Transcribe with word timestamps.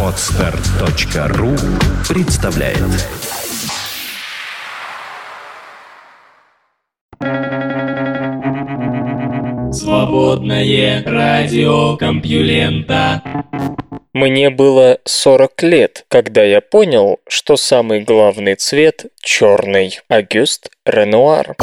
Отстар.ру 0.00 1.50
представляет 2.08 2.78
Свободное 9.72 11.02
радио 11.04 11.96
Компьюлента 11.96 13.22
Мне 14.12 14.50
было 14.50 14.98
40 15.04 15.62
лет, 15.64 16.04
когда 16.06 16.44
я 16.44 16.60
понял, 16.60 17.18
что 17.26 17.56
самый 17.56 18.02
главный 18.02 18.54
цвет– 18.54 19.06
черный. 19.20 19.98
Агюст 20.08 20.70
Ренуар. 20.86 21.56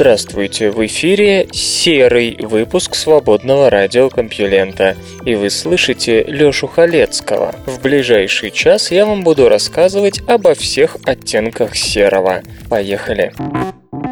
Здравствуйте, 0.00 0.70
в 0.70 0.86
эфире 0.86 1.46
серый 1.52 2.34
выпуск 2.40 2.94
свободного 2.94 3.68
радиокомпьюлента, 3.68 4.96
и 5.26 5.34
вы 5.34 5.50
слышите 5.50 6.22
Лёшу 6.22 6.68
Халецкого. 6.68 7.54
В 7.66 7.82
ближайший 7.82 8.50
час 8.50 8.90
я 8.92 9.04
вам 9.04 9.22
буду 9.22 9.50
рассказывать 9.50 10.22
обо 10.26 10.54
всех 10.54 10.96
оттенках 11.04 11.76
серого. 11.76 12.40
Поехали! 12.70 13.34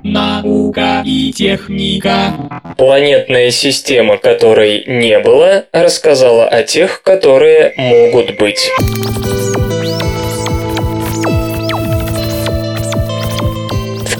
Наука 0.03 1.03
и 1.07 1.33
техника. 1.33 2.35
Планетная 2.77 3.51
система, 3.51 4.19
которой 4.19 4.85
не 4.87 5.19
было, 5.21 5.65
рассказала 5.73 6.47
о 6.47 6.65
тех, 6.65 7.03
которые 7.03 7.73
могут 7.79 8.37
быть. 8.39 8.71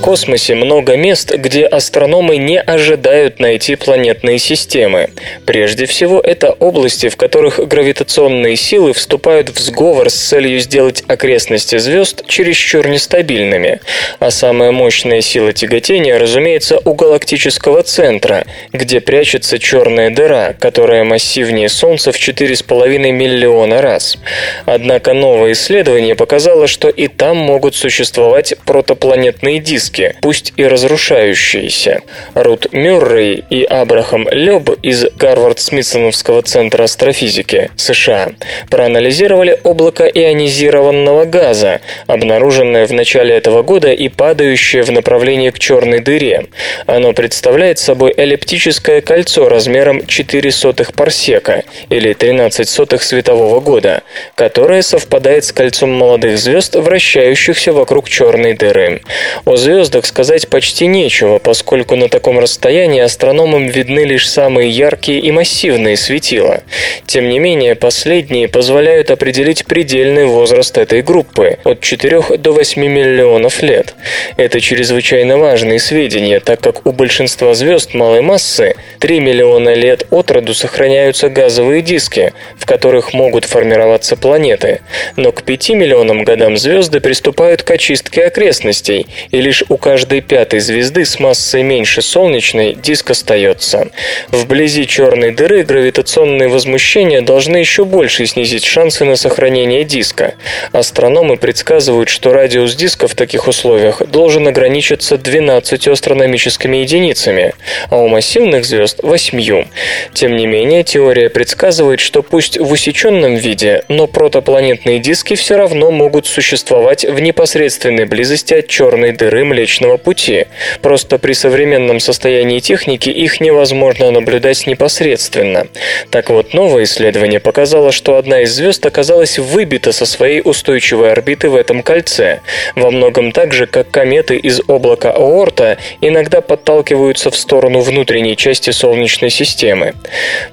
Космосе 0.09 0.55
много 0.55 0.97
мест, 0.97 1.35
где 1.35 1.67
астрономы 1.67 2.39
не 2.39 2.59
ожидают 2.59 3.41
найти 3.41 3.77
планетные 3.77 4.39
системы. 4.39 5.11
Прежде 5.45 5.85
всего, 5.85 6.19
это 6.19 6.53
области, 6.53 7.11
в 7.11 7.19
которых 7.19 7.59
гравитационные 7.69 8.57
силы 8.57 8.95
вступают 8.95 9.51
в 9.51 9.59
сговор 9.59 10.09
с 10.09 10.15
целью 10.15 10.61
сделать 10.61 11.05
окрестности 11.07 11.77
звезд 11.77 12.25
чересчур 12.27 12.89
нестабильными. 12.89 13.83
А 14.19 14.31
самая 14.31 14.71
мощная 14.71 15.21
сила 15.21 15.53
тяготения, 15.53 16.19
разумеется, 16.19 16.81
у 16.87 16.95
галактического 16.95 17.83
центра, 17.83 18.47
где 18.73 19.03
прячется 19.03 19.59
черная 19.59 20.09
дыра, 20.09 20.55
которая 20.59 21.05
массивнее 21.05 21.69
Солнца 21.69 22.13
в 22.13 22.17
4,5 22.17 23.13
миллиона 23.13 23.83
раз. 23.83 24.17
Однако 24.65 25.13
новое 25.13 25.53
исследование 25.53 26.15
показало, 26.15 26.67
что 26.67 26.89
и 26.89 27.09
там 27.09 27.37
могут 27.37 27.75
существовать 27.75 28.55
протопланетные 28.65 29.59
диски, 29.59 29.98
риски, 29.99 30.17
пусть 30.21 30.53
и 30.57 30.67
разрушающиеся. 30.67 32.01
Рут 32.35 32.73
Мюррей 32.73 33.45
и 33.51 33.65
Абрахам 33.65 34.29
Леб 34.31 34.71
из 34.83 35.05
Гарвард-Смитсоновского 35.17 36.43
центра 36.43 36.85
астрофизики 36.85 37.71
США 37.77 38.31
проанализировали 38.71 39.59
облако 39.65 40.05
ионизированного 40.05 41.25
газа, 41.25 41.81
обнаруженное 42.07 42.87
в 42.87 42.93
начале 42.93 43.35
этого 43.35 43.63
года 43.63 43.93
и 43.93 44.09
падающее 44.09 44.83
в 44.83 44.91
направлении 44.91 45.51
к 45.51 45.59
черной 45.59 46.01
дыре. 46.01 46.47
Оно 46.87 47.13
представляет 47.13 47.79
собой 47.79 48.15
эллиптическое 48.17 49.01
кольцо 49.01 49.49
размером 49.49 50.07
4 50.07 50.51
сотых 50.51 50.93
парсека 50.93 51.65
или 51.89 52.13
13 52.13 52.69
сотых 52.69 53.03
светового 53.03 53.61
года, 53.61 54.03
которое 54.35 54.83
совпадает 54.83 55.45
с 55.45 55.53
кольцом 55.53 55.91
молодых 55.91 56.39
звезд, 56.39 56.75
вращающихся 56.77 57.73
вокруг 57.73 58.09
черной 58.09 58.55
дыры. 58.55 59.03
О 59.45 59.57
звездах 59.57 59.88
звездах 59.89 60.05
сказать 60.05 60.49
почти 60.49 60.87
нечего, 60.87 61.39
поскольку 61.39 61.97
на 61.97 62.11
таком 62.11 62.39
расстоянии 62.39 63.01
астрономам 63.01 63.69
видны 63.69 64.01
лишь 64.01 64.29
самые 64.29 64.69
яркие 64.69 65.19
и 65.19 65.31
массивные 65.31 65.97
светила. 65.97 66.63
Тем 67.07 67.31
не 67.31 67.39
менее, 67.39 67.75
последние 67.75 68.49
позволяют 68.49 69.11
определить 69.11 69.65
предельный 69.65 70.27
возраст 70.27 70.77
этой 70.77 71.01
группы– 71.01 71.57
от 71.65 71.81
4 71.81 72.37
до 72.37 72.53
8 72.53 72.83
миллионов 72.83 73.63
лет. 73.63 73.95
Это 74.37 74.61
чрезвычайно 74.61 75.39
важные 75.39 75.79
сведения, 75.79 76.41
так 76.41 76.61
как 76.61 76.85
у 76.87 76.93
большинства 76.93 77.55
звезд 77.55 77.95
малой 77.95 78.21
массы 78.21 78.75
3 78.99 79.21
миллиона 79.21 79.73
лет 79.73 80.07
от 80.11 80.31
роду 80.31 80.53
сохраняются 80.53 81.31
газовые 81.31 81.81
диски, 81.81 82.35
в 82.59 82.67
которых 82.67 83.15
могут 83.15 83.47
формироваться 83.47 84.17
планеты. 84.17 84.81
Но 85.17 85.33
к 85.33 85.43
5 85.45 85.71
миллионам 85.71 86.25
годам 86.25 86.59
звезды 86.59 87.01
приступают 87.01 87.63
к 87.63 87.71
очистке 87.71 88.25
окрестностей, 88.27 89.07
и 89.31 89.41
лишь 89.41 89.65
у 89.71 89.78
каждой 89.79 90.21
пятой 90.21 90.61
звезды 90.61 91.05
с 91.05 91.19
массой 91.19 91.63
меньше 91.63 92.03
солнечной 92.03 92.75
диск 92.75 93.11
остается. 93.11 93.89
Вблизи 94.29 94.87
черной 94.87 95.33
дыры 95.33 95.63
гравитационные 95.63 96.49
возмущения 96.49 97.23
должны 97.23 97.57
еще 97.57 97.85
больше 97.85 98.27
снизить 98.27 98.65
шансы 98.65 99.05
на 99.05 99.17
сохранение 99.17 99.85
диска. 99.85 100.35
Астрономы 100.73 101.37
предсказывают, 101.37 102.09
что 102.09 102.33
радиус 102.33 102.75
диска 102.75 103.09
в 103.09 103.15
таких 103.15 103.49
условиях 103.49 104.07
должен 104.07 104.47
ограничиться 104.47 105.17
12 105.17 105.89
астрономическими 105.89 106.79
единицами, 106.79 107.55
а 107.89 107.97
у 107.97 108.09
массивных 108.09 108.65
звезд– 108.65 109.01
8. 109.03 109.65
Тем 110.13 110.37
не 110.37 110.47
менее, 110.47 110.83
теория 110.85 111.31
предсказывает, 111.31 112.01
что 112.01 112.23
пусть 112.23 112.59
в 112.59 112.71
усеченном 112.71 113.37
виде, 113.37 113.85
но 113.89 114.07
протопланетные 114.07 114.99
диски 114.99 115.35
все 115.35 115.57
равно 115.57 115.91
могут 115.91 116.27
существовать 116.27 117.05
в 117.05 117.21
непосредственной 117.21 118.05
близости 118.05 118.55
от 118.55 118.69
черной 118.69 119.13
дыры 119.13 119.45
Млечного 119.59 119.97
Пути. 119.97 120.47
Просто 120.83 121.19
при 121.19 121.33
современном 121.33 121.99
состоянии 122.01 122.61
техники 122.61 123.11
их 123.11 123.41
невозможно 123.41 124.11
наблюдать 124.11 124.67
непосредственно. 124.67 125.67
Так 126.11 126.31
вот, 126.31 126.55
новое 126.55 126.85
исследование 126.85 127.41
показало, 127.41 127.91
что 127.91 128.17
одна 128.17 128.43
из 128.43 128.53
звезд 128.53 128.87
оказалась 128.87 129.39
выбита 129.39 129.91
со 129.91 130.07
своей 130.07 130.41
устойчивой 130.45 131.11
орбиты 131.13 131.49
в 131.49 131.57
этом 131.57 131.83
кольце. 131.83 132.41
Во 132.77 132.91
многом 132.91 133.33
так 133.33 133.53
же, 133.53 133.67
как 133.67 133.91
кометы 133.91 134.37
из 134.37 134.61
облака 134.69 135.11
Оорта 135.11 135.79
иногда 136.01 136.41
подталкиваются 136.41 137.31
в 137.31 137.37
сторону 137.37 137.81
внутренней 137.81 138.37
части 138.37 138.71
Солнечной 138.71 139.31
системы. 139.31 139.95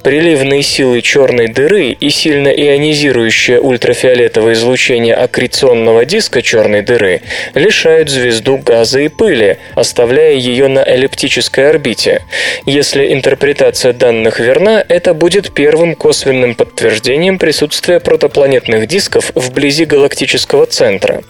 Приливные 0.01 0.63
силы 0.63 1.01
черной 1.01 1.47
дыры 1.47 1.91
и 1.91 2.09
сильно 2.09 2.49
ионизирующее 2.49 3.61
ультрафиолетовое 3.61 4.53
излучение 4.53 5.13
аккреционного 5.13 6.05
диска 6.05 6.41
черной 6.41 6.81
дыры 6.81 7.21
лишают 7.53 8.09
звезду 8.09 8.57
газа 8.57 8.94
газа 8.95 8.99
и 8.99 9.07
пыли, 9.09 9.57
оставляя 9.75 10.33
ее 10.33 10.67
на 10.67 10.79
эллиптической 10.79 11.69
орбите. 11.69 12.21
Если 12.65 13.13
интерпретация 13.13 13.93
данных 13.93 14.39
верна, 14.39 14.83
это 14.87 15.13
будет 15.13 15.53
первым 15.53 15.95
косвенным 15.95 16.55
подтверждением 16.55 17.37
присутствия 17.37 17.99
протопланетных 17.99 18.87
дисков 18.87 19.31
вблизи 19.35 19.85
галактического 19.85 20.65
центра. 20.65 21.21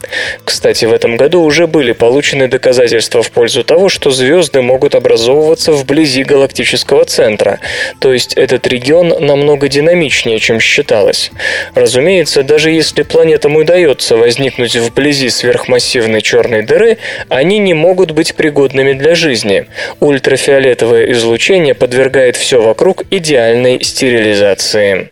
Кстати, 0.44 0.86
в 0.86 0.94
этом 0.94 1.18
году 1.18 1.42
уже 1.42 1.68
были 1.68 1.94
получены 1.94 2.48
доказательства 2.48 3.24
в 3.24 3.32
пользу 3.32 3.64
того, 3.64 3.90
что 3.90 4.12
звезды 4.12 4.62
могут 4.62 4.96
образовываться 4.96 5.72
вблизи 5.72 6.24
галактического 6.24 7.06
центра, 7.06 7.60
то 8.00 8.14
есть 8.14 8.34
этот 8.34 8.68
регион 8.68 9.10
намного 9.20 9.68
динамичнее, 9.68 10.40
чем 10.40 10.60
считалось. 10.60 11.32
Разумеется, 11.74 12.44
даже 12.44 12.70
если 12.70 13.04
планетам 13.04 13.56
удается 13.56 14.18
возникнуть 14.18 14.76
вблизи 14.76 15.30
сверхмассивной 15.30 16.22
черной 16.22 16.62
дыры, 16.62 16.98
они 17.30 17.55
они 17.56 17.60
не 17.60 17.74
могут 17.74 18.12
быть 18.12 18.36
пригодными 18.36 18.94
для 18.94 19.16
жизни. 19.16 19.66
Ультрафиолетовое 20.02 21.12
излучение 21.14 21.74
подвергает 21.74 22.36
все 22.36 22.62
вокруг 22.62 23.04
идеальной 23.12 23.82
стерилизации. 23.82 25.10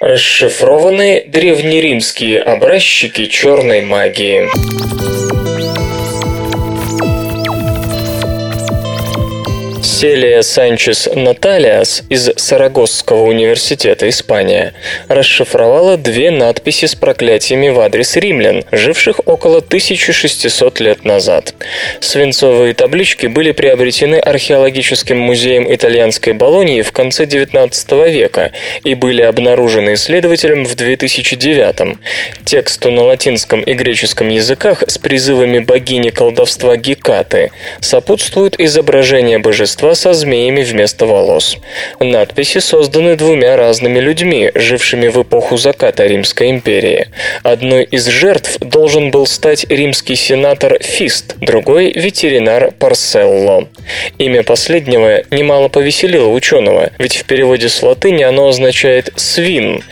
Расшифрованы 0.00 1.24
древнеримские 1.26 2.40
образчики 2.40 3.26
черной 3.26 3.82
магии. 3.82 5.45
Селия 9.98 10.42
Санчес 10.42 11.08
Наталиас 11.14 12.02
из 12.10 12.30
Сарагосского 12.36 13.22
университета 13.22 14.06
Испания 14.10 14.74
расшифровала 15.08 15.96
две 15.96 16.30
надписи 16.30 16.84
с 16.84 16.94
проклятиями 16.94 17.70
в 17.70 17.80
адрес 17.80 18.14
римлян, 18.16 18.62
живших 18.72 19.20
около 19.24 19.60
1600 19.60 20.80
лет 20.80 21.06
назад. 21.06 21.54
Свинцовые 22.00 22.74
таблички 22.74 23.26
были 23.26 23.52
приобретены 23.52 24.16
археологическим 24.16 25.18
музеем 25.18 25.74
итальянской 25.74 26.34
Болонии 26.34 26.82
в 26.82 26.92
конце 26.92 27.24
XIX 27.24 28.10
века 28.10 28.52
и 28.84 28.94
были 28.94 29.22
обнаружены 29.22 29.94
исследователем 29.94 30.66
в 30.66 30.74
2009. 30.74 31.96
Тексту 32.44 32.90
на 32.90 33.02
латинском 33.04 33.62
и 33.62 33.72
греческом 33.72 34.28
языках 34.28 34.84
с 34.86 34.98
призывами 34.98 35.60
богини 35.60 36.10
колдовства 36.10 36.76
Гекаты 36.76 37.50
сопутствует 37.80 38.60
изображение 38.60 39.38
божества 39.38 39.85
существа 39.86 39.94
со 39.94 40.14
змеями 40.14 40.62
вместо 40.62 41.06
волос. 41.06 41.58
Надписи 42.00 42.58
созданы 42.58 43.16
двумя 43.16 43.56
разными 43.56 44.00
людьми, 44.00 44.50
жившими 44.54 45.08
в 45.08 45.22
эпоху 45.22 45.56
заката 45.56 46.06
Римской 46.06 46.50
империи. 46.50 47.08
Одной 47.42 47.84
из 47.84 48.06
жертв 48.06 48.58
должен 48.60 49.10
был 49.10 49.26
стать 49.26 49.66
римский 49.68 50.16
сенатор 50.16 50.78
Фист, 50.80 51.36
другой– 51.40 51.92
ветеринар 51.94 52.72
Парселло. 52.78 53.68
Имя 54.18 54.42
последнего 54.42 55.22
немало 55.30 55.68
повеселило 55.68 56.28
ученого, 56.28 56.90
ведь 56.98 57.16
в 57.16 57.24
переводе 57.24 57.68
с 57.68 57.82
латыни 57.82 58.22
оно 58.22 58.48
означает 58.48 59.10
«свин». 59.16 59.82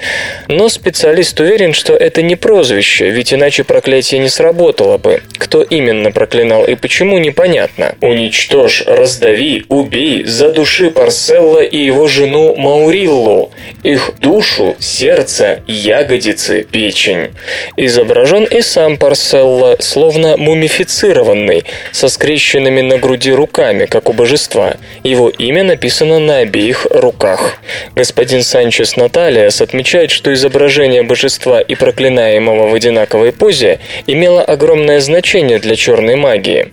Но 0.48 0.68
специалист 0.68 1.38
уверен, 1.40 1.72
что 1.72 1.94
это 1.94 2.22
не 2.22 2.36
прозвище, 2.36 3.10
ведь 3.10 3.32
иначе 3.32 3.64
проклятие 3.64 4.20
не 4.20 4.28
сработало 4.28 4.98
бы. 4.98 5.22
Кто 5.38 5.62
именно 5.62 6.10
проклинал 6.10 6.64
и 6.64 6.74
почему, 6.74 7.18
непонятно. 7.18 7.94
«Уничтожь, 8.00 8.84
раздави, 8.86 9.64
убей, 9.68 9.83
задуши 10.24 10.90
Парселла 10.90 11.62
и 11.62 11.78
его 11.78 12.06
жену 12.06 12.54
Мауриллу, 12.56 13.50
их 13.82 14.12
душу, 14.20 14.76
сердце, 14.78 15.62
ягодицы, 15.66 16.62
печень». 16.62 17.30
Изображен 17.76 18.44
и 18.44 18.60
сам 18.62 18.96
Парселла, 18.96 19.76
словно 19.80 20.36
мумифицированный, 20.36 21.64
со 21.92 22.08
скрещенными 22.08 22.80
на 22.80 22.98
груди 22.98 23.32
руками, 23.32 23.86
как 23.86 24.08
у 24.08 24.12
божества. 24.12 24.76
Его 25.02 25.28
имя 25.28 25.64
написано 25.64 26.18
на 26.18 26.38
обеих 26.38 26.86
руках. 26.90 27.58
Господин 27.94 28.42
Санчес 28.42 28.96
Наталиас 28.96 29.60
отмечает, 29.60 30.10
что 30.10 30.32
изображение 30.32 31.02
божества 31.02 31.60
и 31.60 31.74
проклинаемого 31.74 32.68
в 32.68 32.74
одинаковой 32.74 33.32
позе 33.32 33.80
имело 34.06 34.42
огромное 34.42 35.00
значение 35.00 35.58
для 35.58 35.76
черной 35.76 36.16
магии. 36.16 36.72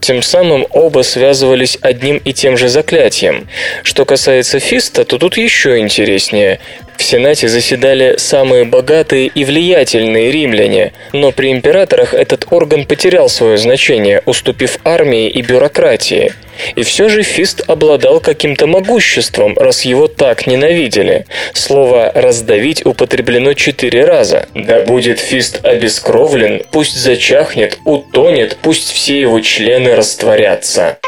Тем 0.00 0.22
самым 0.22 0.66
оба 0.70 1.02
связывались 1.02 1.78
одним 1.80 2.18
и 2.18 2.32
тем 2.32 2.51
же 2.56 2.68
заклятием. 2.68 3.48
Что 3.82 4.04
касается 4.04 4.60
Фиста, 4.60 5.04
то 5.04 5.18
тут 5.18 5.36
еще 5.36 5.78
интереснее. 5.78 6.60
В 6.96 7.04
Сенате 7.04 7.48
заседали 7.48 8.14
самые 8.16 8.64
богатые 8.64 9.26
и 9.26 9.44
влиятельные 9.44 10.30
римляне, 10.30 10.92
но 11.12 11.32
при 11.32 11.50
императорах 11.50 12.14
этот 12.14 12.46
орган 12.50 12.86
потерял 12.86 13.28
свое 13.28 13.58
значение, 13.58 14.22
уступив 14.24 14.78
армии 14.84 15.28
и 15.28 15.42
бюрократии. 15.42 16.32
И 16.76 16.82
все 16.82 17.08
же 17.08 17.22
Фист 17.22 17.62
обладал 17.66 18.20
каким-то 18.20 18.66
могуществом, 18.66 19.58
раз 19.58 19.84
его 19.84 20.06
так 20.06 20.46
ненавидели. 20.46 21.26
Слово 21.54 22.12
«раздавить» 22.14 22.86
употреблено 22.86 23.54
четыре 23.54 24.04
раза. 24.04 24.46
«Да 24.54 24.80
будет 24.82 25.18
Фист 25.18 25.64
обескровлен, 25.64 26.62
пусть 26.70 26.94
зачахнет, 26.94 27.78
утонет, 27.84 28.58
пусть 28.62 28.92
все 28.92 29.20
его 29.20 29.40
члены 29.40 29.96
растворятся». 29.96 30.98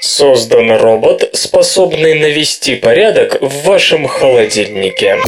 Создан 0.00 0.70
робот, 0.72 1.30
способный 1.32 2.14
навести 2.14 2.76
порядок 2.76 3.38
в 3.40 3.64
вашем 3.64 4.06
холодильнике. 4.06 5.18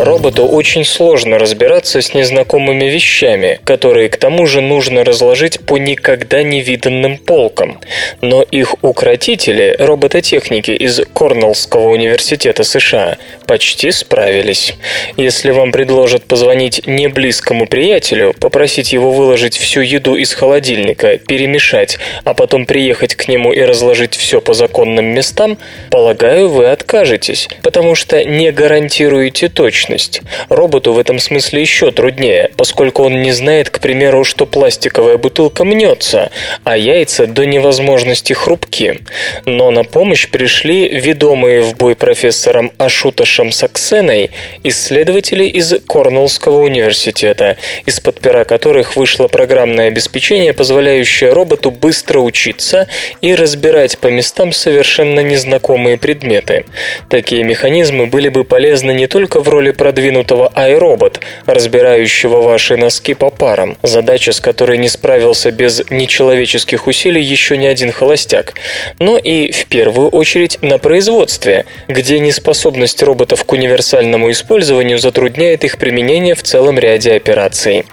Роботу 0.00 0.46
очень 0.46 0.84
сложно 0.84 1.40
разбираться 1.40 2.00
с 2.00 2.14
незнакомыми 2.14 2.84
вещами, 2.84 3.58
которые 3.64 4.08
к 4.08 4.16
тому 4.16 4.46
же 4.46 4.60
нужно 4.60 5.02
разложить 5.02 5.58
по 5.58 5.76
никогда 5.76 6.44
не 6.44 6.60
виданным 6.60 7.18
полкам. 7.18 7.80
Но 8.20 8.42
их 8.42 8.76
укротители, 8.82 9.74
робототехники 9.76 10.70
из 10.70 11.00
Корнеллского 11.12 11.88
университета 11.88 12.62
США, 12.62 13.18
почти 13.48 13.90
справились. 13.90 14.74
Если 15.16 15.50
вам 15.50 15.72
предложат 15.72 16.24
позвонить 16.26 16.86
не 16.86 17.08
близкому 17.08 17.66
приятелю, 17.66 18.34
попросить 18.38 18.92
его 18.92 19.10
выложить 19.10 19.56
всю 19.56 19.80
еду 19.80 20.14
из 20.14 20.32
холодильника, 20.32 21.18
перемешать, 21.18 21.98
а 22.22 22.34
потом 22.34 22.66
приехать 22.66 23.16
к 23.16 23.26
нему 23.26 23.52
и 23.52 23.62
разложить 23.62 24.14
все 24.14 24.40
по 24.40 24.54
законным 24.54 25.06
местам, 25.06 25.58
полагаю, 25.90 26.48
вы 26.48 26.66
откажетесь, 26.66 27.48
потому 27.64 27.96
что 27.96 28.24
не 28.24 28.52
гарантируете 28.52 29.48
точно 29.48 29.87
точность. 29.88 30.22
Роботу 30.48 30.92
в 30.92 30.98
этом 30.98 31.18
смысле 31.18 31.60
еще 31.60 31.90
труднее, 31.90 32.50
поскольку 32.56 33.04
он 33.04 33.22
не 33.22 33.32
знает, 33.32 33.70
к 33.70 33.80
примеру, 33.80 34.24
что 34.24 34.46
пластиковая 34.46 35.16
бутылка 35.16 35.64
мнется, 35.64 36.30
а 36.64 36.76
яйца 36.76 37.26
до 37.26 37.46
невозможности 37.46 38.32
хрупки. 38.32 39.00
Но 39.46 39.70
на 39.70 39.84
помощь 39.84 40.28
пришли 40.28 40.88
ведомые 40.88 41.62
в 41.62 41.76
бой 41.76 41.94
профессором 41.96 42.72
Ашуташем 42.78 43.52
Саксеной 43.52 44.30
исследователи 44.64 45.44
из 45.44 45.74
Корнеллского 45.86 46.62
университета, 46.62 47.56
из-под 47.86 48.20
пера 48.20 48.44
которых 48.44 48.96
вышло 48.96 49.28
программное 49.28 49.88
обеспечение, 49.88 50.52
позволяющее 50.52 51.32
роботу 51.32 51.70
быстро 51.70 52.20
учиться 52.20 52.88
и 53.22 53.34
разбирать 53.34 53.98
по 53.98 54.08
местам 54.08 54.52
совершенно 54.52 55.20
незнакомые 55.20 55.96
предметы. 55.96 56.64
Такие 57.08 57.42
механизмы 57.42 58.06
были 58.06 58.28
бы 58.28 58.44
полезны 58.44 58.92
не 58.92 59.06
только 59.06 59.40
в 59.40 59.48
роли 59.48 59.72
продвинутого 59.78 60.52
iRobot, 60.54 61.20
разбирающего 61.46 62.42
ваши 62.42 62.76
носки 62.76 63.14
по 63.14 63.30
парам, 63.30 63.78
задача 63.82 64.32
с 64.32 64.40
которой 64.40 64.76
не 64.76 64.88
справился 64.88 65.50
без 65.50 65.82
нечеловеческих 65.88 66.86
усилий 66.86 67.22
еще 67.22 67.56
ни 67.56 67.66
один 67.66 67.92
холостяк, 67.92 68.54
но 68.98 69.16
и 69.16 69.52
в 69.52 69.66
первую 69.66 70.10
очередь 70.10 70.58
на 70.60 70.78
производстве, 70.78 71.64
где 71.86 72.18
неспособность 72.18 73.02
роботов 73.02 73.44
к 73.44 73.52
универсальному 73.52 74.30
использованию 74.30 74.98
затрудняет 74.98 75.64
их 75.64 75.78
применение 75.78 76.34
в 76.34 76.42
целом 76.42 76.78
ряде 76.78 77.14
операций. 77.14 77.84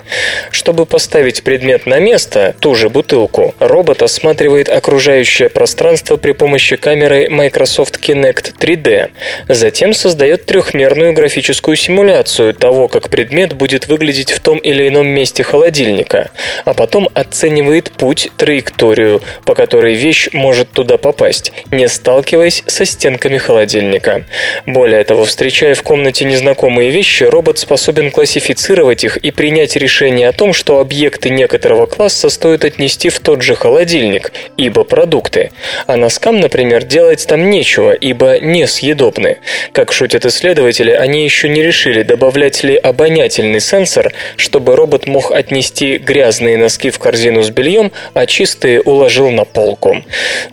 Чтобы 0.51 0.85
поставить 0.85 1.43
предмет 1.43 1.85
на 1.85 1.99
место, 1.99 2.55
ту 2.59 2.73
же 2.75 2.89
бутылку, 2.89 3.53
робот 3.59 4.01
осматривает 4.01 4.69
окружающее 4.69 5.49
пространство 5.49 6.17
при 6.17 6.31
помощи 6.31 6.75
камеры 6.75 7.29
Microsoft 7.29 7.97
Kinect 7.97 8.55
3D, 8.59 9.11
затем 9.47 9.93
создает 9.93 10.45
трехмерную 10.45 11.13
графическую 11.13 11.74
некую 11.75 11.77
симуляцию 11.77 12.53
того, 12.53 12.87
как 12.87 13.09
предмет 13.09 13.53
будет 13.53 13.87
выглядеть 13.87 14.31
в 14.31 14.39
том 14.39 14.57
или 14.57 14.87
ином 14.87 15.07
месте 15.07 15.43
холодильника, 15.43 16.29
а 16.65 16.73
потом 16.73 17.09
оценивает 17.13 17.91
путь, 17.91 18.29
траекторию, 18.37 19.21
по 19.45 19.55
которой 19.55 19.95
вещь 19.95 20.29
может 20.33 20.71
туда 20.71 20.97
попасть, 20.97 21.51
не 21.71 21.87
сталкиваясь 21.87 22.63
со 22.67 22.85
стенками 22.85 23.37
холодильника. 23.37 24.23
Более 24.65 25.03
того, 25.03 25.25
встречая 25.25 25.75
в 25.75 25.83
комнате 25.83 26.25
незнакомые 26.25 26.91
вещи, 26.91 27.23
робот 27.23 27.59
способен 27.59 28.11
классифицировать 28.11 29.03
их 29.03 29.17
и 29.17 29.31
принять 29.31 29.75
решение 29.75 30.29
о 30.29 30.33
том, 30.33 30.53
что 30.53 30.79
объекты 30.79 31.29
некоторого 31.29 31.85
класса 31.87 32.29
стоит 32.29 32.63
отнести 32.65 33.09
в 33.09 33.19
тот 33.19 33.41
же 33.41 33.55
холодильник, 33.55 34.31
ибо 34.57 34.83
продукты. 34.83 35.51
А 35.87 35.97
носкам, 35.97 36.39
например, 36.39 36.83
делать 36.83 37.27
там 37.27 37.49
нечего, 37.49 37.91
ибо 37.91 38.39
несъедобны. 38.39 39.37
Как 39.73 39.91
шутят 39.91 40.25
исследователи, 40.25 40.91
они 40.91 41.23
еще 41.23 41.49
не 41.55 41.63
решили, 41.63 42.03
добавлять 42.03 42.63
ли 42.63 42.75
обонятельный 42.75 43.61
сенсор, 43.61 44.13
чтобы 44.35 44.75
робот 44.75 45.07
мог 45.07 45.31
отнести 45.31 45.97
грязные 45.97 46.57
носки 46.57 46.89
в 46.89 46.99
корзину 46.99 47.43
с 47.43 47.49
бельем, 47.49 47.93
а 48.13 48.25
чистые 48.25 48.81
уложил 48.81 49.31
на 49.31 49.45
полку. 49.45 50.03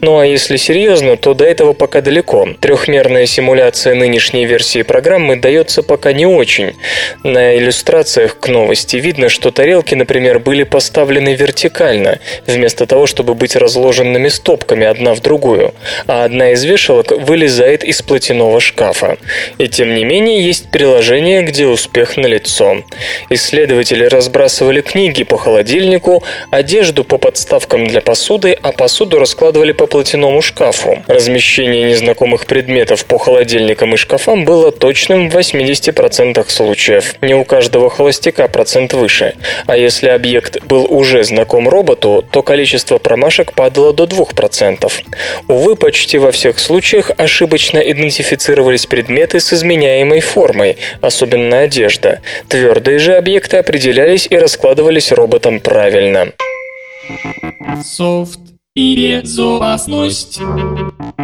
Ну 0.00 0.19
а 0.19 0.27
если 0.27 0.57
серьезно, 0.57 1.17
то 1.17 1.35
до 1.35 1.45
этого 1.45 1.73
пока 1.73 2.00
далеко. 2.00 2.49
Трехмерная 2.61 3.27
симуляция 3.27 3.97
нынешней 3.97 4.47
версии 4.47 4.83
программы 4.83 5.35
дается 5.37 5.83
пока 5.83 6.12
не 6.12 6.25
очень. 6.25 6.75
На 7.25 7.59
иллюстрациях 7.59 8.38
к 8.38 8.47
новости 8.47 8.97
видно, 8.97 9.29
что 9.29 9.50
тарелки, 9.50 9.97
например, 9.97 10.38
были 10.38 10.62
поставлены 10.62 11.35
вертикально, 11.35 12.21
вместо 12.47 12.87
того, 12.87 13.07
чтобы 13.07 13.35
быть 13.35 13.57
разложенными 13.57 14.29
стопками 14.29 14.87
одна 14.87 15.15
в 15.15 15.21
другую, 15.21 15.75
а 16.07 16.25
одна 16.25 16.53
из 16.53 16.62
вешалок 16.62 17.11
вылезает 17.11 17.83
из 17.83 18.03
платяного 18.03 18.61
шкафа. 18.61 19.19
И 19.59 19.67
тем 19.67 19.97
не 19.97 20.05
менее 20.05 20.47
есть 20.47 20.71
приложение 20.71 20.92
приложение, 20.93 21.41
где 21.41 21.67
успех 21.67 22.19
налицо. 22.19 22.83
Исследователи 23.31 24.05
разбрасывали 24.05 24.83
книги 24.83 25.25
по 25.25 25.39
холодильнику, 25.39 26.23
одежду 26.51 27.03
по 27.03 27.17
подставкам 27.17 27.87
для 27.87 28.03
посуды, 28.03 28.59
а 28.61 28.73
посуду 28.73 29.19
раскладывали 29.19 29.73
по 29.73 29.87
платяному 29.87 30.43
шкафу. 30.43 31.03
Размещение 31.07 31.85
незнакомых 31.85 32.45
предметов 32.45 33.07
по 33.07 33.17
холодильникам 33.17 33.95
и 33.95 33.97
шкафам 33.97 34.45
было 34.45 34.71
точным 34.71 35.31
в 35.31 35.37
80% 35.37 36.45
случаев. 36.51 37.15
Не 37.23 37.35
у 37.37 37.45
каждого 37.45 37.89
холостяка 37.89 38.47
процент 38.49 38.93
выше. 38.93 39.33
А 39.67 39.79
если 39.79 40.09
объект 40.09 40.63
был 40.67 40.85
уже 40.91 41.25
знаком 41.25 41.71
роботу, 41.71 42.23
то 42.31 42.43
количество 42.43 42.99
промашек 42.99 43.55
падало 43.55 43.95
до 43.95 44.05
2%. 44.05 44.93
Увы, 45.49 45.75
почти 45.75 46.19
во 46.19 46.33
всех 46.33 46.59
случаях 46.59 47.13
ошибочно 47.17 47.79
идентифицировались 47.79 48.85
предметы 48.85 49.41
с 49.41 49.55
изменяемой 49.55 50.21
формой, 50.21 50.77
особенно 51.01 51.61
одежда. 51.61 52.21
Твердые 52.49 52.99
же 52.99 53.15
объекты 53.15 53.59
определялись 53.59 54.27
и 54.29 54.37
раскладывались 54.37 55.12
роботом 55.12 55.61
правильно. 55.61 56.33
Софт. 57.85 58.41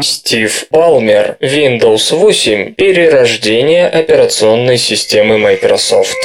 Стив 0.02 0.66
Палмер. 0.70 1.38
Windows 1.40 2.14
8. 2.14 2.74
Перерождение 2.74 3.88
операционной 3.88 4.76
системы 4.76 5.38
Microsoft. 5.38 6.16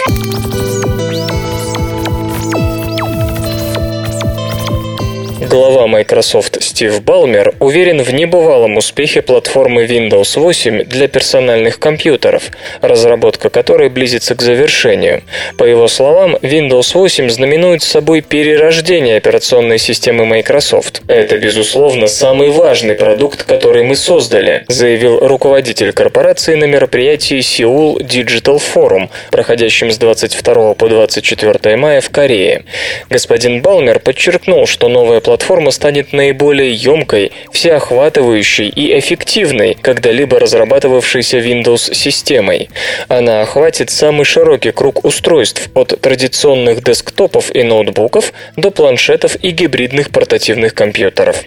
Глава 5.54 5.86
Microsoft 5.86 6.64
Стив 6.64 7.04
Балмер 7.04 7.54
уверен 7.60 8.02
в 8.02 8.12
небывалом 8.12 8.78
успехе 8.78 9.22
платформы 9.22 9.86
Windows 9.86 10.40
8 10.40 10.86
для 10.86 11.08
персональных 11.08 11.78
компьютеров, 11.78 12.50
разработка 12.82 13.52
которой 13.52 13.90
близится 13.90 14.34
к 14.34 14.42
завершению. 14.42 15.22
По 15.60 15.64
его 15.64 15.88
словам, 15.88 16.38
Windows 16.42 16.96
8 16.96 17.30
знаменует 17.30 17.84
собой 17.84 18.22
перерождение 18.22 19.18
операционной 19.18 19.78
системы 19.78 20.26
Microsoft. 20.26 21.04
Это, 21.08 21.38
безусловно, 21.38 22.08
самый 22.08 22.50
важный 22.50 22.96
продукт, 22.96 23.44
который 23.44 23.84
мы 23.84 23.96
создали, 23.96 24.66
заявил 24.70 25.20
руководитель 25.20 25.94
корпорации 25.94 26.56
на 26.56 26.66
мероприятии 26.66 27.38
Seoul 27.38 28.00
Digital 28.00 28.60
Forum, 28.60 29.10
проходящем 29.30 29.92
с 29.92 30.00
22 30.00 30.74
по 30.74 30.90
24 30.90 31.78
мая 31.78 32.02
в 32.02 32.10
Корее. 32.10 32.66
Господин 33.12 33.62
Балмер 33.62 34.00
подчеркнул, 34.00 34.66
что 34.66 34.90
новая 34.90 35.20
платформа 35.20 35.43
станет 35.72 36.14
наиболее 36.14 36.74
емкой, 36.74 37.32
всеохватывающей 37.52 38.70
и 38.70 38.98
эффективной, 38.98 39.76
когда-либо 39.82 40.40
разрабатывавшейся 40.40 41.40
Windows-системой. 41.40 42.70
Она 43.10 43.42
охватит 43.42 43.90
самый 43.90 44.24
широкий 44.24 44.72
круг 44.72 45.04
устройств 45.04 45.70
от 45.74 46.00
традиционных 46.00 46.84
десктопов 46.84 47.54
и 47.54 47.64
ноутбуков 47.64 48.32
до 48.56 48.72
планшетов 48.72 49.36
и 49.36 49.50
гибридных 49.50 50.12
портативных 50.12 50.74
компьютеров. 50.74 51.44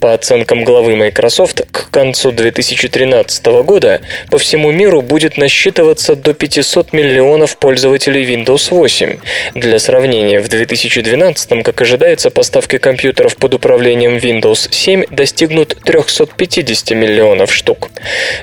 По 0.00 0.14
оценкам 0.14 0.64
главы 0.64 0.94
Microsoft, 0.94 1.62
к 1.70 1.90
концу 1.90 2.30
2013 2.30 3.46
года 3.64 4.00
по 4.30 4.38
всему 4.38 4.70
миру 4.70 5.02
будет 5.02 5.36
насчитываться 5.36 6.14
до 6.14 6.34
500 6.34 6.92
миллионов 6.92 7.56
пользователей 7.58 8.24
Windows 8.24 8.68
8. 8.70 9.18
Для 9.54 9.78
сравнения, 9.78 10.40
в 10.40 10.48
2012, 10.48 11.64
как 11.64 11.80
ожидается, 11.80 12.30
поставки 12.30 12.78
компьютеров 12.78 13.36
под 13.40 13.54
управлением 13.54 14.16
Windows 14.16 14.68
7 14.70 15.04
достигнут 15.10 15.76
350 15.82 16.90
миллионов 16.90 17.52
штук. 17.52 17.90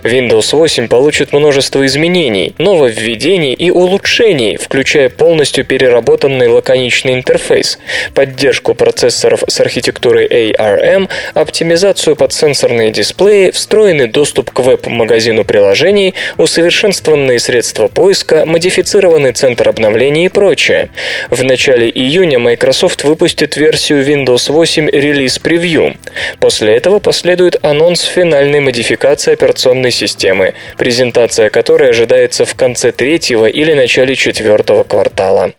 Windows 0.03 0.55
8 0.55 0.87
получит 0.87 1.31
множество 1.31 1.85
изменений, 1.85 2.53
нововведений 2.57 3.53
и 3.53 3.69
улучшений, 3.69 4.57
включая 4.57 5.09
полностью 5.09 5.63
переработанный 5.65 6.47
лаконичный 6.47 7.13
интерфейс, 7.13 7.77
поддержку 8.13 8.73
процессоров 8.73 9.43
с 9.47 9.59
архитектурой 9.59 10.27
ARM, 10.27 11.09
оптимизацию 11.33 12.15
под 12.15 12.33
сенсорные 12.33 12.91
дисплеи, 12.91 13.51
встроенный 13.51 14.07
доступ 14.07 14.51
к 14.51 14.59
веб-магазину 14.59 15.45
приложений, 15.45 16.15
усовершенствованные 16.37 17.39
средства 17.39 17.87
поиска, 17.87 18.45
модифицированный 18.45 19.33
центр 19.33 19.69
обновлений 19.69 20.25
и 20.25 20.29
прочее. 20.29 20.89
В 21.29 21.43
начале 21.43 21.89
июня 21.89 22.39
Microsoft 22.39 23.03
выпустит 23.03 23.55
версию 23.57 24.03
Windows 24.03 24.51
8 24.51 24.86
релиз 24.91 25.39
превью. 25.39 25.95
После 26.39 26.75
этого 26.75 26.99
последует 26.99 27.63
анонс 27.63 28.01
финальной 28.01 28.59
модификации 28.59 29.33
операционной 29.33 29.91
системы, 29.91 30.53
презентация 30.77 31.49
которой 31.49 31.89
ожидается 31.89 32.45
в 32.45 32.55
конце 32.55 32.91
третьего 32.91 33.45
или 33.45 33.73
начале 33.73 34.15
четвертого 34.15 34.83
квартала. 34.83 35.53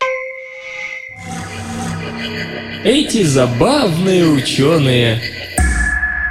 Эти 2.84 3.22
забавные 3.22 4.24
ученые. 4.24 5.20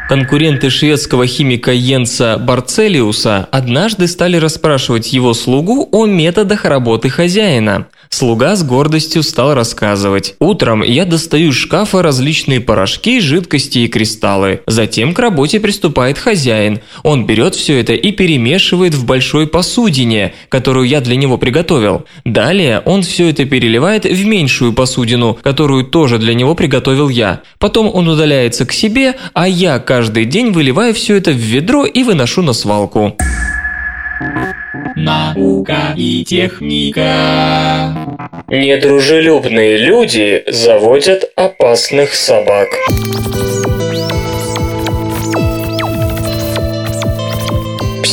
Конкуренты 0.08 0.70
шведского 0.70 1.28
химика 1.28 1.72
Йенса 1.72 2.38
Барцелиуса 2.38 3.50
однажды 3.52 4.08
стали 4.08 4.38
расспрашивать 4.38 5.12
его 5.12 5.34
слугу 5.34 5.90
о 5.92 6.06
методах 6.06 6.64
работы 6.64 7.10
хозяина. 7.10 7.88
Слуга 8.10 8.56
с 8.56 8.64
гордостью 8.64 9.24
стал 9.24 9.54
рассказывать. 9.54 10.36
«Утром 10.40 10.84
я 10.84 11.06
достаю 11.06 11.50
из 11.50 11.56
шкафа 11.56 12.02
различные 12.02 12.62
порошки, 12.62 13.20
жидкости 13.20 13.80
и 13.80 13.88
кристаллы. 13.88 14.62
Затем 14.68 15.14
к 15.14 15.20
работе 15.20 15.60
приступает 15.60 16.18
хозяин. 16.18 16.80
Он 17.04 17.26
берет 17.26 17.56
все 17.56 17.80
это 17.80 17.94
и 17.94 18.12
перемешивает 18.12 18.94
в 18.94 19.06
большой 19.06 19.48
посудине, 19.48 20.34
которую 20.50 20.88
я 20.88 21.02
для 21.02 21.16
него 21.16 21.38
приготовил. 21.38 22.06
Далее 22.26 22.82
он 22.86 23.04
все 23.04 23.30
это 23.30 23.46
переливает 23.46 24.06
в 24.06 24.26
меньшую 24.26 24.74
посудину, 24.74 25.38
которую 25.42 25.86
тоже 25.86 26.18
для 26.18 26.34
него 26.34 26.56
приготовил 26.56 27.10
я. 27.10 27.42
Потом 27.60 27.90
он 27.94 28.08
удаляется 28.08 28.66
к 28.66 28.72
себе, 28.72 29.16
а 29.34 29.48
я 29.48 29.80
каждый 29.80 30.26
день 30.26 30.52
выливаю 30.52 30.94
все 30.94 31.16
это 31.18 31.32
в 31.32 31.38
ведро 31.38 31.86
и 31.86 32.04
выношу 32.04 32.42
на 32.42 32.54
свалку». 32.54 33.16
Наука 34.96 35.94
и 35.96 36.24
техника. 36.26 37.94
Недружелюбные 38.48 39.78
люди 39.78 40.44
заводят 40.48 41.32
опасных 41.36 42.14
собак. 42.14 42.68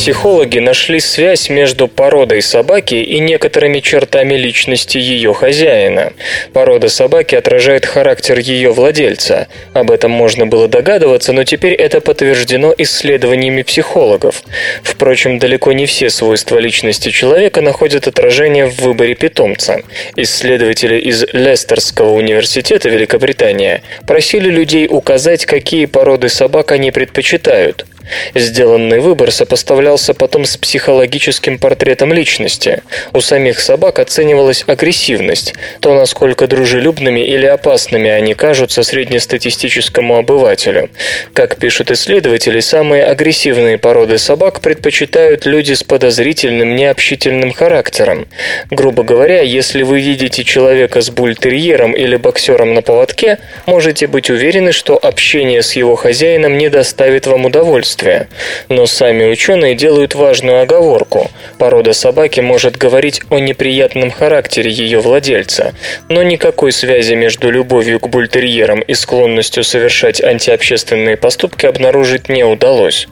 Психологи 0.05 0.59
нашли 0.59 0.99
связь 0.99 1.49
между 1.49 1.87
породой 1.87 2.43
собаки 2.43 2.93
и 2.93 3.17
некоторыми 3.17 3.79
чертами 3.79 4.35
личности 4.35 4.99
ее 4.99 5.33
хозяина. 5.33 6.13
Порода 6.53 6.89
собаки 6.89 7.33
отражает 7.33 7.87
характер 7.87 8.37
ее 8.37 8.71
владельца. 8.71 9.47
Об 9.73 9.89
этом 9.89 10.11
можно 10.11 10.45
было 10.45 10.67
догадываться, 10.67 11.33
но 11.33 11.43
теперь 11.43 11.73
это 11.73 12.01
подтверждено 12.01 12.71
исследованиями 12.77 13.63
психологов. 13.63 14.43
Впрочем, 14.83 15.39
далеко 15.39 15.71
не 15.71 15.87
все 15.87 16.11
свойства 16.11 16.59
личности 16.59 17.09
человека 17.09 17.61
находят 17.61 18.05
отражение 18.05 18.67
в 18.67 18.81
выборе 18.81 19.15
питомца. 19.15 19.81
Исследователи 20.15 20.99
из 20.99 21.25
Лестерского 21.33 22.11
университета 22.11 22.89
Великобритания 22.89 23.81
просили 24.05 24.51
людей 24.51 24.85
указать, 24.87 25.47
какие 25.47 25.87
породы 25.87 26.29
собак 26.29 26.73
они 26.73 26.91
предпочитают. 26.91 27.87
Сделанный 28.33 28.99
выбор 28.99 29.31
сопоставлялся 29.31 30.13
потом 30.13 30.45
с 30.45 30.57
психологическим 30.57 31.57
портретом 31.57 32.13
личности. 32.13 32.83
У 33.13 33.21
самих 33.21 33.59
собак 33.59 33.99
оценивалась 33.99 34.63
агрессивность, 34.67 35.53
то, 35.79 35.95
насколько 35.95 36.47
дружелюбными 36.47 37.21
или 37.21 37.45
опасными 37.45 38.09
они 38.09 38.33
кажутся 38.33 38.83
среднестатистическому 38.83 40.17
обывателю. 40.17 40.89
Как 41.33 41.57
пишут 41.57 41.91
исследователи, 41.91 42.59
самые 42.59 43.05
агрессивные 43.05 43.77
породы 43.77 44.17
собак 44.17 44.61
предпочитают 44.61 45.45
люди 45.45 45.73
с 45.73 45.83
подозрительным, 45.83 46.75
необщительным 46.75 47.53
характером. 47.53 48.27
Грубо 48.69 49.03
говоря, 49.03 49.41
если 49.41 49.83
вы 49.83 49.99
видите 49.99 50.43
человека 50.43 51.01
с 51.01 51.09
бультерьером 51.09 51.93
или 51.93 52.15
боксером 52.17 52.73
на 52.73 52.81
поводке, 52.81 53.39
можете 53.65 54.07
быть 54.07 54.29
уверены, 54.29 54.71
что 54.71 54.97
общение 54.97 55.63
с 55.63 55.73
его 55.73 55.95
хозяином 55.95 56.57
не 56.57 56.69
доставит 56.69 57.27
вам 57.27 57.45
удовольствия 57.45 57.94
удовольствия. 57.95 58.27
Но 58.69 58.85
сами 58.85 59.25
ученые 59.25 59.75
делают 59.75 60.15
важную 60.15 60.61
оговорку. 60.61 61.29
Порода 61.57 61.93
собаки 61.93 62.41
может 62.41 62.77
говорить 62.77 63.21
о 63.29 63.39
неприятном 63.39 64.11
характере 64.11 64.71
ее 64.71 64.99
владельца, 64.99 65.73
но 66.09 66.23
никакой 66.23 66.71
связи 66.71 67.13
между 67.13 67.49
любовью 67.49 67.99
к 67.99 68.07
бультерьерам 68.07 68.81
и 68.81 68.93
склонностью 68.93 69.63
совершать 69.63 70.21
антиобщественные 70.21 71.17
поступки 71.17 71.65
обнаружить 71.65 72.29
не 72.29 72.43
удалось. 72.43 73.07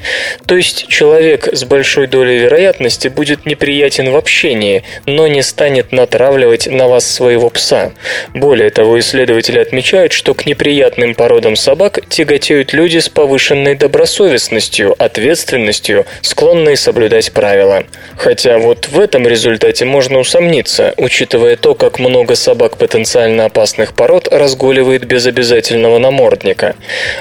То 0.46 0.56
есть 0.56 0.88
человек 0.88 1.48
с 1.52 1.63
большой 1.63 2.08
долей 2.08 2.40
вероятности 2.40 3.08
будет 3.08 3.46
неприятен 3.46 4.12
в 4.12 4.16
общении, 4.16 4.84
но 5.06 5.28
не 5.28 5.42
станет 5.42 5.92
натравливать 5.92 6.68
на 6.68 6.88
вас 6.88 7.10
своего 7.10 7.50
пса. 7.50 7.92
Более 8.34 8.70
того, 8.70 9.00
исследователи 9.00 9.60
отмечают, 9.60 10.12
что 10.12 10.34
к 10.34 10.46
неприятным 10.46 11.16
породам 11.16 11.56
собак 11.56 12.00
тяготеют 12.10 12.74
люди 12.74 13.00
с 13.00 13.10
повышенной 13.10 13.75
добросовестностью, 13.75 14.73
честностью, 14.74 14.96
ответственностью, 14.98 16.06
склонные 16.22 16.75
соблюдать 16.75 17.32
правила. 17.32 17.84
Хотя 18.18 18.58
вот 18.58 18.88
в 18.88 19.00
этом 19.00 19.27
результате 19.27 19.86
можно 19.86 20.20
усомниться, 20.20 20.94
учитывая 20.98 21.56
то, 21.56 21.75
как 21.75 22.00
много 22.00 22.36
собак 22.36 22.77
потенциально 22.77 23.46
опасных 23.46 23.94
пород 23.94 24.27
разгуливает 24.32 25.06
без 25.06 25.25
обязательного 25.25 26.00
намордника. 26.00 26.75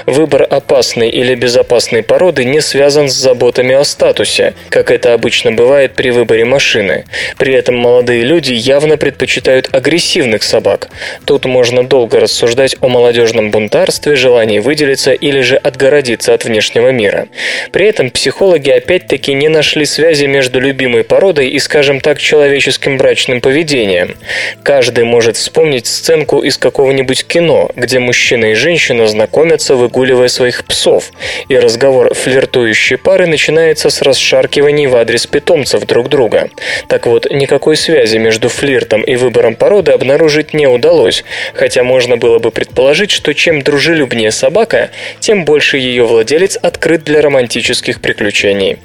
Выбор 0.05 0.47
опасной 0.49 1.09
или 1.09 1.35
безопасной 1.35 2.03
породы 2.03 2.45
не 2.45 2.61
связан 2.61 3.09
с 3.09 3.13
заботами 3.13 3.75
о 3.75 3.83
статусе, 3.83 4.53
как 4.69 4.91
это 4.91 5.13
обычно 5.13 5.51
бывает 5.51 5.93
при 5.93 6.09
выборе 6.11 6.45
машины. 6.45 7.05
При 7.37 7.53
этом 7.53 7.75
молодые 7.75 8.23
люди 8.23 8.53
явно 8.53 8.97
предпочитают 8.97 9.69
агрессивных 9.71 10.43
собак. 10.43 10.89
Тут 11.25 11.45
можно 11.45 11.83
долго 11.83 12.19
рассуждать 12.19 12.75
о 12.81 12.87
молодежном 12.87 13.51
бунтарстве, 13.51 14.15
желании 14.15 14.59
выделиться 14.59 15.13
или 15.13 15.41
же 15.41 15.55
отгородиться 15.55 16.33
от 16.33 16.45
внешнего 16.45 16.89
мира. 16.91 17.27
При 17.71 17.87
этом 17.87 18.09
психологи 18.09 18.69
опять-таки 18.69 19.33
не 19.33 19.49
нашли 19.49 19.85
связи 19.85 20.25
между 20.25 20.59
любимой 20.59 21.03
породой 21.03 21.49
и, 21.49 21.59
скажем 21.59 21.99
так, 21.99 22.19
человеческим 22.19 22.97
брачным 22.97 23.41
поведением. 23.41 24.15
Каждый 24.63 25.03
может 25.05 25.37
вспомнить 25.37 25.87
сценку 25.87 26.41
из 26.41 26.57
какого-нибудь 26.57 27.25
кино, 27.25 27.69
где 27.75 27.99
мужчина 27.99 28.45
и 28.45 28.53
женщина 28.53 29.07
знакомятся, 29.07 29.75
выгуливая 29.75 30.27
своих 30.27 30.65
псов, 30.65 31.11
и 31.49 31.57
разговор 31.57 32.13
флиртующей 32.13 32.97
пары 32.97 33.27
начинается 33.27 33.89
с 33.89 34.01
расшаркиваний 34.01 34.87
в 34.87 34.95
адрес 34.95 35.27
питомцев 35.27 35.85
друг 35.85 36.09
друга. 36.09 36.49
Так 36.87 37.07
вот, 37.07 37.29
никакой 37.31 37.75
связи 37.75 38.17
между 38.17 38.49
флиртом 38.49 39.01
и 39.01 39.15
выбором 39.15 39.55
породы 39.55 39.91
обнаружить 39.91 40.53
не 40.53 40.67
удалось, 40.67 41.23
хотя 41.53 41.83
можно 41.83 42.17
было 42.17 42.39
бы 42.39 42.51
предположить, 42.51 43.11
что 43.11 43.33
чем 43.33 43.61
дружелюбнее 43.61 44.31
собака, 44.31 44.91
тем 45.19 45.45
больше 45.45 45.77
ее 45.77 46.03
владелец 46.05 46.57
открыт 46.61 47.03
для 47.03 47.21
романтических 47.33 47.99
приключений. 47.99 48.77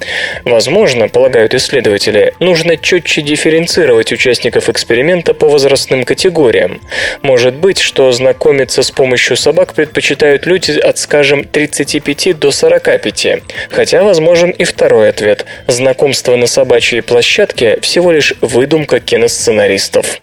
Возможно, 0.43 1.07
полагают 1.07 1.53
исследователи, 1.53 2.33
нужно 2.39 2.77
четче 2.77 3.21
дифференцировать 3.21 4.11
участников 4.11 4.69
эксперимента 4.69 5.33
по 5.33 5.47
возрастным 5.47 6.03
категориям. 6.03 6.81
Может 7.21 7.53
быть, 7.53 7.79
что 7.79 8.11
знакомиться 8.11 8.81
с 8.81 8.89
помощью 8.91 9.37
собак 9.37 9.73
предпочитают 9.73 10.47
люди 10.47 10.71
от, 10.79 10.97
скажем, 10.97 11.43
35 11.43 12.39
до 12.39 12.51
45. 12.51 13.27
Хотя 13.69 14.03
возможен 14.03 14.49
и 14.49 14.63
второй 14.63 15.09
ответ. 15.09 15.45
Знакомство 15.67 16.35
на 16.35 16.47
собачьей 16.47 17.01
площадке 17.03 17.79
всего 17.81 18.11
лишь 18.11 18.33
выдумка 18.41 18.99
киносценаристов. 18.99 20.21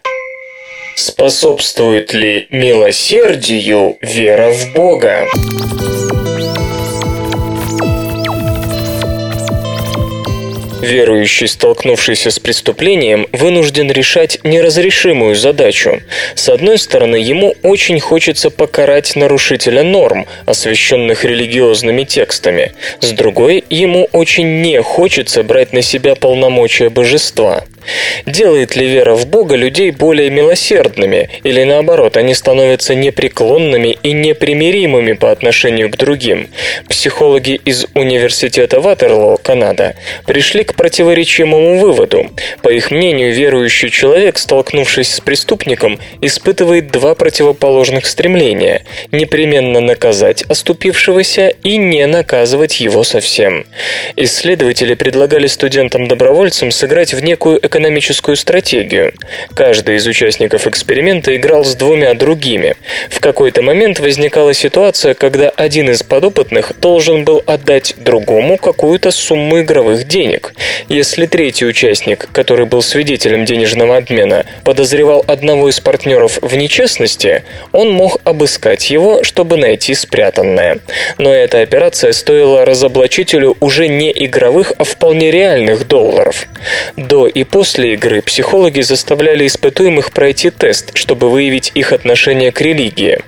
Способствует 0.96 2.12
ли 2.14 2.48
милосердию 2.50 3.98
вера 4.00 4.50
в 4.50 4.72
Бога? 4.72 5.26
Верующий, 10.86 11.48
столкнувшийся 11.48 12.30
с 12.30 12.38
преступлением, 12.38 13.26
вынужден 13.32 13.90
решать 13.90 14.38
неразрешимую 14.44 15.34
задачу. 15.34 16.00
С 16.36 16.48
одной 16.48 16.78
стороны, 16.78 17.16
ему 17.16 17.56
очень 17.62 17.98
хочется 17.98 18.50
покарать 18.50 19.16
нарушителя 19.16 19.82
норм, 19.82 20.26
освященных 20.44 21.24
религиозными 21.24 22.04
текстами. 22.04 22.72
С 23.00 23.10
другой, 23.10 23.64
ему 23.68 24.08
очень 24.12 24.62
не 24.62 24.80
хочется 24.80 25.42
брать 25.42 25.72
на 25.72 25.82
себя 25.82 26.14
полномочия 26.14 26.88
божества. 26.88 27.64
Делает 28.26 28.76
ли 28.76 28.86
вера 28.86 29.14
в 29.14 29.26
Бога 29.26 29.56
людей 29.56 29.90
более 29.90 30.30
милосердными, 30.30 31.28
или 31.44 31.62
наоборот, 31.64 32.16
они 32.16 32.34
становятся 32.34 32.94
непреклонными 32.94 33.96
и 34.02 34.12
непримиримыми 34.12 35.12
по 35.12 35.30
отношению 35.30 35.90
к 35.90 35.96
другим? 35.96 36.48
Психологи 36.88 37.60
из 37.64 37.86
Университета 37.94 38.80
Ватерлоо, 38.80 39.36
Канада, 39.36 39.94
пришли 40.26 40.64
к 40.64 40.74
противоречимому 40.74 41.78
выводу. 41.78 42.30
По 42.62 42.68
их 42.68 42.90
мнению, 42.90 43.32
верующий 43.32 43.90
человек, 43.90 44.38
столкнувшись 44.38 45.14
с 45.14 45.20
преступником, 45.20 45.98
испытывает 46.20 46.90
два 46.90 47.14
противоположных 47.14 48.06
стремления– 48.06 48.82
непременно 49.12 49.80
наказать 49.80 50.42
оступившегося 50.42 51.48
и 51.62 51.76
не 51.76 52.06
наказывать 52.06 52.80
его 52.80 53.04
совсем. 53.04 53.66
Исследователи 54.16 54.94
предлагали 54.94 55.46
студентам-добровольцам 55.46 56.70
сыграть 56.70 57.14
в 57.14 57.22
некую 57.22 57.58
экономическую 57.64 57.75
экономическую 57.76 58.36
стратегию. 58.36 59.12
Каждый 59.54 59.96
из 59.96 60.06
участников 60.06 60.66
эксперимента 60.66 61.36
играл 61.36 61.62
с 61.62 61.74
двумя 61.74 62.14
другими. 62.14 62.74
В 63.10 63.20
какой-то 63.20 63.60
момент 63.60 64.00
возникала 64.00 64.54
ситуация, 64.54 65.12
когда 65.12 65.50
один 65.50 65.90
из 65.90 66.02
подопытных 66.02 66.72
должен 66.80 67.24
был 67.24 67.42
отдать 67.46 67.94
другому 67.98 68.56
какую-то 68.56 69.10
сумму 69.10 69.60
игровых 69.60 70.08
денег. 70.08 70.54
Если 70.88 71.26
третий 71.26 71.66
участник, 71.66 72.28
который 72.32 72.64
был 72.64 72.80
свидетелем 72.80 73.44
денежного 73.44 73.98
обмена, 73.98 74.46
подозревал 74.64 75.22
одного 75.26 75.68
из 75.68 75.78
партнеров 75.78 76.38
в 76.40 76.56
нечестности, 76.56 77.42
он 77.72 77.90
мог 77.90 78.20
обыскать 78.24 78.90
его, 78.90 79.22
чтобы 79.22 79.58
найти 79.58 79.94
спрятанное. 79.94 80.78
Но 81.18 81.30
эта 81.30 81.60
операция 81.60 82.12
стоила 82.12 82.64
разоблачителю 82.64 83.54
уже 83.60 83.88
не 83.88 84.10
игровых, 84.24 84.72
а 84.78 84.84
вполне 84.84 85.30
реальных 85.30 85.86
долларов. 85.86 86.46
До 86.96 87.26
и 87.26 87.44
после 87.44 87.65
После 87.66 87.94
игры 87.94 88.22
психологи 88.22 88.80
заставляли 88.80 89.44
испытуемых 89.44 90.12
пройти 90.12 90.50
тест, 90.50 90.96
чтобы 90.96 91.28
выявить 91.28 91.72
их 91.74 91.92
отношение 91.92 92.52
к 92.52 92.60
религии. 92.60 93.18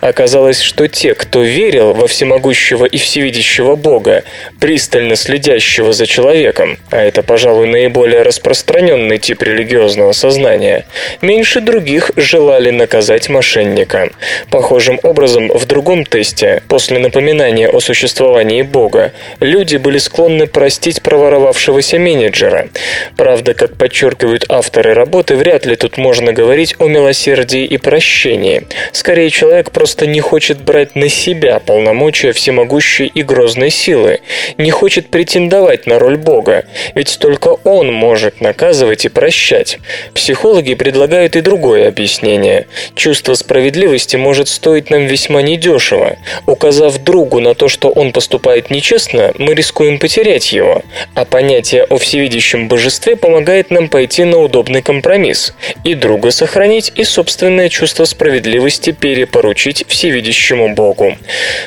Оказалось, 0.00 0.60
что 0.60 0.86
те, 0.86 1.14
кто 1.14 1.42
верил 1.42 1.94
во 1.94 2.06
всемогущего 2.06 2.84
и 2.84 2.96
всевидящего 2.96 3.74
Бога, 3.74 4.22
пристально 4.60 5.16
следящего 5.16 5.92
за 5.92 6.06
человеком, 6.06 6.78
а 6.90 7.02
это, 7.02 7.24
пожалуй, 7.24 7.66
наиболее 7.66 8.22
распространенный 8.22 9.18
тип 9.18 9.42
религиозного 9.42 10.12
сознания, 10.12 10.86
меньше 11.20 11.60
других 11.60 12.12
желали 12.14 12.70
наказать 12.70 13.28
мошенника. 13.28 14.10
Похожим 14.48 15.00
образом, 15.02 15.48
в 15.48 15.66
другом 15.66 16.06
тесте, 16.06 16.62
после 16.68 17.00
напоминания 17.00 17.68
о 17.68 17.80
существовании 17.80 18.62
Бога, 18.62 19.12
люди 19.40 19.76
были 19.76 19.98
склонны 19.98 20.46
простить 20.46 21.02
проворовавшегося 21.02 21.98
менеджера. 21.98 22.68
Правда, 23.16 23.54
как 23.54 23.76
по 23.76 23.87
подчеркивают 23.88 24.44
авторы 24.50 24.92
работы, 24.92 25.34
вряд 25.34 25.64
ли 25.64 25.74
тут 25.74 25.96
можно 25.96 26.34
говорить 26.34 26.74
о 26.78 26.88
милосердии 26.88 27.64
и 27.64 27.78
прощении. 27.78 28.66
Скорее, 28.92 29.30
человек 29.30 29.70
просто 29.70 30.06
не 30.06 30.20
хочет 30.20 30.60
брать 30.60 30.94
на 30.94 31.08
себя 31.08 31.58
полномочия 31.58 32.32
всемогущей 32.32 33.06
и 33.06 33.22
грозной 33.22 33.70
силы, 33.70 34.20
не 34.58 34.70
хочет 34.70 35.08
претендовать 35.08 35.86
на 35.86 35.98
роль 35.98 36.18
Бога, 36.18 36.66
ведь 36.94 37.18
только 37.18 37.48
Он 37.64 37.90
может 37.90 38.42
наказывать 38.42 39.06
и 39.06 39.08
прощать. 39.08 39.78
Психологи 40.12 40.74
предлагают 40.74 41.34
и 41.36 41.40
другое 41.40 41.88
объяснение. 41.88 42.66
Чувство 42.94 43.32
справедливости 43.32 44.16
может 44.16 44.48
стоить 44.48 44.90
нам 44.90 45.06
весьма 45.06 45.40
недешево. 45.40 46.18
Указав 46.44 46.98
другу 46.98 47.40
на 47.40 47.54
то, 47.54 47.68
что 47.68 47.88
он 47.88 48.12
поступает 48.12 48.70
нечестно, 48.70 49.32
мы 49.38 49.54
рискуем 49.54 49.98
потерять 49.98 50.52
его, 50.52 50.82
а 51.14 51.24
понятие 51.24 51.84
о 51.84 51.96
всевидящем 51.96 52.68
божестве 52.68 53.16
помогает 53.16 53.67
нам 53.70 53.78
нам 53.78 53.88
пойти 53.88 54.24
на 54.24 54.38
удобный 54.38 54.82
компромисс 54.82 55.54
и 55.84 55.94
друга 55.94 56.32
сохранить, 56.32 56.92
и 56.96 57.04
собственное 57.04 57.68
чувство 57.68 58.06
справедливости 58.06 58.90
перепоручить 58.90 59.84
всевидящему 59.86 60.74
Богу. 60.74 61.16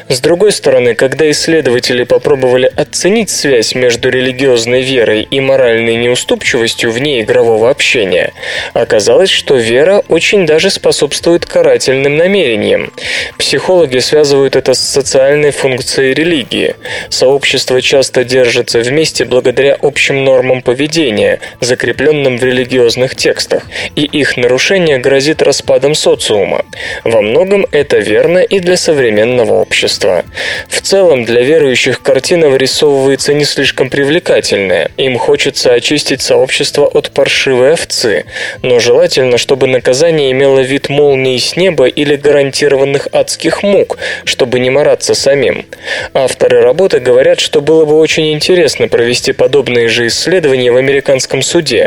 С 0.10 0.20
другой 0.20 0.52
стороны, 0.52 0.94
когда 0.94 1.30
исследователи 1.32 2.04
попробовали 2.04 2.70
оценить 2.76 3.30
связь 3.30 3.76
между 3.76 4.10
религиозной 4.10 4.82
верой 4.82 5.24
и 5.24 5.40
моральной 5.40 5.96
неуступчивостью 5.96 6.92
вне 6.92 7.22
игрового 7.22 7.70
общения, 7.70 8.34
оказалось, 8.74 9.30
что 9.30 9.56
вера 9.56 10.04
очень 10.10 10.46
даже 10.46 10.70
способствует 10.70 11.46
карательным 11.46 12.18
намерениям. 12.18 12.92
Психологи 13.38 14.00
связывают 14.00 14.58
это 14.58 14.74
с 14.74 14.80
социальной 14.80 15.52
функцией 15.52 16.14
религии. 16.14 16.76
Сообщество 17.10 17.82
часто 17.82 18.26
держится 18.26 18.80
вместе 18.80 19.24
благодаря 19.24 19.78
общим 19.82 20.26
нормам 20.26 20.62
поведения, 20.62 21.40
закрепленным 21.62 21.91
закрепленным 21.92 22.38
в 22.38 22.44
религиозных 22.44 23.16
текстах, 23.16 23.64
и 23.96 24.04
их 24.04 24.38
нарушение 24.38 24.98
грозит 24.98 25.42
распадом 25.42 25.96
социума. 25.96 26.66
Во 27.04 27.22
многом 27.22 27.66
это 27.72 27.98
верно 27.98 28.40
и 28.40 28.60
для 28.60 28.78
современного 28.78 29.54
общества. 29.54 30.24
В 30.70 30.82
целом, 30.82 31.26
для 31.26 31.42
верующих 31.42 32.02
картина 32.02 32.50
вырисовывается 32.50 33.34
не 33.34 33.46
слишком 33.46 33.90
привлекательная. 33.90 34.92
Им 34.98 35.18
хочется 35.18 35.74
очистить 35.74 36.22
сообщество 36.22 36.86
от 36.86 37.12
паршивой 37.12 37.74
овцы, 37.74 38.26
но 38.62 38.80
желательно, 38.80 39.38
чтобы 39.38 39.68
наказание 39.68 40.32
имело 40.32 40.60
вид 40.60 40.90
молнии 40.90 41.38
с 41.38 41.58
неба 41.58 41.88
или 41.88 42.16
гарантированных 42.16 43.08
адских 43.12 43.64
мук, 43.64 43.98
чтобы 44.24 44.60
не 44.60 44.70
мараться 44.70 45.14
самим. 45.14 45.66
Авторы 46.14 46.62
работы 46.62 47.00
говорят, 47.00 47.40
что 47.40 47.62
было 47.62 47.86
бы 47.86 47.98
очень 47.98 48.32
интересно 48.32 48.88
провести 48.88 49.34
подобные 49.34 49.88
же 49.88 50.08
исследования 50.08 50.72
в 50.72 50.78
американском 50.78 51.42
суде, 51.42 51.81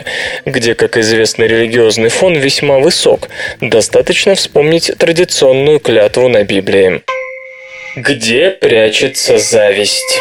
где, 0.45 0.75
как 0.75 0.97
известно, 0.97 1.45
религиозный 1.45 2.09
фон 2.09 2.35
весьма 2.35 2.79
высок. 2.79 3.29
Достаточно 3.61 4.35
вспомнить 4.35 4.93
традиционную 4.99 5.81
клятву 5.81 6.29
на 6.29 6.43
Библии. 6.45 7.03
Где 7.97 8.51
прячется 8.51 9.39
зависть? 9.39 10.21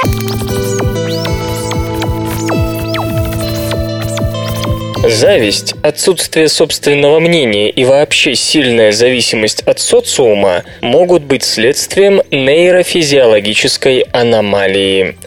Зависть, 5.05 5.75
отсутствие 5.83 6.47
собственного 6.47 7.19
мнения 7.19 7.69
и 7.69 7.83
вообще 7.83 8.35
сильная 8.35 8.93
зависимость 8.93 9.61
от 9.63 9.79
социума 9.79 10.63
могут 10.79 11.23
быть 11.23 11.43
следствием 11.43 12.21
нейрофизиологической 12.31 14.05
аномалии. 14.13 15.17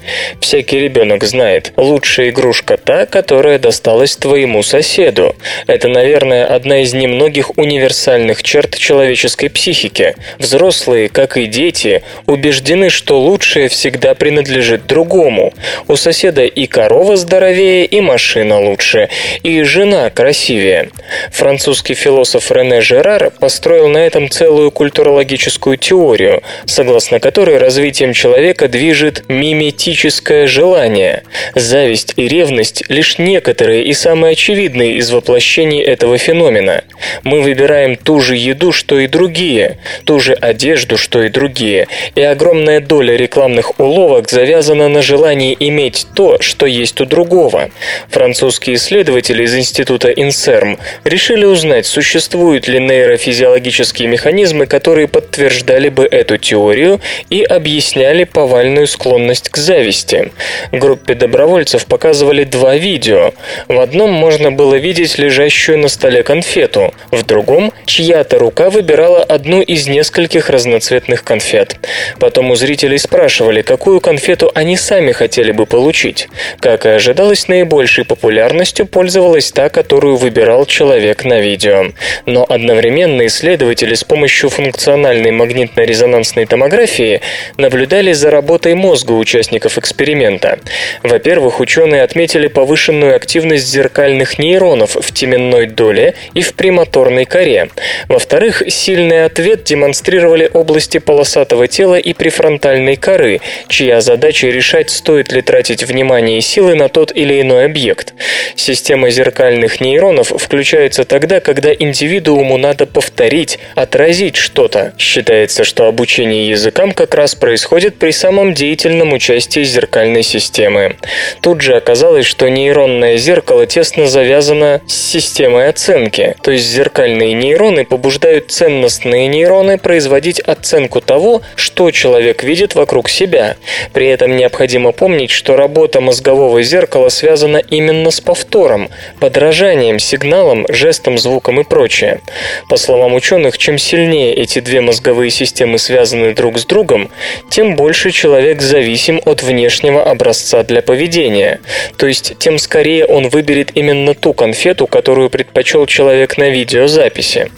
Всякий 0.40 0.80
ребенок 0.80 1.24
знает, 1.24 1.74
лучшая 1.76 2.30
игрушка 2.30 2.78
та, 2.78 3.04
которая 3.04 3.58
досталась 3.58 4.16
твоему 4.16 4.62
соседу. 4.62 5.36
Это, 5.66 5.88
наверное, 5.88 6.46
одна 6.46 6.80
из 6.80 6.94
немногих 6.94 7.58
универсальных 7.58 8.42
черт 8.42 8.78
человеческой 8.78 9.50
психики. 9.50 10.14
Взрослые, 10.38 11.10
как 11.10 11.36
и 11.36 11.44
дети, 11.44 12.02
убеждены, 12.24 12.88
что 12.88 13.20
лучшее 13.20 13.68
всегда 13.68 14.14
принадлежит 14.14 14.86
другому. 14.86 15.52
У 15.86 15.96
соседа 15.96 16.46
и 16.46 16.66
корова 16.66 17.16
здоровее, 17.16 17.84
и 17.84 18.00
машина 18.00 18.58
лучше, 18.58 19.10
и 19.42 19.65
жена 19.66 20.10
красивее. 20.10 20.90
Французский 21.30 21.94
философ 21.94 22.50
Рене 22.50 22.80
Жерар 22.80 23.30
построил 23.30 23.88
на 23.88 23.98
этом 23.98 24.30
целую 24.30 24.70
культурологическую 24.70 25.76
теорию, 25.76 26.42
согласно 26.64 27.20
которой 27.20 27.58
развитием 27.58 28.12
человека 28.12 28.68
движет 28.68 29.24
миметическое 29.28 30.46
желание. 30.46 31.22
Зависть 31.54 32.14
и 32.16 32.28
ревность– 32.28 32.84
лишь 32.88 33.18
некоторые 33.18 33.84
и 33.84 33.92
самые 33.92 34.32
очевидные 34.32 34.96
из 34.96 35.10
воплощений 35.10 35.82
этого 35.82 36.18
феномена. 36.18 36.84
Мы 37.24 37.40
выбираем 37.42 37.96
ту 37.96 38.20
же 38.20 38.36
еду, 38.36 38.72
что 38.72 38.98
и 38.98 39.06
другие, 39.06 39.78
ту 40.04 40.20
же 40.20 40.32
одежду, 40.34 40.96
что 40.96 41.22
и 41.22 41.28
другие, 41.28 41.88
и 42.14 42.22
огромная 42.22 42.80
доля 42.80 43.16
рекламных 43.16 43.78
уловок 43.80 44.30
завязана 44.30 44.88
на 44.88 45.02
желании 45.02 45.56
иметь 45.58 46.06
то, 46.14 46.40
что 46.40 46.66
есть 46.66 47.00
у 47.00 47.06
другого. 47.06 47.70
Французские 48.08 48.76
исследователи 48.76 49.44
Института 49.56 50.10
Инсерм 50.10 50.78
решили 51.04 51.44
узнать, 51.44 51.86
существуют 51.86 52.68
ли 52.68 52.78
нейрофизиологические 52.80 54.08
механизмы, 54.08 54.66
которые 54.66 55.08
подтверждали 55.08 55.88
бы 55.88 56.04
эту 56.04 56.38
теорию 56.38 57.00
и 57.30 57.42
объясняли 57.42 58.24
повальную 58.24 58.86
склонность 58.86 59.48
к 59.48 59.56
зависти. 59.56 60.32
Группе 60.72 61.14
добровольцев 61.14 61.86
показывали 61.86 62.44
два 62.44 62.76
видео. 62.76 63.32
В 63.68 63.80
одном 63.80 64.12
можно 64.12 64.52
было 64.52 64.74
видеть 64.74 65.18
лежащую 65.18 65.78
на 65.78 65.88
столе 65.88 66.22
конфету, 66.22 66.94
в 67.10 67.24
другом 67.24 67.72
чья-то 67.84 68.38
рука 68.38 68.70
выбирала 68.70 69.22
одну 69.22 69.62
из 69.62 69.86
нескольких 69.86 70.50
разноцветных 70.50 71.24
конфет. 71.24 71.76
Потом 72.18 72.50
у 72.50 72.54
зрителей 72.54 72.98
спрашивали, 72.98 73.62
какую 73.62 74.00
конфету 74.00 74.50
они 74.54 74.76
сами 74.76 75.12
хотели 75.12 75.52
бы 75.52 75.66
получить. 75.66 76.28
Как 76.60 76.86
и 76.86 76.90
ожидалось, 76.90 77.48
наибольшей 77.48 78.04
популярностью 78.04 78.86
пользовалась 78.86 79.45
та, 79.52 79.68
которую 79.68 80.16
выбирал 80.16 80.66
человек 80.66 81.24
на 81.24 81.40
видео. 81.40 81.86
Но 82.26 82.44
одновременно 82.48 83.26
исследователи 83.26 83.94
с 83.94 84.04
помощью 84.04 84.50
функциональной 84.50 85.30
магнитно-резонансной 85.30 86.46
томографии 86.46 87.20
наблюдали 87.56 88.12
за 88.12 88.30
работой 88.30 88.74
мозга 88.74 89.12
участников 89.12 89.78
эксперимента. 89.78 90.58
Во-первых, 91.02 91.60
ученые 91.60 92.02
отметили 92.02 92.48
повышенную 92.48 93.14
активность 93.14 93.66
зеркальных 93.66 94.38
нейронов 94.38 94.96
в 94.96 95.12
теменной 95.12 95.66
доле 95.66 96.14
и 96.34 96.42
в 96.42 96.54
премоторной 96.54 97.24
коре. 97.24 97.68
Во-вторых, 98.08 98.62
сильный 98.68 99.24
ответ 99.24 99.64
демонстрировали 99.64 100.50
области 100.52 100.98
полосатого 100.98 101.68
тела 101.68 101.98
и 101.98 102.12
префронтальной 102.12 102.96
коры, 102.96 103.40
чья 103.68 104.00
задача 104.00 104.48
решать, 104.48 104.90
стоит 104.90 105.32
ли 105.32 105.42
тратить 105.42 105.84
внимание 105.84 106.38
и 106.38 106.40
силы 106.40 106.74
на 106.74 106.88
тот 106.88 107.12
или 107.14 107.40
иной 107.40 107.66
объект. 107.66 108.14
Система 108.56 109.10
зеркальных 109.10 109.35
нейронов 109.38 110.28
включается 110.28 111.04
тогда, 111.04 111.40
когда 111.40 111.72
индивидууму 111.72 112.56
надо 112.56 112.86
повторить, 112.86 113.58
отразить 113.74 114.36
что-то. 114.36 114.94
Считается, 114.98 115.64
что 115.64 115.86
обучение 115.86 116.48
языкам 116.48 116.92
как 116.92 117.14
раз 117.14 117.34
происходит 117.34 117.96
при 117.96 118.10
самом 118.10 118.54
деятельном 118.54 119.12
участии 119.12 119.64
зеркальной 119.64 120.22
системы. 120.22 120.96
Тут 121.40 121.60
же 121.60 121.76
оказалось, 121.76 122.26
что 122.26 122.48
нейронное 122.48 123.16
зеркало 123.16 123.66
тесно 123.66 124.06
завязано 124.06 124.80
с 124.86 124.94
системой 124.94 125.68
оценки, 125.68 126.36
то 126.42 126.50
есть 126.50 126.64
зеркальные 126.66 127.32
нейроны 127.34 127.84
побуждают 127.84 128.50
ценностные 128.50 129.26
нейроны 129.26 129.78
производить 129.78 130.40
оценку 130.40 131.00
того, 131.00 131.42
что 131.54 131.90
человек 131.90 132.42
видит 132.42 132.74
вокруг 132.74 133.08
себя. 133.08 133.56
При 133.92 134.06
этом 134.06 134.36
необходимо 134.36 134.92
помнить, 134.92 135.30
что 135.30 135.56
работа 135.56 136.00
мозгового 136.00 136.62
зеркала 136.62 137.08
связана 137.08 137.58
именно 137.58 138.10
с 138.10 138.20
повтором, 138.20 138.88
подражанием, 139.26 139.98
сигналом, 139.98 140.66
жестом, 140.68 141.18
звуком 141.18 141.58
и 141.58 141.64
прочее. 141.64 142.20
По 142.68 142.76
словам 142.76 143.12
ученых, 143.12 143.58
чем 143.58 143.76
сильнее 143.76 144.32
эти 144.32 144.60
две 144.60 144.80
мозговые 144.80 145.30
системы 145.30 145.78
связаны 145.78 146.32
друг 146.32 146.60
с 146.60 146.64
другом, 146.64 147.10
тем 147.50 147.74
больше 147.74 148.12
человек 148.12 148.62
зависим 148.62 149.20
от 149.24 149.42
внешнего 149.42 150.04
образца 150.04 150.62
для 150.62 150.80
поведения. 150.80 151.58
То 151.96 152.06
есть, 152.06 152.38
тем 152.38 152.56
скорее 152.58 153.04
он 153.04 153.28
выберет 153.28 153.72
именно 153.74 154.14
ту 154.14 154.32
конфету, 154.32 154.86
которую 154.86 155.28
предпочел 155.28 155.86
человек 155.86 156.38
на 156.38 156.48
видеозаписи. 156.48 157.50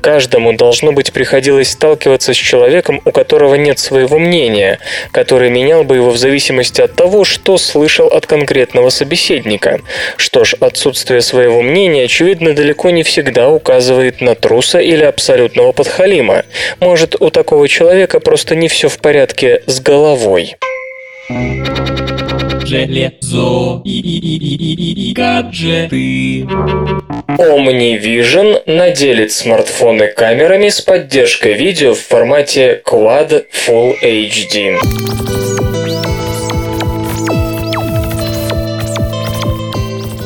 Каждому 0.00 0.52
должно 0.52 0.92
быть 0.92 1.12
приходилось 1.12 1.70
сталкиваться 1.70 2.34
с 2.34 2.36
человеком, 2.36 3.02
у 3.04 3.10
которого 3.10 3.56
нет 3.56 3.80
своего 3.80 4.20
мнения, 4.20 4.78
который 5.10 5.50
менял 5.50 5.82
бы 5.82 5.96
его 5.96 6.10
в 6.10 6.18
зависимости 6.18 6.80
от 6.82 6.94
того, 6.94 7.24
что 7.24 7.58
слышал 7.58 8.06
от 8.06 8.26
конкретного 8.26 8.90
собеседника. 8.90 9.80
Что 10.16 10.44
ж, 10.44 10.54
отсутствие 10.60 11.05
своего 11.20 11.62
мнения, 11.62 12.04
очевидно, 12.04 12.54
далеко 12.54 12.90
не 12.90 13.02
всегда 13.02 13.48
указывает 13.50 14.20
на 14.20 14.34
труса 14.34 14.78
или 14.78 15.04
абсолютного 15.04 15.72
подхалима. 15.72 16.44
Может, 16.80 17.20
у 17.20 17.30
такого 17.30 17.68
человека 17.68 18.20
просто 18.20 18.54
не 18.54 18.68
все 18.68 18.88
в 18.88 18.98
порядке 18.98 19.62
с 19.66 19.80
головой. 19.80 20.56
Железо 22.64 23.82
и, 23.84 24.00
и, 24.00 24.18
и, 24.18 24.36
и, 24.36 24.74
и, 24.74 25.10
и 25.10 25.12
гаджеты. 25.12 26.46
OmniVision 27.38 28.62
наделит 28.66 29.32
смартфоны 29.32 30.08
камерами 30.08 30.68
с 30.68 30.80
поддержкой 30.80 31.54
видео 31.54 31.94
в 31.94 32.00
формате 32.00 32.82
Quad 32.84 33.46
Full 33.52 33.96
HD. 34.02 35.55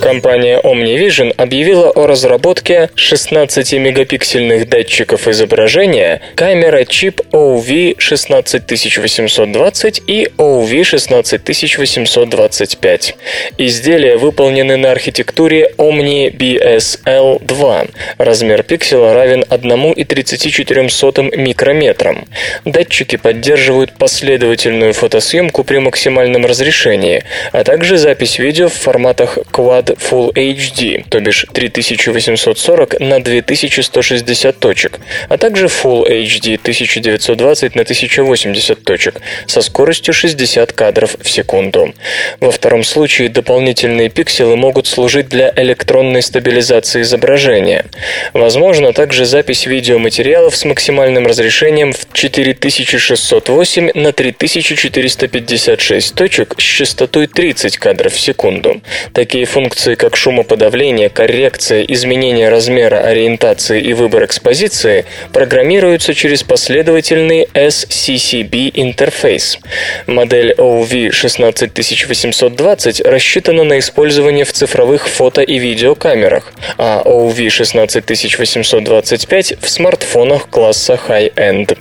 Компания 0.01 0.59
OmniVision 0.61 1.35
объявила 1.37 1.91
о 1.91 2.07
разработке 2.07 2.89
16-мегапиксельных 2.97 4.67
датчиков 4.67 5.29
изображения 5.29 6.23
камера-чип 6.37 7.21
OV16820 7.33 10.03
и 10.07 10.31
OV16825. 10.39 13.15
Изделия 13.59 14.17
выполнены 14.17 14.79
на 14.79 14.91
архитектуре 14.91 15.71
Omni 15.77 16.35
BSL2. 16.35 17.91
Размер 18.17 18.63
пикселя 18.63 19.13
равен 19.13 19.43
1,34 19.43 21.37
микрометрам. 21.37 22.25
Датчики 22.65 23.17
поддерживают 23.17 23.93
последовательную 23.93 24.95
фотосъемку 24.95 25.63
при 25.63 25.77
максимальном 25.79 26.47
разрешении, 26.47 27.23
а 27.53 27.65
также 27.65 27.99
запись 27.99 28.39
видео 28.39 28.69
в 28.69 28.75
форматах 28.75 29.37
Quad 29.53 29.90
Full 29.99 30.33
HD, 30.35 31.05
то 31.09 31.21
бишь 31.21 31.47
3840 31.53 33.01
на 33.01 33.21
2160 33.21 34.59
точек, 34.59 35.01
а 35.29 35.39
также 35.39 35.67
Full 35.67 36.09
HD 36.09 36.59
1920 36.61 37.75
на 37.75 37.83
1080 37.83 38.85
точек 38.85 39.21
со 39.47 39.63
скоростью 39.63 40.13
60 40.13 40.73
кадров 40.73 41.17
в 41.21 41.31
секунду. 41.31 41.95
Во 42.41 42.51
втором 42.51 42.85
случае 42.85 43.29
дополнительные 43.29 44.11
пикселы 44.11 44.57
могут 44.57 44.87
служить 44.87 45.29
для 45.29 45.53
электронной 45.57 46.23
стабилизации 46.23 47.03
изображения. 47.03 47.87
Возможно 48.33 48.93
также 48.93 49.25
запись 49.25 49.67
видеоматериалов 49.67 50.57
с 50.57 50.65
максимальным 50.65 51.27
разрешением 51.27 51.93
в 51.93 52.13
4608 52.13 53.91
на 53.95 54.13
3456 54.13 56.15
точек 56.15 56.55
с 56.59 56.63
частотой 56.63 57.27
30 57.27 57.79
кадров 57.79 58.13
в 58.13 58.21
секунду. 58.21 58.83
Такие 59.15 59.47
функции 59.47 59.80
функции, 59.81 59.95
как 59.95 60.17
шумоподавление, 60.17 61.09
коррекция, 61.09 61.85
изменение 61.85 62.51
размера, 62.51 62.99
ориентации 62.99 63.81
и 63.81 63.95
выбор 63.95 64.25
экспозиции, 64.25 65.07
программируются 65.33 66.13
через 66.13 66.43
последовательный 66.43 67.49
SCCB 67.55 68.73
интерфейс. 68.75 69.59
Модель 70.07 70.53
OV 70.59 71.13
16820 71.13 73.01
рассчитана 73.07 73.65
на 73.65 73.79
использование 73.79 74.45
в 74.45 74.53
цифровых 74.53 75.09
фото- 75.09 75.41
и 75.41 75.59
видеокамерах, 75.59 76.53
а 76.77 77.01
OV 77.05 77.49
16825 77.49 79.55
в 79.63 79.69
смартфонах 79.69 80.51
класса 80.51 81.01
High-End. 81.09 81.79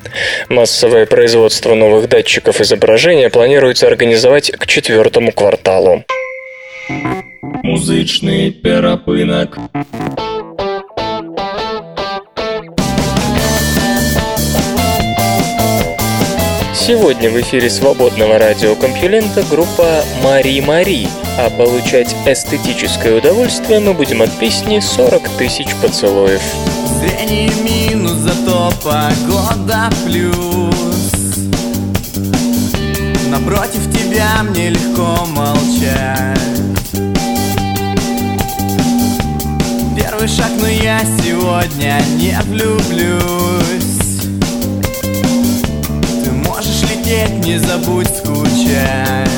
Массовое 0.47 1.05
производство 1.05 1.75
новых 1.75 2.07
датчиков 2.07 2.61
изображения 2.61 3.29
планируется 3.29 3.87
организовать 3.87 4.51
к 4.51 4.67
четвертому 4.67 5.33
кварталу. 5.33 6.05
thank 6.89 7.03
you 7.03 7.28
Музычный 7.41 8.51
перапынак. 8.51 9.57
Сегодня 16.73 17.29
в 17.29 17.39
эфире 17.41 17.69
свободного 17.69 18.39
радиокомпьюлента 18.39 19.43
группа 19.49 20.03
«Мари 20.23 20.59
Мари», 20.59 21.07
а 21.37 21.49
получать 21.51 22.13
эстетическое 22.25 23.19
удовольствие 23.19 23.79
мы 23.79 23.93
будем 23.93 24.21
от 24.21 24.31
песни 24.37 24.79
«40 24.79 25.37
тысяч 25.37 25.67
поцелуев». 25.81 26.41
Зрение 26.99 27.51
минус, 27.63 28.13
зато 28.13 28.71
погода 28.83 29.89
плюс 30.05 31.13
Напротив 33.29 33.89
тебя 33.93 34.43
мне 34.43 34.71
легко 34.71 35.25
молчать 35.27 36.68
Первый 40.19 40.35
шаг, 40.35 40.51
но 40.59 40.67
я 40.67 40.99
сегодня 41.23 42.01
не 42.17 42.37
влюблюсь. 42.49 44.19
Лететь, 46.89 47.45
не 47.45 47.57
забудь 47.57 48.09
скучать. 48.09 49.29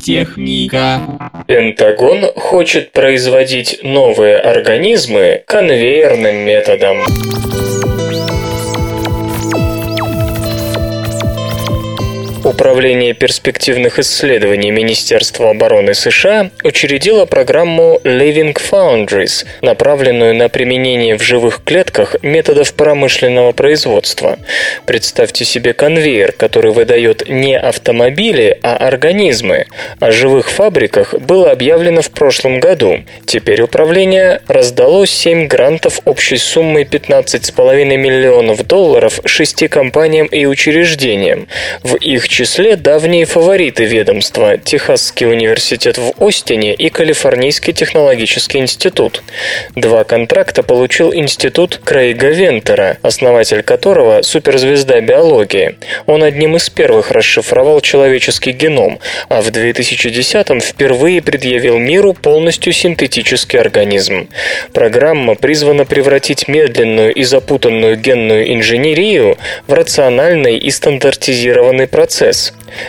и 0.00 0.02
техника. 0.02 1.00
Пентагон 1.46 2.32
хочет 2.36 2.92
производить 2.92 3.80
новые 3.82 4.38
организмы 4.38 5.42
конвейерным 5.46 6.36
методом. 6.36 6.98
Управление 12.60 13.14
перспективных 13.14 13.98
исследований 13.98 14.70
Министерства 14.70 15.48
обороны 15.48 15.94
США 15.94 16.50
учредило 16.62 17.24
программу 17.24 17.98
Living 18.04 18.54
Foundries, 18.70 19.46
направленную 19.62 20.34
на 20.34 20.50
применение 20.50 21.16
в 21.16 21.22
живых 21.22 21.62
клетках 21.64 22.16
методов 22.20 22.74
промышленного 22.74 23.52
производства. 23.52 24.38
Представьте 24.84 25.46
себе 25.46 25.72
конвейер, 25.72 26.32
который 26.32 26.72
выдает 26.72 27.30
не 27.30 27.58
автомобили, 27.58 28.58
а 28.62 28.76
организмы. 28.76 29.64
О 29.98 30.12
живых 30.12 30.50
фабриках 30.50 31.14
было 31.14 31.52
объявлено 31.52 32.02
в 32.02 32.10
прошлом 32.10 32.60
году. 32.60 32.98
Теперь 33.24 33.62
управление 33.62 34.42
раздало 34.48 35.06
7 35.06 35.46
грантов 35.46 36.00
общей 36.04 36.36
суммой 36.36 36.84
15,5 36.84 37.96
миллионов 37.96 38.66
долларов 38.66 39.18
шести 39.24 39.66
компаниям 39.66 40.26
и 40.26 40.44
учреждениям. 40.44 41.48
В 41.82 41.94
их 41.94 42.28
числе 42.28 42.49
давние 42.58 43.26
фавориты 43.26 43.84
ведомства– 43.84 44.58
Техасский 44.64 45.26
университет 45.26 45.98
в 45.98 46.12
Остине 46.18 46.74
и 46.74 46.88
Калифорнийский 46.90 47.72
технологический 47.72 48.58
институт. 48.58 49.22
Два 49.76 50.02
контракта 50.02 50.64
получил 50.64 51.14
институт 51.14 51.80
Крейга 51.84 52.30
Вентера, 52.30 52.98
основатель 53.02 53.62
которого– 53.62 54.22
суперзвезда 54.22 55.00
биологии. 55.00 55.76
Он 56.06 56.24
одним 56.24 56.56
из 56.56 56.68
первых 56.70 57.12
расшифровал 57.12 57.80
человеческий 57.80 58.50
геном, 58.50 58.98
а 59.28 59.42
в 59.42 59.48
2010-м 59.50 60.60
впервые 60.60 61.22
предъявил 61.22 61.78
миру 61.78 62.14
полностью 62.14 62.72
синтетический 62.72 63.60
организм. 63.60 64.28
Программа 64.72 65.36
призвана 65.36 65.84
превратить 65.84 66.48
медленную 66.48 67.14
и 67.14 67.22
запутанную 67.22 67.96
генную 67.96 68.52
инженерию 68.52 69.38
в 69.68 69.72
рациональный 69.72 70.58
и 70.58 70.70
стандартизированный 70.70 71.86
процесс. 71.86 72.39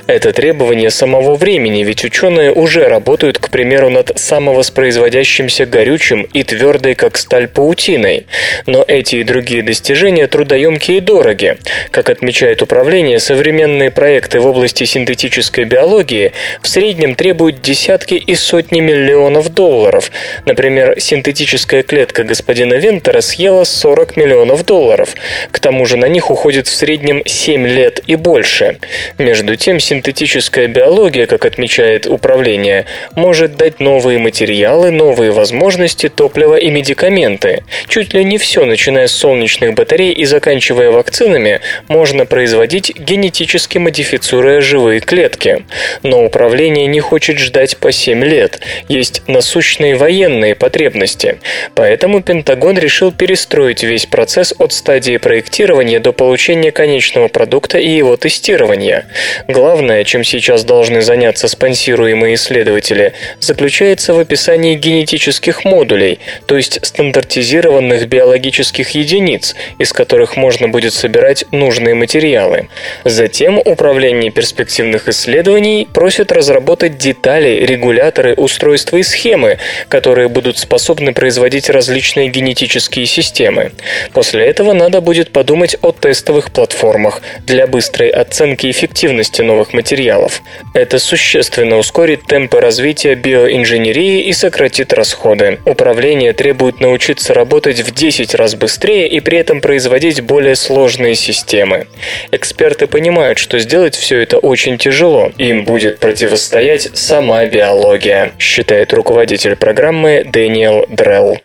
Это 0.07 0.33
требование 0.33 0.89
самого 0.89 1.35
времени, 1.35 1.83
ведь 1.83 2.03
ученые 2.03 2.51
уже 2.51 2.87
работают, 2.87 3.37
к 3.37 3.49
примеру, 3.49 3.89
над 3.89 4.11
самовоспроизводящимся 4.15 5.65
горючим 5.65 6.23
и 6.33 6.43
твердой, 6.43 6.95
как 6.95 7.17
сталь, 7.17 7.47
паутиной. 7.47 8.27
Но 8.65 8.83
эти 8.87 9.17
и 9.17 9.23
другие 9.23 9.63
достижения 9.63 10.27
трудоемкие 10.27 10.97
и 10.97 11.01
дороги. 11.01 11.57
Как 11.91 12.09
отмечает 12.09 12.61
управление, 12.61 13.19
современные 13.19 13.91
проекты 13.91 14.39
в 14.39 14.47
области 14.47 14.83
синтетической 14.83 15.65
биологии 15.65 16.31
в 16.61 16.67
среднем 16.67 17.15
требуют 17.15 17.61
десятки 17.61 18.15
и 18.15 18.35
сотни 18.35 18.79
миллионов 18.79 19.49
долларов. 19.49 20.11
Например, 20.45 20.99
синтетическая 20.99 21.83
клетка 21.83 22.23
господина 22.23 22.75
Вентера 22.75 23.21
съела 23.21 23.63
40 23.63 24.17
миллионов 24.17 24.65
долларов. 24.65 25.15
К 25.51 25.59
тому 25.59 25.85
же 25.85 25.97
на 25.97 26.05
них 26.05 26.29
уходит 26.31 26.67
в 26.67 26.75
среднем 26.75 27.21
7 27.25 27.67
лет 27.67 28.01
и 28.07 28.15
больше. 28.15 28.77
Между 29.17 29.40
тем, 29.55 29.79
синтетическая 29.79 30.67
биология, 30.67 31.25
как 31.25 31.45
отмечает 31.45 32.07
управление, 32.07 32.85
может 33.15 33.55
дать 33.57 33.79
новые 33.79 34.19
материалы, 34.19 34.91
новые 34.91 35.31
возможности, 35.31 36.09
топливо 36.09 36.55
и 36.55 36.69
медикаменты. 36.69 37.63
Чуть 37.87 38.13
ли 38.13 38.23
не 38.23 38.37
все, 38.37 38.65
начиная 38.65 39.07
с 39.07 39.11
солнечных 39.11 39.73
батарей 39.73 40.11
и 40.11 40.25
заканчивая 40.25 40.91
вакцинами, 40.91 41.61
можно 41.87 42.25
производить 42.25 42.97
генетически 42.97 43.77
модифицируя 43.77 44.61
живые 44.61 44.99
клетки. 44.99 45.65
Но 46.03 46.23
управление 46.23 46.87
не 46.87 46.99
хочет 46.99 47.37
ждать 47.37 47.77
по 47.77 47.91
7 47.91 48.23
лет. 48.23 48.59
Есть 48.87 49.23
насущные 49.27 49.95
военные 49.95 50.55
потребности. 50.55 51.39
Поэтому 51.75 52.21
Пентагон 52.21 52.77
решил 52.77 53.11
перестроить 53.11 53.83
весь 53.83 54.05
процесс 54.05 54.53
от 54.57 54.73
стадии 54.73 55.17
проектирования 55.17 55.99
до 55.99 56.11
получения 56.13 56.71
конечного 56.71 57.27
продукта 57.27 57.77
и 57.77 57.89
его 57.89 58.15
тестирования. 58.17 59.05
Главное, 59.47 60.03
чем 60.03 60.23
сейчас 60.23 60.63
должны 60.63 61.01
заняться 61.01 61.47
спонсируемые 61.47 62.35
исследователи, 62.35 63.13
заключается 63.39 64.13
в 64.13 64.19
описании 64.19 64.75
генетических 64.75 65.65
модулей, 65.65 66.19
то 66.45 66.55
есть 66.57 66.85
стандартизированных 66.85 68.07
биологических 68.07 68.89
единиц, 68.91 69.55
из 69.79 69.91
которых 69.93 70.37
можно 70.37 70.69
будет 70.69 70.93
собирать 70.93 71.45
нужные 71.51 71.95
материалы. 71.95 72.67
Затем 73.05 73.59
Управление 73.71 74.31
перспективных 74.31 75.07
исследований 75.07 75.87
просит 75.91 76.31
разработать 76.33 76.97
детали, 76.97 77.65
регуляторы, 77.65 78.33
устройства 78.33 78.97
и 78.97 79.03
схемы, 79.03 79.59
которые 79.87 80.27
будут 80.27 80.57
способны 80.57 81.13
производить 81.13 81.69
различные 81.69 82.27
генетические 82.27 83.05
системы. 83.05 83.71
После 84.11 84.45
этого 84.45 84.73
надо 84.73 84.99
будет 84.99 85.31
подумать 85.31 85.77
о 85.81 85.91
тестовых 85.93 86.51
платформах 86.51 87.21
для 87.45 87.65
быстрой 87.65 88.09
оценки 88.09 88.69
эффективности 88.69 89.20
новых 89.43 89.73
материалов. 89.73 90.41
Это 90.73 90.99
существенно 90.99 91.77
ускорит 91.77 92.23
темпы 92.25 92.59
развития 92.59 93.15
биоинженерии 93.15 94.21
и 94.23 94.33
сократит 94.33 94.93
расходы. 94.93 95.59
Управление 95.65 96.33
требует 96.33 96.79
научиться 96.79 97.33
работать 97.33 97.81
в 97.81 97.93
10 97.93 98.35
раз 98.35 98.55
быстрее 98.55 99.07
и 99.07 99.19
при 99.19 99.37
этом 99.37 99.61
производить 99.61 100.21
более 100.21 100.55
сложные 100.55 101.15
системы. 101.15 101.87
Эксперты 102.31 102.87
понимают, 102.87 103.37
что 103.37 103.59
сделать 103.59 103.95
все 103.95 104.19
это 104.19 104.37
очень 104.37 104.77
тяжело. 104.77 105.31
Им 105.37 105.65
будет 105.65 105.99
противостоять 105.99 106.89
сама 106.93 107.45
биология, 107.45 108.31
считает 108.39 108.93
руководитель 108.93 109.55
программы 109.55 110.23
Дэниел 110.25 110.85
Дрелл. 110.89 111.37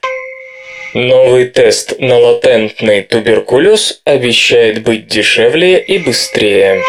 Новый 0.94 1.44
тест 1.44 1.98
на 1.98 2.18
латентный 2.18 3.02
туберкулез 3.02 4.00
обещает 4.04 4.82
быть 4.82 5.06
дешевле 5.06 5.78
и 5.78 5.98
быстрее. 5.98 6.80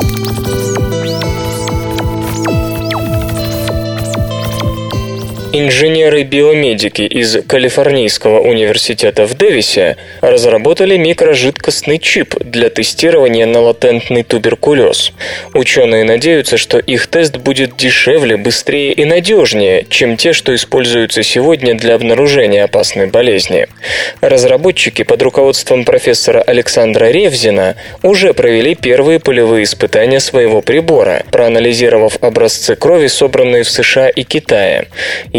Инженеры-биомедики 5.60 7.02
из 7.02 7.36
Калифорнийского 7.48 8.42
университета 8.42 9.26
в 9.26 9.34
Дэвисе 9.34 9.98
разработали 10.22 10.98
микрожидкостный 10.98 11.98
чип 11.98 12.36
для 12.40 12.70
тестирования 12.70 13.48
на 13.48 13.62
латентный 13.62 14.22
туберкулез. 14.22 15.14
Ученые 15.56 16.04
надеются, 16.04 16.58
что 16.58 16.78
их 16.78 17.08
тест 17.08 17.38
будет 17.38 17.76
дешевле, 17.76 18.38
быстрее 18.38 18.94
и 18.94 19.04
надежнее, 19.04 19.88
чем 19.90 20.16
те, 20.16 20.32
что 20.32 20.54
используются 20.54 21.24
сегодня 21.24 21.74
для 21.74 21.96
обнаружения 21.96 22.64
опасной 22.66 23.08
болезни. 23.08 23.66
Разработчики 24.22 25.02
под 25.02 25.24
руководством 25.24 25.86
профессора 25.86 26.40
Александра 26.40 27.06
Ревзина 27.06 27.78
уже 28.04 28.36
провели 28.36 28.76
первые 28.76 29.20
полевые 29.20 29.64
испытания 29.64 30.20
своего 30.20 30.62
прибора, 30.62 31.24
проанализировав 31.32 32.20
образцы 32.22 32.76
крови, 32.76 33.08
собранные 33.08 33.64
в 33.64 33.72
США 33.72 34.10
и 34.10 34.22
Китае. 34.22 34.90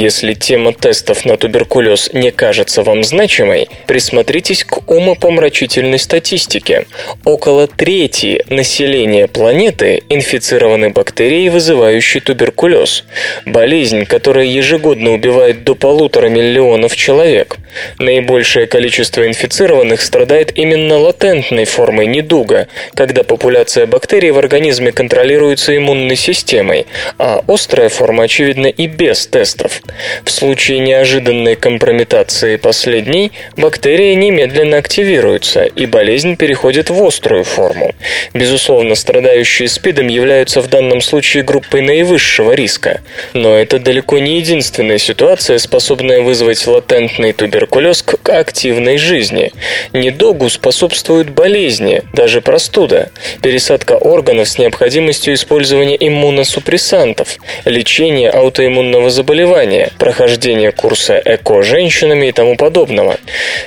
Если 0.08 0.32
тема 0.32 0.72
тестов 0.72 1.26
на 1.26 1.36
туберкулез 1.36 2.08
не 2.14 2.30
кажется 2.30 2.82
вам 2.82 3.04
значимой, 3.04 3.68
присмотритесь 3.86 4.64
к 4.64 4.90
умопомрачительной 4.90 5.98
статистике. 5.98 6.86
Около 7.26 7.66
трети 7.66 8.42
населения 8.48 9.28
планеты 9.28 10.02
инфицированы 10.08 10.88
бактерией, 10.88 11.50
вызывающей 11.50 12.20
туберкулез. 12.20 13.04
Болезнь, 13.44 14.06
которая 14.06 14.46
ежегодно 14.46 15.12
убивает 15.12 15.62
до 15.64 15.74
полутора 15.74 16.30
миллионов 16.30 16.96
человек. 16.96 17.58
Наибольшее 17.98 18.66
количество 18.66 19.26
инфицированных 19.26 20.00
страдает 20.00 20.52
именно 20.56 20.98
латентной 20.98 21.64
формой 21.64 22.06
недуга, 22.06 22.68
когда 22.94 23.22
популяция 23.22 23.86
бактерий 23.86 24.30
в 24.30 24.38
организме 24.38 24.92
контролируется 24.92 25.76
иммунной 25.76 26.16
системой, 26.16 26.86
а 27.18 27.42
острая 27.46 27.88
форма 27.88 28.24
очевидна 28.24 28.66
и 28.66 28.86
без 28.86 29.26
тестов. 29.26 29.82
В 30.24 30.30
случае 30.30 30.80
неожиданной 30.80 31.56
компрометации 31.56 32.56
последней, 32.56 33.32
бактерии 33.56 34.14
немедленно 34.14 34.76
активируются, 34.76 35.64
и 35.64 35.86
болезнь 35.86 36.36
переходит 36.36 36.90
в 36.90 37.02
острую 37.04 37.44
форму. 37.44 37.94
Безусловно, 38.34 38.94
страдающие 38.94 39.68
СПИДом 39.68 40.08
являются 40.08 40.60
в 40.60 40.68
данном 40.68 41.00
случае 41.00 41.42
группой 41.42 41.82
наивысшего 41.82 42.52
риска. 42.52 43.00
Но 43.34 43.56
это 43.56 43.78
далеко 43.78 44.18
не 44.18 44.38
единственная 44.38 44.98
ситуация, 44.98 45.58
способная 45.58 46.20
вызвать 46.20 46.66
латентный 46.66 47.32
туберкулез 47.32 47.57
к 47.66 48.28
активной 48.28 48.98
жизни. 48.98 49.52
Недугу 49.92 50.48
способствуют 50.48 51.30
болезни, 51.30 52.02
даже 52.12 52.40
простуда, 52.40 53.10
пересадка 53.42 53.92
органов 53.92 54.48
с 54.48 54.58
необходимостью 54.58 55.34
использования 55.34 55.96
иммуносупрессантов, 55.98 57.38
лечение 57.64 58.30
аутоиммунного 58.30 59.10
заболевания, 59.10 59.90
прохождение 59.98 60.72
курса 60.72 61.20
ЭКО 61.24 61.62
женщинами 61.62 62.26
и 62.26 62.32
тому 62.32 62.56
подобного. 62.56 63.16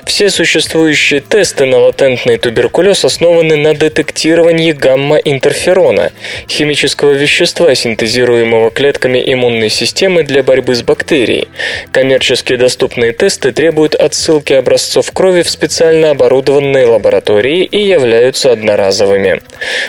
Все 0.06 0.30
существующие 0.30 1.22
тесты 1.22 1.66
на 1.66 1.80
латентный 1.80 2.38
туберкулез 2.38 3.06
основаны 3.06 3.56
на 3.56 3.74
детектировании 3.74 4.72
гамма-интерферона, 4.72 6.12
химического 6.48 7.12
вещества, 7.12 7.74
синтезируемого 7.76 8.72
клетками 8.72 9.22
иммунной 9.26 9.70
системы 9.70 10.24
для 10.24 10.44
борьбы 10.44 10.76
с 10.76 10.84
бактерией. 10.84 11.48
Коммерчески 11.92 12.56
доступные 12.56 13.12
тесты 13.12 13.52
требуют 13.52 13.81
требуют 13.82 13.96
отсылки 13.96 14.54
образцов 14.54 15.12
крови 15.12 15.42
в 15.42 15.50
специально 15.50 16.12
оборудованные 16.12 16.86
лаборатории 16.86 17.64
и 17.64 17.80
являются 17.82 18.52
одноразовыми. 18.52 19.42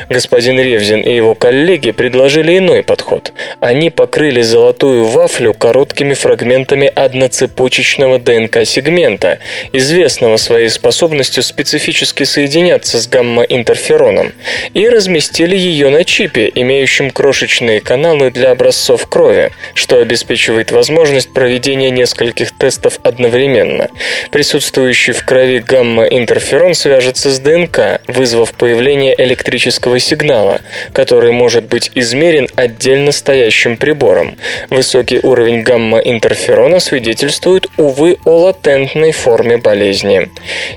Господин 0.09 0.59
Ревзин 0.59 1.00
и 1.00 1.14
его 1.14 1.35
коллеги 1.35 1.90
предложили 1.90 2.57
иной 2.57 2.83
подход. 2.83 3.35
Они 3.61 3.90
покрыли 3.90 4.40
золотую 4.40 5.05
вафлю 5.05 5.52
короткими 5.52 6.14
фрагментами 6.14 6.87
одноцепочечного 6.87 8.18
ДНК-сегмента, 8.18 9.40
известного 9.74 10.38
своей 10.38 10.70
способностью 10.70 11.42
специфически 11.42 12.24
соединяться 12.24 12.98
с 12.98 13.07
гамма-интерфероном, 13.07 14.33
и 14.72 14.88
разместили 14.88 15.57
ее 15.57 15.90
на 15.90 16.05
чипе, 16.05 16.50
имеющем 16.55 17.11
крошечные 17.11 17.83
каналы 17.83 18.31
для 18.31 18.52
образцов 18.52 19.07
крови, 19.07 19.50
что 19.74 19.98
обеспечивает 19.98 20.72
возможность 20.72 21.35
проведения 21.35 21.90
нескольких 21.90 22.57
тестов 22.57 22.98
одновременно. 23.02 23.82
Присутствующий 24.31 25.12
в 25.12 25.25
крови 25.25 25.59
гамма-интерферон 25.59 26.75
свяжется 26.75 27.31
с 27.31 27.38
ДНК, 27.38 28.01
вызвав 28.09 28.53
появление 28.55 29.14
электрического 29.23 29.99
сигнала, 29.99 30.61
который 30.92 31.33
может 31.33 31.65
быть 31.65 31.90
измерен 31.94 32.48
отдельно 32.56 33.13
стоящим 33.13 33.77
прибором. 33.77 34.37
Высокий 34.71 35.21
уровень 35.23 35.63
гамма-интерферона 35.63 36.81
свидетельствует, 36.81 37.67
увы, 37.77 38.19
о 38.25 38.38
латентной 38.44 39.13
форме 39.13 39.59
болезни. 39.59 40.29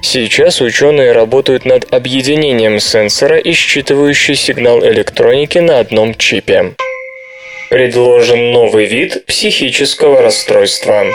Сейчас 0.01 0.61
ученые 0.61 1.11
работают 1.11 1.65
над 1.65 1.91
объединением 1.93 2.79
сенсора 2.79 3.38
и 3.38 3.51
считывающей 3.51 4.36
сигнал 4.36 4.84
электроники 4.86 5.57
на 5.59 5.79
одном 5.79 6.15
чипе. 6.15 6.73
Предложен 7.69 8.51
новый 8.51 8.86
вид 8.86 9.25
психического 9.25 10.21
расстройства. 10.21 11.05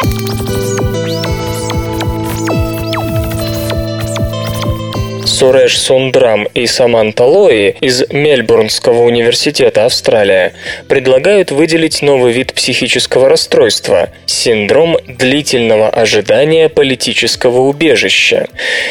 Суреш 5.41 5.79
Сундрам 5.79 6.47
и 6.53 6.67
Саманта 6.67 7.25
Лои 7.25 7.75
из 7.81 8.05
Мельбурнского 8.11 9.05
университета 9.05 9.87
Австралия 9.87 10.53
предлагают 10.87 11.51
выделить 11.51 12.03
новый 12.03 12.35
вид 12.35 12.53
психического 12.53 13.27
расстройства– 13.31 14.11
синдром 14.27 14.99
длительного 15.09 15.89
ожидания 15.89 16.69
политического 16.69 17.61
убежища. 17.61 18.49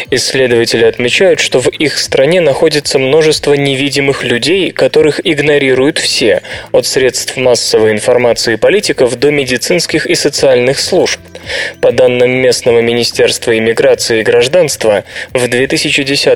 Исследователи 0.09 0.85
отмечают, 0.85 1.39
что 1.39 1.59
в 1.59 1.67
их 1.67 1.99
стране 1.99 2.41
находится 2.41 2.97
множество 2.97 3.53
невидимых 3.53 4.23
людей, 4.23 4.71
которых 4.71 5.21
игнорируют 5.23 5.99
все, 5.99 6.41
от 6.71 6.87
средств 6.87 7.37
массовой 7.37 7.91
информации 7.91 8.55
политиков 8.55 9.19
до 9.19 9.29
медицинских 9.29 10.07
и 10.07 10.15
социальных 10.15 10.79
служб. 10.79 11.19
По 11.81 11.91
данным 11.91 12.31
местного 12.31 12.79
Министерства 12.79 13.57
иммиграции 13.57 14.19
и 14.19 14.23
гражданства, 14.23 15.03
в 15.33 15.47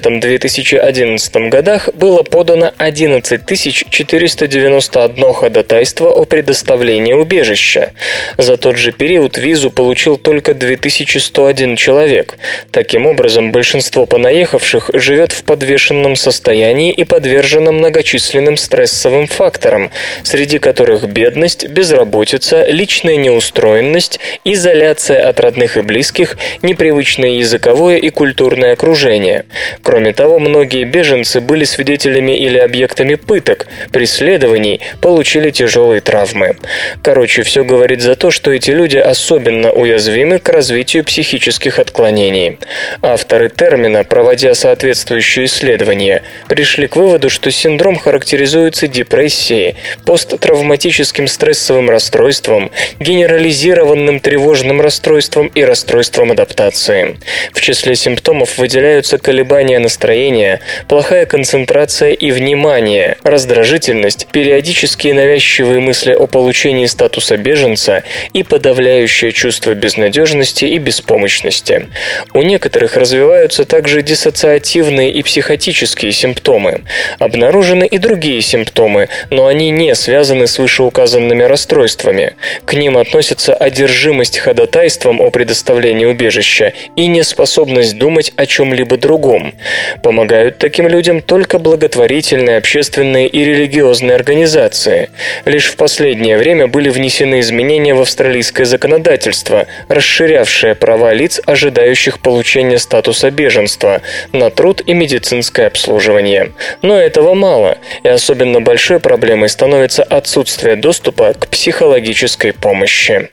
2010-2011 0.10 1.50
годах 1.50 1.90
было 1.94 2.24
подано 2.24 2.72
11 2.78 3.42
491 3.90 5.34
ходатайство 5.34 6.10
о 6.10 6.26
предоставлении 6.26 7.14
убежища. 7.14 7.92
За 8.38 8.58
тот 8.58 8.78
же 8.78 8.92
период 8.92 9.38
визу 9.38 9.72
получил 9.72 10.18
только 10.18 10.54
2101 10.54 11.76
человек. 11.76 12.38
Таким 12.72 13.06
образом, 13.06 13.52
большинство 13.52 14.06
понаехавших 14.06 14.92
живет 14.94 15.32
в 15.32 15.44
подвешенном 15.44 16.16
состоянии 16.16 16.92
и 16.92 17.04
подвержено 17.04 17.72
многочисленным 17.72 18.58
стрессовым 18.58 19.28
факторам, 19.28 19.92
среди 20.24 20.60
которых 20.60 21.06
бедность, 21.08 21.68
безработица, 21.68 22.66
личная 22.66 23.16
неустроенность, 23.16 24.20
изоляция 24.44 25.28
от 25.28 25.40
родных 25.40 25.78
и 25.78 25.82
близких, 25.82 26.38
непривычное 26.62 27.32
языковое 27.32 27.98
и 27.98 28.10
культурное 28.10 28.74
окружение. 28.74 29.46
Кроме 29.94 30.12
того, 30.12 30.40
многие 30.40 30.86
беженцы 30.86 31.40
были 31.40 31.66
свидетелями 31.66 32.36
или 32.36 32.58
объектами 32.58 33.14
пыток, 33.14 33.68
преследований, 33.92 34.82
получили 35.02 35.52
тяжелые 35.52 36.02
травмы. 36.02 36.56
Короче, 37.04 37.44
все 37.44 37.64
говорит 37.64 38.02
за 38.02 38.16
то, 38.16 38.32
что 38.32 38.52
эти 38.52 38.72
люди 38.72 38.98
особенно 38.98 39.72
уязвимы 39.72 40.40
к 40.40 40.50
развитию 40.50 41.04
психических 41.04 41.78
отклонений. 41.78 42.58
Авторы 43.04 43.50
термина, 43.50 44.04
проводя 44.04 44.56
соответствующие 44.56 45.46
исследования, 45.46 46.24
пришли 46.48 46.88
к 46.88 46.96
выводу, 46.96 47.30
что 47.30 47.52
синдром 47.52 47.96
характеризуется 47.96 48.88
депрессией, 48.88 49.76
посттравматическим 50.08 51.28
стрессовым 51.28 51.92
расстройством, 51.92 52.72
генерализированным 53.00 54.22
тревожным 54.22 54.82
расстройством, 54.82 55.52
и 55.54 55.64
расстройством 55.64 56.32
адаптации. 56.32 57.18
В 57.54 57.62
числе 57.62 57.94
симптомов 57.94 58.58
выделяются 58.58 59.20
колебания 59.20 59.73
настроения, 59.80 60.60
плохая 60.88 61.26
концентрация 61.26 62.12
и 62.12 62.32
внимание, 62.32 63.18
раздражительность, 63.24 64.28
периодические 64.32 65.14
навязчивые 65.14 65.80
мысли 65.80 66.14
о 66.14 66.28
получении 66.28 66.86
статуса 66.86 67.38
беженца 67.38 68.04
и 68.34 68.44
подавляющее 68.44 69.32
чувство 69.32 69.74
безнадежности 69.74 70.66
и 70.66 70.78
беспомощности. 70.78 71.88
У 72.34 72.42
некоторых 72.42 72.98
развиваются 72.98 73.66
также 73.66 74.02
диссоциативные 74.02 75.12
и 75.12 75.24
психотические 75.24 76.12
симптомы. 76.12 76.82
Обнаружены 77.20 77.86
и 77.86 77.98
другие 77.98 78.42
симптомы, 78.42 79.10
но 79.30 79.48
они 79.48 79.70
не 79.70 79.96
связаны 79.96 80.48
с 80.48 80.60
вышеуказанными 80.60 81.44
расстройствами. 81.44 82.36
К 82.66 82.74
ним 82.74 82.98
относятся 82.98 83.54
одержимость 83.54 84.40
ходатайством 84.40 85.22
о 85.22 85.30
предоставлении 85.30 86.06
убежища 86.06 86.74
и 86.96 87.08
неспособность 87.08 87.98
думать 87.98 88.34
о 88.36 88.46
чем-либо 88.46 88.98
другом. 88.98 89.54
Помогают 90.02 90.58
таким 90.58 90.88
людям 90.88 91.22
только 91.22 91.60
благотворительные, 91.60 92.58
общественные 92.58 93.28
и 93.28 93.44
религиозные 93.44 94.16
организации. 94.16 95.10
Лишь 95.46 95.68
в 95.68 95.76
последнее 95.76 96.38
время 96.38 96.68
были 96.68 96.90
внесены 96.90 97.40
изменения 97.40 97.94
в 97.94 98.02
австралийское 98.02 98.66
законодательство, 98.66 99.68
расширявшее 99.88 100.76
права 100.76 101.14
лиц, 101.14 101.42
ожидающих 101.46 102.20
получения 102.20 102.78
статуса 102.78 103.32
беженства, 103.32 104.02
на 104.32 104.50
труд 104.50 104.82
и 104.86 104.94
медицинское 104.94 105.68
обслуживание. 105.68 106.52
Но 106.82 106.98
этого 106.98 107.34
мало, 107.34 107.78
и 108.04 108.08
особенно 108.08 108.62
большой 108.62 109.00
проблемой 109.00 109.50
становится 109.50 110.04
отсутствие 110.04 110.76
доступа 110.76 111.34
к 111.34 111.48
психологической 111.48 112.54
помощи. 112.54 113.30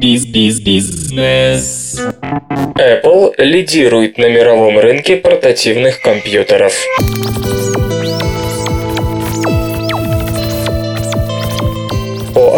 Биз-биз-бизнес. 0.00 2.00
Apple 2.78 3.34
лидирует 3.36 4.16
на 4.16 4.30
мировом 4.30 4.78
рынке 4.78 5.16
портативных 5.16 6.00
компьютеров. 6.00 6.72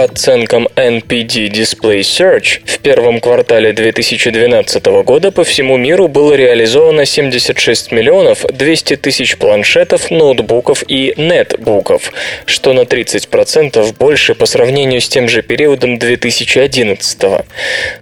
Оценкам 0.02 0.68
NPD 0.76 1.48
Display 1.50 2.00
Search, 2.00 2.60
в 2.64 2.78
первом 2.78 3.20
квартале 3.20 3.72
2012 3.72 4.84
года 5.04 5.30
по 5.30 5.44
всему 5.44 5.76
миру 5.76 6.08
было 6.08 6.34
реализовано 6.34 7.06
76 7.06 7.92
миллионов 7.92 8.44
200 8.44 8.96
тысяч 8.96 9.36
планшетов, 9.36 10.10
ноутбуков 10.10 10.82
и 10.88 11.14
нетбуков, 11.16 12.12
что 12.46 12.72
на 12.72 12.80
30% 12.80 13.94
больше 13.98 14.34
по 14.34 14.46
сравнению 14.46 15.00
с 15.00 15.08
тем 15.08 15.28
же 15.28 15.42
периодом 15.42 15.98
2011. 15.98 17.44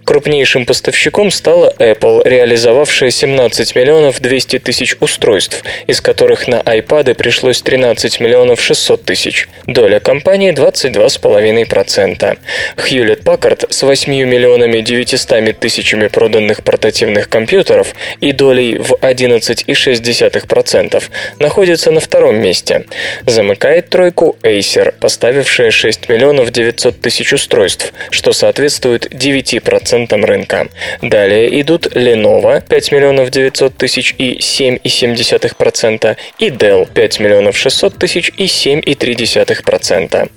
Крупнейшим 0.03 0.65
поставщиком 0.65 1.31
стала 1.31 1.73
Apple, 1.77 2.21
реализовавшая 2.25 3.11
17 3.11 3.75
миллионов 3.75 4.19
200 4.19 4.59
тысяч 4.59 4.95
устройств, 4.99 5.63
из 5.87 6.01
которых 6.01 6.47
на 6.47 6.61
iPad 6.61 7.13
пришлось 7.15 7.61
13 7.61 8.19
миллионов 8.19 8.61
600 8.61 9.03
тысяч. 9.03 9.47
Доля 9.67 9.99
компании 9.99 10.51
22,5 10.53 11.65
2,5%. 11.97 12.37
Hewlett 12.77 13.67
с 13.69 13.83
8 13.83 14.25
миллионами 14.25 14.81
900 14.81 15.59
тысячами 15.59 16.07
проданных 16.07 16.63
портативных 16.63 17.29
компьютеров 17.29 17.93
и 18.19 18.31
долей 18.31 18.77
в 18.77 18.93
11,6% 18.93 21.03
находится 21.39 21.91
на 21.91 21.99
втором 21.99 22.37
месте. 22.37 22.85
Замыкает 23.25 23.89
тройку 23.89 24.37
Acer, 24.43 24.93
поставившая 24.99 25.71
6 25.71 26.09
миллионов 26.09 26.51
900 26.51 27.01
тысяч 27.01 27.33
устройств, 27.33 27.93
что 28.09 28.33
соответствует 28.33 29.13
9% 29.13 30.25
рынка. 30.25 30.67
Далее 31.01 31.61
идут 31.61 31.87
Lenovo 31.87 32.61
5 32.67 32.91
миллионов 32.91 33.31
900 33.31 33.77
тысяч 33.77 34.15
и 34.17 34.39
7,7%, 34.39 36.17
и 36.39 36.49
Dell 36.49 36.87
5 36.91 37.19
миллионов 37.19 37.57
600 37.57 37.97
тысяч 37.97 38.31
и 38.37 38.45
7,3%. 38.45 40.29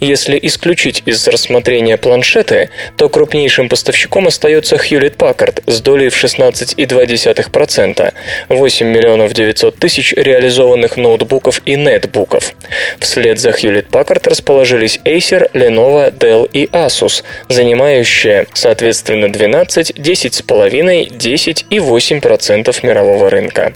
Если 0.00 0.38
исключить 0.42 0.99
исключить 1.00 1.02
из 1.06 1.26
рассмотрения 1.28 1.96
планшеты, 1.96 2.70
то 2.96 3.08
крупнейшим 3.08 3.68
поставщиком 3.68 4.26
остается 4.26 4.76
Hewlett 4.76 5.16
Packard 5.16 5.62
с 5.66 5.80
долей 5.80 6.08
в 6.08 6.24
16,2%, 6.24 8.12
8 8.48 8.86
миллионов 8.86 9.32
900 9.32 9.76
тысяч 9.76 10.12
реализованных 10.12 10.96
ноутбуков 10.96 11.62
и 11.66 11.76
нетбуков. 11.76 12.54
Вслед 12.98 13.38
за 13.38 13.50
Hewlett 13.50 13.90
Packard 13.90 14.28
расположились 14.28 15.00
Acer, 15.04 15.50
Lenovo, 15.52 16.12
Dell 16.16 16.48
и 16.52 16.66
Asus, 16.66 17.22
занимающие, 17.48 18.46
соответственно, 18.52 19.30
12, 19.30 19.92
10,5, 19.92 21.16
10 21.16 21.66
и 21.70 21.78
8% 21.78 22.86
мирового 22.86 23.30
рынка. 23.30 23.72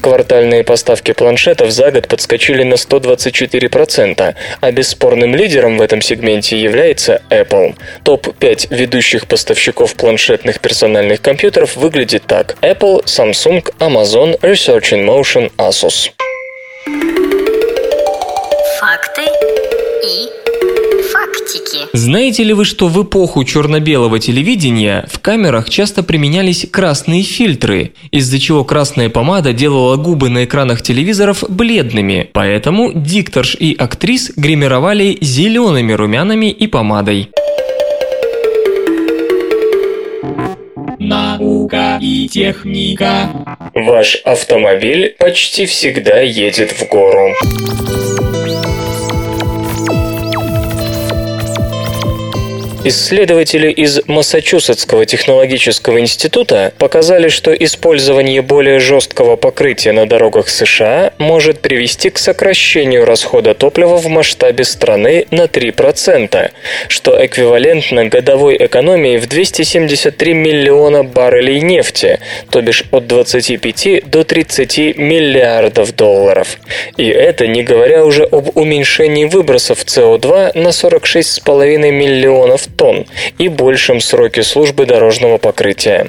Квартальные 0.00 0.64
поставки 0.64 1.12
планшетов 1.12 1.70
за 1.70 1.90
год 1.90 2.08
подскочили 2.08 2.62
на 2.62 2.74
124%, 2.74 4.34
а 4.60 4.72
бесспорным 4.72 5.34
лидером 5.34 5.78
в 5.78 5.82
этом 5.82 6.00
сегменте 6.00 6.63
является 6.64 7.22
Apple. 7.30 7.76
Топ-5 8.02 8.74
ведущих 8.74 9.26
поставщиков 9.26 9.94
планшетных 9.94 10.60
персональных 10.60 11.22
компьютеров 11.22 11.76
выглядит 11.76 12.24
так. 12.26 12.56
Apple, 12.60 13.04
Samsung, 13.04 13.62
Amazon, 13.78 14.38
Research 14.40 14.92
in 14.92 15.04
Motion, 15.06 15.50
Asus. 15.56 16.10
Факты 16.86 17.23
Знаете 21.94 22.42
ли 22.42 22.52
вы, 22.52 22.64
что 22.64 22.88
в 22.88 23.04
эпоху 23.04 23.44
черно-белого 23.44 24.18
телевидения 24.18 25.06
в 25.08 25.20
камерах 25.20 25.70
часто 25.70 26.02
применялись 26.02 26.66
красные 26.68 27.22
фильтры, 27.22 27.92
из-за 28.10 28.40
чего 28.40 28.64
красная 28.64 29.10
помада 29.10 29.52
делала 29.52 29.94
губы 29.94 30.28
на 30.28 30.44
экранах 30.44 30.82
телевизоров 30.82 31.44
бледными, 31.48 32.30
поэтому 32.32 32.90
дикторш 32.92 33.54
и 33.54 33.76
актрис 33.78 34.32
гримировали 34.34 35.16
зелеными 35.20 35.92
румянами 35.92 36.50
и 36.50 36.66
помадой. 36.66 37.28
Наука 40.98 42.00
и 42.02 42.26
техника. 42.26 43.30
Ваш 43.72 44.16
автомобиль 44.24 45.14
почти 45.16 45.64
всегда 45.66 46.18
едет 46.18 46.72
в 46.72 46.88
гору. 46.88 47.34
Исследователи 52.86 53.70
из 53.70 54.06
Массачусетского 54.06 55.06
технологического 55.06 56.00
института 56.00 56.70
показали, 56.76 57.28
что 57.28 57.54
использование 57.54 58.42
более 58.42 58.78
жесткого 58.78 59.36
покрытия 59.36 59.92
на 59.92 60.06
дорогах 60.06 60.50
США 60.50 61.14
может 61.16 61.60
привести 61.60 62.10
к 62.10 62.18
сокращению 62.18 63.06
расхода 63.06 63.54
топлива 63.54 63.96
в 63.96 64.08
масштабе 64.08 64.64
страны 64.64 65.26
на 65.30 65.44
3%, 65.44 66.50
что 66.88 67.24
эквивалентно 67.24 68.04
годовой 68.04 68.58
экономии 68.60 69.16
в 69.16 69.28
273 69.28 70.34
миллиона 70.34 71.04
баррелей 71.04 71.62
нефти, 71.62 72.20
то 72.50 72.60
бишь 72.60 72.84
от 72.90 73.06
25 73.06 74.10
до 74.10 74.24
30 74.24 74.98
миллиардов 74.98 75.96
долларов. 75.96 76.58
И 76.98 77.08
это 77.08 77.46
не 77.46 77.62
говоря 77.62 78.04
уже 78.04 78.24
об 78.24 78.54
уменьшении 78.58 79.24
выбросов 79.24 79.86
СО2 79.86 80.58
на 80.58 80.68
46,5 80.68 81.90
миллионов 81.90 82.68
тонн 82.76 83.06
и 83.38 83.48
большем 83.48 84.00
сроке 84.00 84.42
службы 84.42 84.86
дорожного 84.86 85.38
покрытия. 85.38 86.08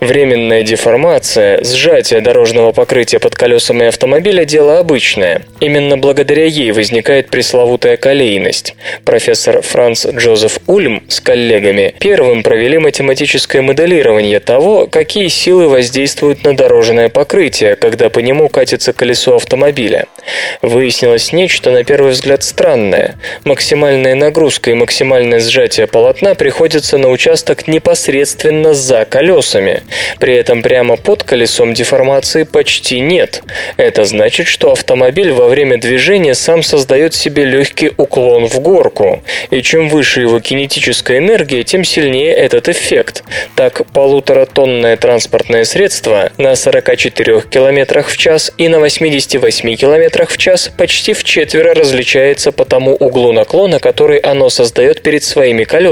Временная 0.00 0.62
деформация, 0.62 1.62
сжатие 1.64 2.20
дорожного 2.20 2.72
покрытия 2.72 3.18
под 3.18 3.34
колесами 3.34 3.86
автомобиля– 3.86 4.44
дело 4.46 4.78
обычное. 4.78 5.42
Именно 5.60 5.96
благодаря 5.96 6.44
ей 6.44 6.72
возникает 6.72 7.30
пресловутая 7.30 7.96
колейность. 7.96 8.74
Профессор 9.04 9.62
Франц 9.62 10.06
Джозеф 10.06 10.58
Ульм 10.66 11.02
с 11.08 11.20
коллегами 11.20 11.94
первым 11.98 12.42
провели 12.42 12.78
математическое 12.78 13.62
моделирование 13.62 14.40
того, 14.40 14.86
какие 14.86 15.28
силы 15.28 15.68
воздействуют 15.68 16.44
на 16.44 16.56
дорожное 16.56 17.08
покрытие, 17.08 17.76
когда 17.76 18.10
по 18.10 18.18
нему 18.18 18.48
катится 18.48 18.92
колесо 18.92 19.36
автомобиля. 19.36 20.06
Выяснилось 20.60 21.32
нечто, 21.32 21.70
на 21.70 21.84
первый 21.84 22.12
взгляд, 22.12 22.42
странное. 22.42 23.16
Максимальная 23.44 24.14
нагрузка 24.14 24.70
и 24.70 24.74
максимальное 24.74 25.40
сжатие 25.40 25.86
полотна 26.02 26.34
приходится 26.34 26.98
на 26.98 27.10
участок 27.10 27.68
непосредственно 27.68 28.74
за 28.74 29.04
колесами. 29.04 29.84
При 30.18 30.34
этом 30.34 30.60
прямо 30.60 30.96
под 30.96 31.22
колесом 31.22 31.74
деформации 31.74 32.42
почти 32.42 32.98
нет. 32.98 33.44
Это 33.76 34.04
значит, 34.04 34.48
что 34.48 34.72
автомобиль 34.72 35.30
во 35.30 35.46
время 35.46 35.78
движения 35.78 36.34
сам 36.34 36.64
создает 36.64 37.14
себе 37.14 37.44
легкий 37.44 37.92
уклон 37.96 38.48
в 38.48 38.58
горку. 38.58 39.22
И 39.50 39.62
чем 39.62 39.88
выше 39.88 40.22
его 40.22 40.40
кинетическая 40.40 41.18
энергия, 41.18 41.62
тем 41.62 41.84
сильнее 41.84 42.34
этот 42.34 42.68
эффект. 42.68 43.22
Так, 43.54 43.86
полуторатонное 43.92 44.96
транспортное 44.96 45.62
средство 45.62 46.32
на 46.36 46.56
44 46.56 47.42
км 47.42 48.02
в 48.02 48.16
час 48.16 48.50
и 48.58 48.66
на 48.66 48.80
88 48.80 49.76
км 49.76 50.26
в 50.26 50.36
час 50.36 50.68
почти 50.76 51.12
в 51.12 51.22
четверо 51.22 51.74
различается 51.74 52.50
по 52.50 52.64
тому 52.64 52.96
углу 52.96 53.30
наклона, 53.30 53.78
который 53.78 54.18
оно 54.18 54.50
создает 54.50 55.02
перед 55.02 55.22
своими 55.22 55.62
колесами. 55.62 55.91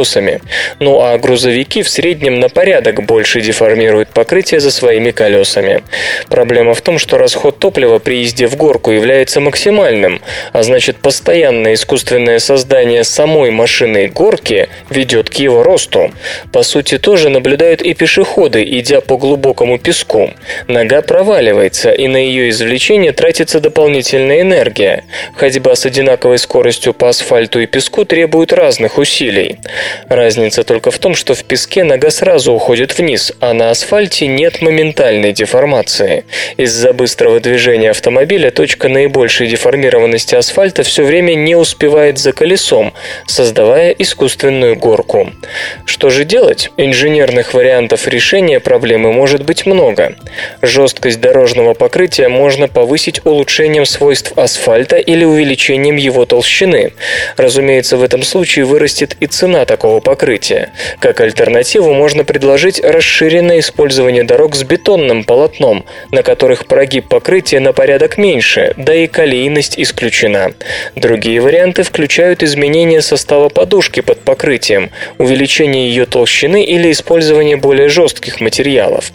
Ну 0.78 1.00
а 1.00 1.18
грузовики 1.18 1.82
в 1.82 1.88
среднем 1.88 2.40
на 2.40 2.48
порядок 2.48 3.04
больше 3.04 3.40
деформируют 3.40 4.10
покрытие 4.10 4.60
за 4.60 4.70
своими 4.70 5.10
колесами. 5.10 5.82
Проблема 6.28 6.74
в 6.74 6.80
том, 6.82 6.98
что 6.98 7.18
расход 7.18 7.58
топлива 7.58 7.98
при 7.98 8.22
езде 8.22 8.46
в 8.46 8.56
горку 8.56 8.90
является 8.90 9.40
максимальным, 9.40 10.20
а 10.52 10.62
значит 10.62 10.96
постоянное 10.98 11.74
искусственное 11.74 12.38
создание 12.38 13.04
самой 13.04 13.50
машины 13.50 14.08
горки 14.08 14.68
ведет 14.88 15.30
к 15.30 15.34
его 15.34 15.62
росту. 15.62 16.12
По 16.52 16.62
сути, 16.62 16.98
тоже 16.98 17.28
наблюдают 17.28 17.82
и 17.82 17.94
пешеходы, 17.94 18.62
идя 18.64 19.00
по 19.00 19.16
глубокому 19.16 19.78
песку. 19.78 20.32
Нога 20.68 21.02
проваливается, 21.02 21.90
и 21.90 22.08
на 22.08 22.16
ее 22.16 22.50
извлечение 22.50 23.12
тратится 23.12 23.60
дополнительная 23.60 24.40
энергия. 24.40 25.04
Ходьба 25.36 25.74
с 25.74 25.86
одинаковой 25.86 26.38
скоростью 26.38 26.94
по 26.94 27.08
асфальту 27.08 27.60
и 27.60 27.66
песку 27.66 28.04
требует 28.04 28.52
разных 28.52 28.98
усилий. 28.98 29.58
Разница 30.08 30.64
только 30.64 30.90
в 30.90 30.98
том, 30.98 31.14
что 31.14 31.34
в 31.34 31.44
песке 31.44 31.84
нога 31.84 32.10
сразу 32.10 32.52
уходит 32.52 32.96
вниз, 32.98 33.32
а 33.40 33.52
на 33.52 33.70
асфальте 33.70 34.26
нет 34.26 34.62
моментальной 34.62 35.32
деформации. 35.32 36.24
Из-за 36.56 36.92
быстрого 36.92 37.40
движения 37.40 37.90
автомобиля 37.90 38.50
точка 38.50 38.88
наибольшей 38.88 39.46
деформированности 39.48 40.34
асфальта 40.34 40.82
все 40.82 41.04
время 41.04 41.34
не 41.34 41.56
успевает 41.56 42.18
за 42.18 42.32
колесом, 42.32 42.92
создавая 43.26 43.90
искусственную 43.92 44.76
горку. 44.76 45.32
Что 45.84 46.10
же 46.10 46.24
делать? 46.24 46.70
Инженерных 46.76 47.54
вариантов 47.54 48.08
решения 48.08 48.60
проблемы 48.60 49.12
может 49.12 49.44
быть 49.44 49.66
много. 49.66 50.16
Жесткость 50.62 51.20
дорожного 51.20 51.74
покрытия 51.74 52.28
можно 52.28 52.68
повысить 52.68 53.24
улучшением 53.24 53.86
свойств 53.86 54.32
асфальта 54.36 54.96
или 54.96 55.24
увеличением 55.24 55.96
его 55.96 56.26
толщины. 56.26 56.92
Разумеется, 57.36 57.96
в 57.96 58.02
этом 58.02 58.22
случае 58.22 58.64
вырастет 58.64 59.16
и 59.20 59.26
цена 59.26 59.64
такого 59.64 59.79
покрытия. 60.00 60.72
Как 60.98 61.20
альтернативу 61.20 61.94
можно 61.94 62.24
предложить 62.24 62.80
расширенное 62.80 63.60
использование 63.60 64.24
дорог 64.24 64.54
с 64.54 64.62
бетонным 64.62 65.24
полотном, 65.24 65.84
на 66.10 66.22
которых 66.22 66.66
прогиб 66.66 67.08
покрытия 67.08 67.60
на 67.60 67.72
порядок 67.72 68.18
меньше, 68.18 68.74
да 68.76 68.94
и 68.94 69.06
колейность 69.06 69.78
исключена. 69.78 70.52
Другие 70.94 71.40
варианты 71.40 71.82
включают 71.82 72.42
изменение 72.42 73.00
состава 73.00 73.48
подушки 73.48 74.00
под 74.00 74.20
покрытием, 74.20 74.90
увеличение 75.18 75.88
ее 75.88 76.06
толщины 76.06 76.62
или 76.62 76.90
использование 76.90 77.56
более 77.56 77.88
жестких 77.88 78.40
материалов. 78.40 79.12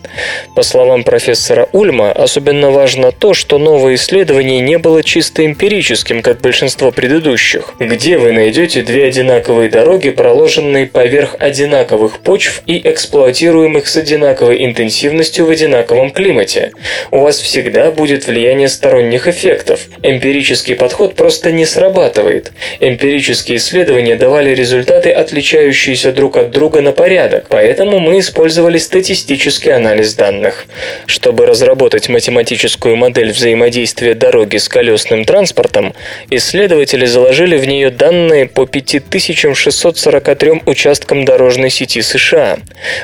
По 0.55 0.63
словам 0.63 1.03
профессора 1.03 1.67
Ульма, 1.71 2.11
особенно 2.11 2.71
важно 2.71 3.11
то, 3.11 3.33
что 3.33 3.57
новое 3.57 3.95
исследование 3.95 4.59
не 4.59 4.77
было 4.77 5.03
чисто 5.03 5.45
эмпирическим, 5.45 6.21
как 6.21 6.41
большинство 6.41 6.91
предыдущих. 6.91 7.73
Где 7.79 8.17
вы 8.17 8.31
найдете 8.31 8.81
две 8.81 9.05
одинаковые 9.05 9.69
дороги, 9.69 10.09
проложенные 10.09 10.54
поверх 10.85 11.35
одинаковых 11.39 12.19
почв 12.19 12.61
и 12.65 12.81
эксплуатируемых 12.83 13.87
с 13.87 13.97
одинаковой 13.97 14.65
интенсивностью 14.65 15.45
в 15.45 15.49
одинаковом 15.49 16.11
климате? 16.11 16.71
У 17.11 17.19
вас 17.19 17.39
всегда 17.39 17.91
будет 17.91 18.27
влияние 18.27 18.67
сторонних 18.67 19.27
эффектов. 19.27 19.87
Эмпирический 20.03 20.75
подход 20.75 21.15
просто 21.15 21.51
не 21.51 21.65
срабатывает. 21.65 22.51
Эмпирические 22.79 23.57
исследования 23.57 24.15
давали 24.15 24.53
результаты, 24.55 25.11
отличающиеся 25.11 26.11
друг 26.11 26.37
от 26.37 26.51
друга 26.51 26.81
на 26.81 26.91
порядок, 26.91 27.45
поэтому 27.49 27.99
мы 27.99 28.19
использовали 28.19 28.77
статистический 28.77 29.71
анализ 29.71 30.13
данных. 30.13 30.65
Чтобы 31.05 31.45
разработать 31.45 32.09
математическую 32.09 32.95
модель 32.95 33.31
взаимодействия 33.31 34.13
дороги 34.13 34.57
с 34.57 34.69
колесным 34.69 35.25
транспортом, 35.25 35.93
исследователи 36.29 37.05
заложили 37.05 37.57
в 37.57 37.65
нее 37.65 37.89
данные 37.89 38.47
по 38.47 38.65
5642 38.65 40.34
43 40.35 40.61
участкам 40.65 41.25
дорожной 41.25 41.69
сети 41.69 42.01
США. 42.01 42.57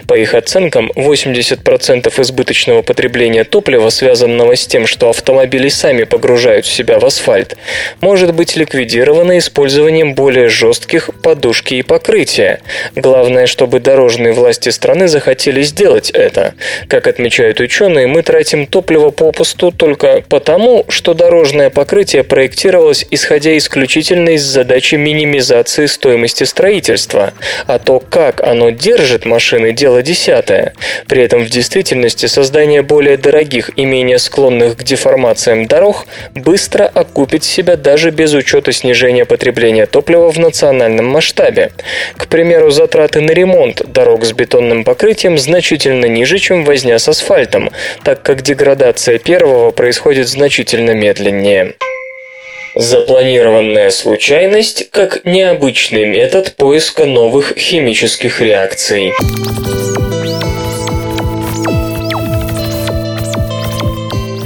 По 0.08 0.16
их 0.16 0.34
оценкам, 0.34 0.92
80% 0.96 2.22
избыточного 2.22 2.82
потребления 2.82 3.44
топлива, 3.44 3.90
связанного 3.90 4.56
с 4.56 4.68
тем, 4.68 4.88
что 4.88 5.10
автомобили 5.10 5.70
сами 5.70 6.04
погружают 6.04 6.66
себя 6.66 7.00
в 7.00 7.06
асфальт, 7.06 7.56
может 8.02 8.34
быть 8.34 8.56
ликвидировано 8.58 9.38
использованием 9.38 10.14
более 10.14 10.50
жестких 10.50 11.10
подушки 11.22 11.76
и 11.76 11.84
покрытия. 11.84 12.60
Главное, 12.96 13.48
чтобы 13.48 13.80
дорожные 13.80 14.34
власти 14.34 14.70
страны 14.70 15.08
захотели 15.08 15.62
сделать 15.62 16.10
это. 16.12 16.54
Как 16.88 17.08
отмечают 17.08 17.60
ученые, 17.60 18.08
мы 18.08 18.24
тратим 18.24 18.66
топливо 18.68 19.12
попусту 19.12 19.72
только 19.72 20.24
потому, 20.28 20.86
что 20.90 21.14
дорожное 21.14 21.70
покрытие 21.70 22.24
проектировалось 22.24 23.06
исходя 23.10 23.58
исключительно 23.58 24.30
из 24.30 24.44
задачи 24.44 24.96
минимизации 24.96 25.86
стоимости 25.86 26.44
строительства, 26.44 27.21
а 27.68 27.80
то, 27.80 28.00
как 28.00 28.42
оно 28.42 28.70
держит 28.70 29.26
машины, 29.26 29.74
дело 29.74 30.02
десятое. 30.02 30.74
При 31.08 31.22
этом 31.24 31.44
в 31.44 31.50
действительности 31.50 32.26
создание 32.26 32.82
более 32.82 33.18
дорогих 33.18 33.70
и 33.76 33.86
менее 33.86 34.20
склонных 34.20 34.78
к 34.78 34.84
деформациям 34.84 35.66
дорог 35.66 36.06
быстро 36.36 36.86
окупит 36.86 37.44
себя 37.44 37.76
даже 37.76 38.12
без 38.12 38.34
учета 38.34 38.72
снижения 38.72 39.26
потребления 39.26 39.86
топлива 39.86 40.32
в 40.32 40.40
национальном 40.40 41.08
масштабе. 41.08 41.72
К 42.18 42.28
примеру, 42.28 42.72
затраты 42.72 43.22
на 43.22 43.32
ремонт 43.32 43.82
дорог 43.92 44.26
с 44.26 44.34
бетонным 44.34 44.84
покрытием 44.84 45.38
значительно 45.38 46.06
ниже, 46.06 46.38
чем 46.38 46.66
возня 46.66 47.00
с 47.00 47.08
асфальтом, 47.08 47.72
так 48.04 48.22
как 48.22 48.42
деградация 48.42 49.18
первого 49.20 49.72
происходит 49.72 50.28
значительно 50.28 50.92
медленнее. 50.92 51.76
Запланированная 52.76 53.90
случайность 53.90 54.90
как 54.92 55.26
необычный 55.26 56.06
метод 56.06 56.56
поиска 56.56 57.06
новых 57.06 57.58
химических 57.58 58.40
реакций. 58.40 59.12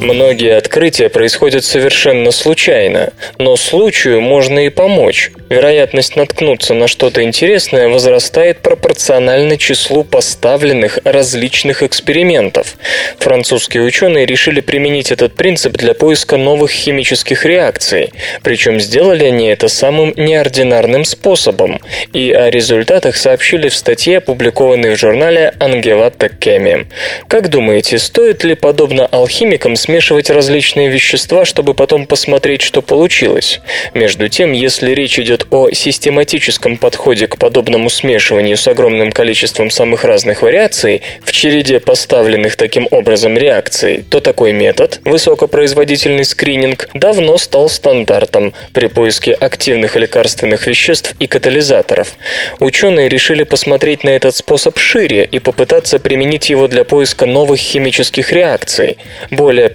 Многие 0.06 0.56
открытия 0.56 1.10
происходят 1.10 1.66
совершенно 1.66 2.30
случайно, 2.30 3.12
но 3.40 3.56
случаю 3.56 4.22
можно 4.22 4.68
и 4.68 4.70
помочь. 4.70 5.32
Вероятность 5.50 6.16
наткнуться 6.16 6.76
на 6.76 6.88
что-то 6.88 7.24
интересное 7.24 7.88
возрастает 7.88 8.60
пропорционально 8.60 9.58
числу 9.58 10.04
поставленных 10.04 11.00
различных 11.06 11.82
экспериментов. 11.82 12.76
Французские 13.18 13.82
ученые 13.82 14.28
решили 14.28 14.62
применить 14.62 15.12
этот 15.12 15.34
принцип 15.34 15.74
для 15.74 15.96
поиска 15.96 16.38
новых 16.38 16.70
химических 16.70 17.44
реакций, 17.44 18.12
причем 18.44 18.80
сделали 18.80 19.26
они 19.26 19.48
это 19.48 19.70
самым 19.70 20.14
неординарным 20.16 21.04
способом, 21.04 21.80
и 22.14 22.32
о 22.32 22.52
результатах 22.52 23.16
сообщили 23.16 23.70
в 23.70 23.76
статье, 23.76 24.18
опубликованной 24.18 24.96
в 24.96 25.00
журнале 25.00 25.52
Ангелата 25.60 26.30
Кеми. 26.30 26.86
Как 27.28 27.50
думаете, 27.50 27.98
стоит 27.98 28.44
ли 28.44 28.54
подобно 28.54 29.08
алхимикам 29.08 29.76
смешивать 29.76 29.95
смешивать 29.96 30.30
различные 30.30 30.90
вещества, 30.90 31.46
чтобы 31.46 31.74
потом 31.74 32.06
посмотреть, 32.06 32.62
что 32.62 32.82
получилось. 32.82 33.62
Между 33.94 34.28
тем, 34.28 34.52
если 34.52 34.92
речь 34.92 35.18
идет 35.18 35.48
о 35.52 35.72
систематическом 35.72 36.76
подходе 36.76 37.28
к 37.28 37.38
подобному 37.38 37.90
смешиванию 37.90 38.58
с 38.58 38.68
огромным 38.68 39.14
количеством 39.14 39.70
самых 39.70 40.04
разных 40.04 40.42
вариаций 40.42 41.02
в 41.24 41.32
череде 41.32 41.80
поставленных 41.80 42.58
таким 42.58 42.90
образом 42.92 43.38
реакций, 43.38 44.04
то 44.10 44.20
такой 44.20 44.52
метод, 44.52 45.00
высокопроизводительный 45.06 46.26
скрининг, 46.26 46.90
давно 46.94 47.38
стал 47.38 47.70
стандартом 47.70 48.54
при 48.74 48.88
поиске 48.88 49.32
активных 49.32 49.96
лекарственных 49.96 50.68
веществ 50.68 51.16
и 51.20 51.28
катализаторов. 51.28 52.16
Ученые 52.60 53.08
решили 53.08 53.44
посмотреть 53.44 54.04
на 54.04 54.10
этот 54.10 54.36
способ 54.36 54.78
шире 54.78 55.24
и 55.24 55.40
попытаться 55.40 56.00
применить 56.00 56.50
его 56.50 56.68
для 56.68 56.84
поиска 56.84 57.26
новых 57.26 57.60
химических 57.60 58.34
реакций, 58.34 58.98
более 59.32 59.70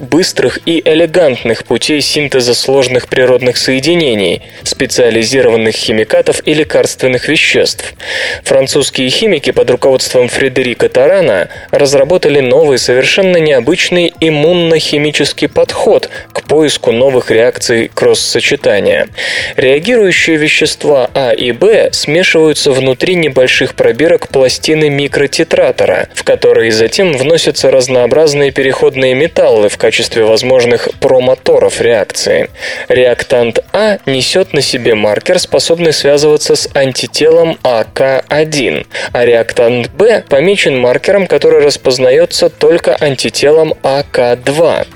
быстрых 0.00 0.58
и 0.66 0.82
элегантных 0.84 1.64
путей 1.64 2.00
синтеза 2.00 2.54
сложных 2.54 3.08
природных 3.08 3.56
соединений, 3.56 4.42
специализированных 4.62 5.74
химикатов 5.74 6.42
и 6.44 6.54
лекарственных 6.54 7.28
веществ. 7.28 7.94
Французские 8.42 9.08
химики 9.08 9.50
под 9.50 9.70
руководством 9.70 10.28
Фредерика 10.28 10.88
Тарана 10.88 11.48
разработали 11.70 12.40
новый, 12.40 12.78
совершенно 12.78 13.36
необычный 13.38 14.12
иммунно-химический 14.20 15.48
подход 15.48 16.10
к 16.32 16.42
поиску 16.42 16.92
новых 16.92 17.30
реакций 17.30 17.90
кросс-сочетания. 17.92 19.08
Реагирующие 19.56 20.36
вещества 20.36 21.10
А 21.14 21.32
и 21.32 21.52
Б 21.52 21.90
смешиваются 21.92 22.72
внутри 22.72 23.14
небольших 23.14 23.74
пробирок 23.74 24.28
пластины 24.28 24.90
микротетратора, 24.90 26.08
в 26.14 26.24
которые 26.24 26.72
затем 26.72 27.16
вносятся 27.16 27.70
разнообразные 27.70 28.50
переходные 28.50 29.14
металлы, 29.14 29.35
металлы 29.36 29.68
в 29.68 29.76
качестве 29.76 30.24
возможных 30.24 30.88
промоторов 30.98 31.82
реакции. 31.82 32.48
Реактант 32.88 33.58
А 33.74 33.98
несет 34.06 34.54
на 34.54 34.62
себе 34.62 34.94
маркер, 34.94 35.38
способный 35.38 35.92
связываться 35.92 36.56
с 36.56 36.70
антителом 36.72 37.58
АК1, 37.62 38.86
а 39.12 39.24
реактант 39.26 39.90
Б 39.90 40.24
помечен 40.26 40.78
маркером, 40.78 41.26
который 41.26 41.60
распознается 41.60 42.48
только 42.48 42.96
антителом 42.96 43.74
АК2. 43.82 44.86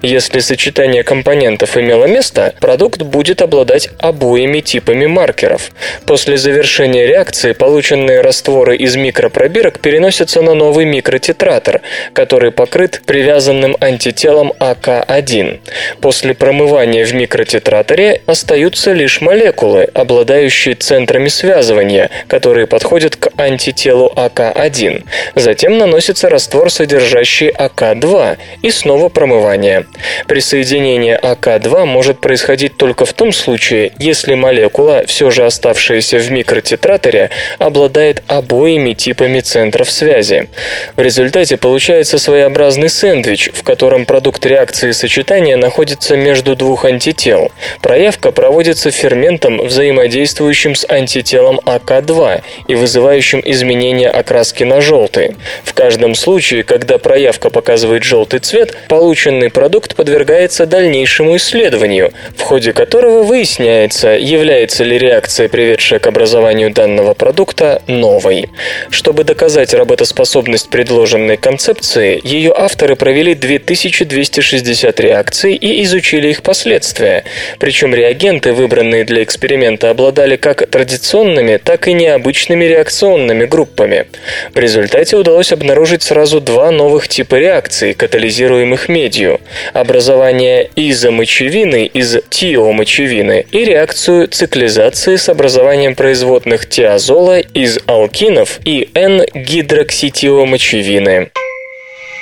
Если 0.00 0.38
сочетание 0.38 1.02
компонентов 1.02 1.76
имело 1.76 2.06
место, 2.06 2.54
продукт 2.58 3.02
будет 3.02 3.42
обладать 3.42 3.90
обоими 3.98 4.60
типами 4.60 5.04
маркеров. 5.04 5.72
После 6.06 6.38
завершения 6.38 7.06
реакции 7.06 7.52
полученные 7.52 8.22
растворы 8.22 8.76
из 8.76 8.96
микропробирок 8.96 9.78
переносятся 9.78 10.40
на 10.40 10.54
новый 10.54 10.86
микротетратор, 10.86 11.82
который 12.14 12.50
покрыт 12.50 13.02
привязанным 13.04 13.76
антителом 13.78 13.89
антителом 13.90 14.52
АК1. 14.58 15.60
После 16.00 16.34
промывания 16.34 17.04
в 17.04 17.12
микротетраторе 17.12 18.22
остаются 18.26 18.92
лишь 18.92 19.20
молекулы, 19.20 19.82
обладающие 19.94 20.74
центрами 20.74 21.28
связывания, 21.28 22.10
которые 22.28 22.66
подходят 22.66 23.16
к 23.16 23.30
антителу 23.36 24.12
АК1. 24.16 25.04
Затем 25.34 25.78
наносится 25.78 26.28
раствор, 26.28 26.70
содержащий 26.70 27.50
АК2, 27.50 28.38
и 28.62 28.70
снова 28.70 29.08
промывание. 29.08 29.86
Присоединение 30.26 31.18
АК2 31.20 31.84
может 31.84 32.20
происходить 32.20 32.76
только 32.76 33.04
в 33.04 33.12
том 33.12 33.32
случае, 33.32 33.92
если 33.98 34.34
молекула, 34.34 35.04
все 35.06 35.30
же 35.30 35.44
оставшаяся 35.44 36.18
в 36.18 36.30
микротетраторе, 36.30 37.30
обладает 37.58 38.22
обоими 38.28 38.94
типами 38.94 39.40
центров 39.40 39.90
связи. 39.90 40.48
В 40.96 41.00
результате 41.00 41.56
получается 41.56 42.18
своеобразный 42.18 42.88
сэндвич, 42.88 43.50
в 43.52 43.62
котором 43.64 43.79
котором 43.80 44.04
продукт 44.04 44.44
реакции 44.44 44.90
сочетания 44.90 45.56
находится 45.56 46.14
между 46.14 46.54
двух 46.54 46.84
антител. 46.84 47.50
Проявка 47.80 48.30
проводится 48.30 48.90
ферментом, 48.90 49.56
взаимодействующим 49.56 50.74
с 50.74 50.84
антителом 50.86 51.58
АК2 51.64 52.42
и 52.68 52.74
вызывающим 52.74 53.40
изменение 53.42 54.10
окраски 54.10 54.64
на 54.64 54.82
желтый. 54.82 55.34
В 55.64 55.72
каждом 55.72 56.14
случае, 56.14 56.62
когда 56.62 56.98
проявка 56.98 57.48
показывает 57.48 58.02
желтый 58.02 58.40
цвет, 58.40 58.76
полученный 58.86 59.48
продукт 59.48 59.96
подвергается 59.96 60.66
дальнейшему 60.66 61.36
исследованию, 61.36 62.12
в 62.36 62.42
ходе 62.42 62.74
которого 62.74 63.22
выясняется, 63.22 64.08
является 64.08 64.84
ли 64.84 64.98
реакция, 64.98 65.48
приведшая 65.48 66.00
к 66.00 66.06
образованию 66.06 66.70
данного 66.70 67.14
продукта, 67.14 67.80
новой. 67.86 68.50
Чтобы 68.90 69.24
доказать 69.24 69.72
работоспособность 69.72 70.68
предложенной 70.68 71.38
концепции, 71.38 72.20
ее 72.22 72.52
авторы 72.54 72.94
провели 72.94 73.34
2000 73.34 73.69
1260 73.70 74.98
реакций 74.98 75.54
и 75.54 75.84
изучили 75.84 76.26
их 76.28 76.42
последствия. 76.42 77.22
Причем 77.60 77.94
реагенты, 77.94 78.52
выбранные 78.52 79.04
для 79.04 79.22
эксперимента, 79.22 79.90
обладали 79.90 80.34
как 80.34 80.68
традиционными, 80.68 81.56
так 81.56 81.86
и 81.86 81.92
необычными 81.92 82.64
реакционными 82.64 83.44
группами. 83.44 84.06
В 84.52 84.58
результате 84.58 85.16
удалось 85.16 85.52
обнаружить 85.52 86.02
сразу 86.02 86.40
два 86.40 86.72
новых 86.72 87.06
типа 87.06 87.36
реакций, 87.36 87.94
катализируемых 87.94 88.88
медью. 88.88 89.40
Образование 89.72 90.68
изомочевины 90.74 91.86
из 91.86 92.16
тиомочевины 92.28 93.46
и 93.52 93.64
реакцию 93.64 94.26
циклизации 94.26 95.14
с 95.14 95.28
образованием 95.28 95.94
производных 95.94 96.68
тиазола 96.68 97.38
из 97.38 97.78
алкинов 97.86 98.58
и 98.64 98.88
N-гидрокситиомочевины. 98.94 101.30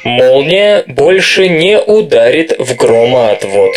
Молния 0.04 0.84
больше 0.86 1.48
не 1.48 1.78
ударит 1.78 2.56
в 2.58 2.76
громоотвод. 2.76 3.74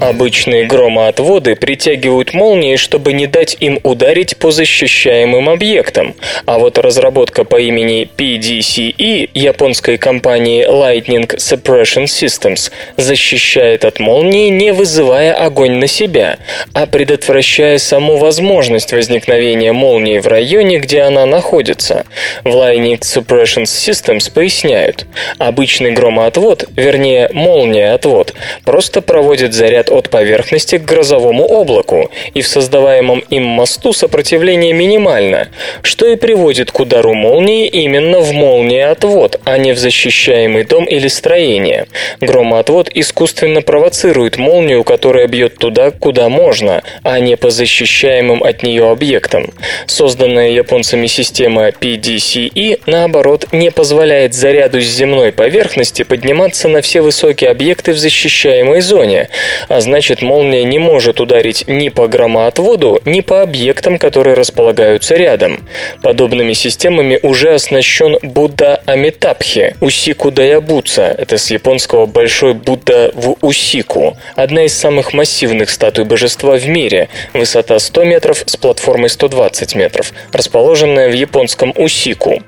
Обычные 0.00 0.66
громоотводы 0.66 1.56
притягивают 1.56 2.34
молнии, 2.34 2.76
чтобы 2.76 3.14
не 3.14 3.26
дать 3.26 3.56
им 3.60 3.80
ударить 3.82 4.36
по 4.36 4.50
защищаемым 4.50 5.48
объектам, 5.48 6.14
а 6.44 6.58
вот 6.58 6.76
разработка 6.76 7.44
по 7.44 7.58
имени 7.58 8.08
PDCE 8.16 9.30
японской 9.32 9.96
компании 9.96 10.68
Lightning 10.68 11.26
Suppression 11.36 12.04
Systems 12.04 12.70
защищает 12.98 13.86
от 13.86 13.98
молнии, 13.98 14.50
не 14.50 14.72
вызывая 14.72 15.32
огонь 15.32 15.78
на 15.78 15.86
себя, 15.86 16.38
а 16.74 16.86
предотвращая 16.86 17.78
саму 17.78 18.18
возможность 18.18 18.92
возникновения 18.92 19.72
молнии 19.72 20.18
в 20.18 20.26
районе, 20.26 20.78
где 20.78 21.02
она 21.02 21.24
находится. 21.24 22.04
В 22.44 22.48
Lightning 22.48 23.00
Suppression 23.00 23.64
Systems 23.64 24.30
поясняют, 24.30 25.06
обычный 25.38 25.92
громоотвод, 25.92 26.68
вернее 26.76 27.30
молния-отвод, 27.32 28.34
просто 28.64 29.00
проводит 29.00 29.54
заряд 29.54 29.85
от 29.90 30.10
поверхности 30.10 30.78
к 30.78 30.84
грозовому 30.84 31.44
облаку, 31.44 32.10
и 32.34 32.42
в 32.42 32.48
создаваемом 32.48 33.20
им 33.30 33.44
мосту 33.44 33.92
сопротивление 33.92 34.72
минимально, 34.72 35.48
что 35.82 36.06
и 36.06 36.16
приводит 36.16 36.70
к 36.70 36.80
удару 36.80 37.14
молнии 37.14 37.66
именно 37.66 38.20
в 38.20 38.32
молниеотвод, 38.32 39.40
а 39.44 39.58
не 39.58 39.72
в 39.72 39.78
защищаемый 39.78 40.64
дом 40.64 40.84
или 40.84 41.08
строение. 41.08 41.86
Громоотвод 42.20 42.90
искусственно 42.94 43.62
провоцирует 43.62 44.36
молнию, 44.36 44.84
которая 44.84 45.26
бьет 45.26 45.58
туда, 45.58 45.90
куда 45.90 46.28
можно, 46.28 46.82
а 47.02 47.18
не 47.18 47.36
по 47.36 47.50
защищаемым 47.50 48.42
от 48.42 48.62
нее 48.62 48.90
объектам. 48.90 49.52
Созданная 49.86 50.50
японцами 50.50 51.06
система 51.06 51.68
PDCE, 51.68 52.80
наоборот, 52.86 53.46
не 53.52 53.70
позволяет 53.70 54.34
заряду 54.34 54.80
с 54.80 54.84
земной 54.84 55.32
поверхности 55.32 56.02
подниматься 56.02 56.68
на 56.68 56.80
все 56.80 57.00
высокие 57.00 57.50
объекты 57.50 57.92
в 57.92 57.98
защищаемой 57.98 58.80
зоне, 58.80 59.28
а 59.76 59.80
значит 59.82 60.22
молния 60.22 60.64
не 60.64 60.78
может 60.78 61.20
ударить 61.20 61.64
ни 61.66 61.90
по 61.90 62.08
громоотводу, 62.08 63.02
ни 63.04 63.20
по 63.20 63.42
объектам, 63.42 63.98
которые 63.98 64.32
располагаются 64.32 65.16
рядом. 65.16 65.68
Подобными 66.02 66.54
системами 66.54 67.20
уже 67.22 67.52
оснащен 67.52 68.16
Будда 68.22 68.80
Амитабхи, 68.86 69.76
Усику 69.82 70.30
Даябуца, 70.30 71.14
это 71.18 71.36
с 71.36 71.50
японского 71.50 72.06
Большой 72.06 72.54
Будда 72.54 73.10
в 73.12 73.36
Усику, 73.42 74.16
одна 74.34 74.64
из 74.64 74.72
самых 74.72 75.12
массивных 75.12 75.68
статуй 75.68 76.04
божества 76.04 76.56
в 76.56 76.66
мире, 76.66 77.10
высота 77.34 77.78
100 77.78 78.04
метров 78.04 78.44
с 78.46 78.56
платформой 78.56 79.10
120 79.10 79.74
метров, 79.74 80.14
расположенная 80.32 81.10
в 81.10 81.12
японском 81.12 81.74
Усику. 81.76 82.42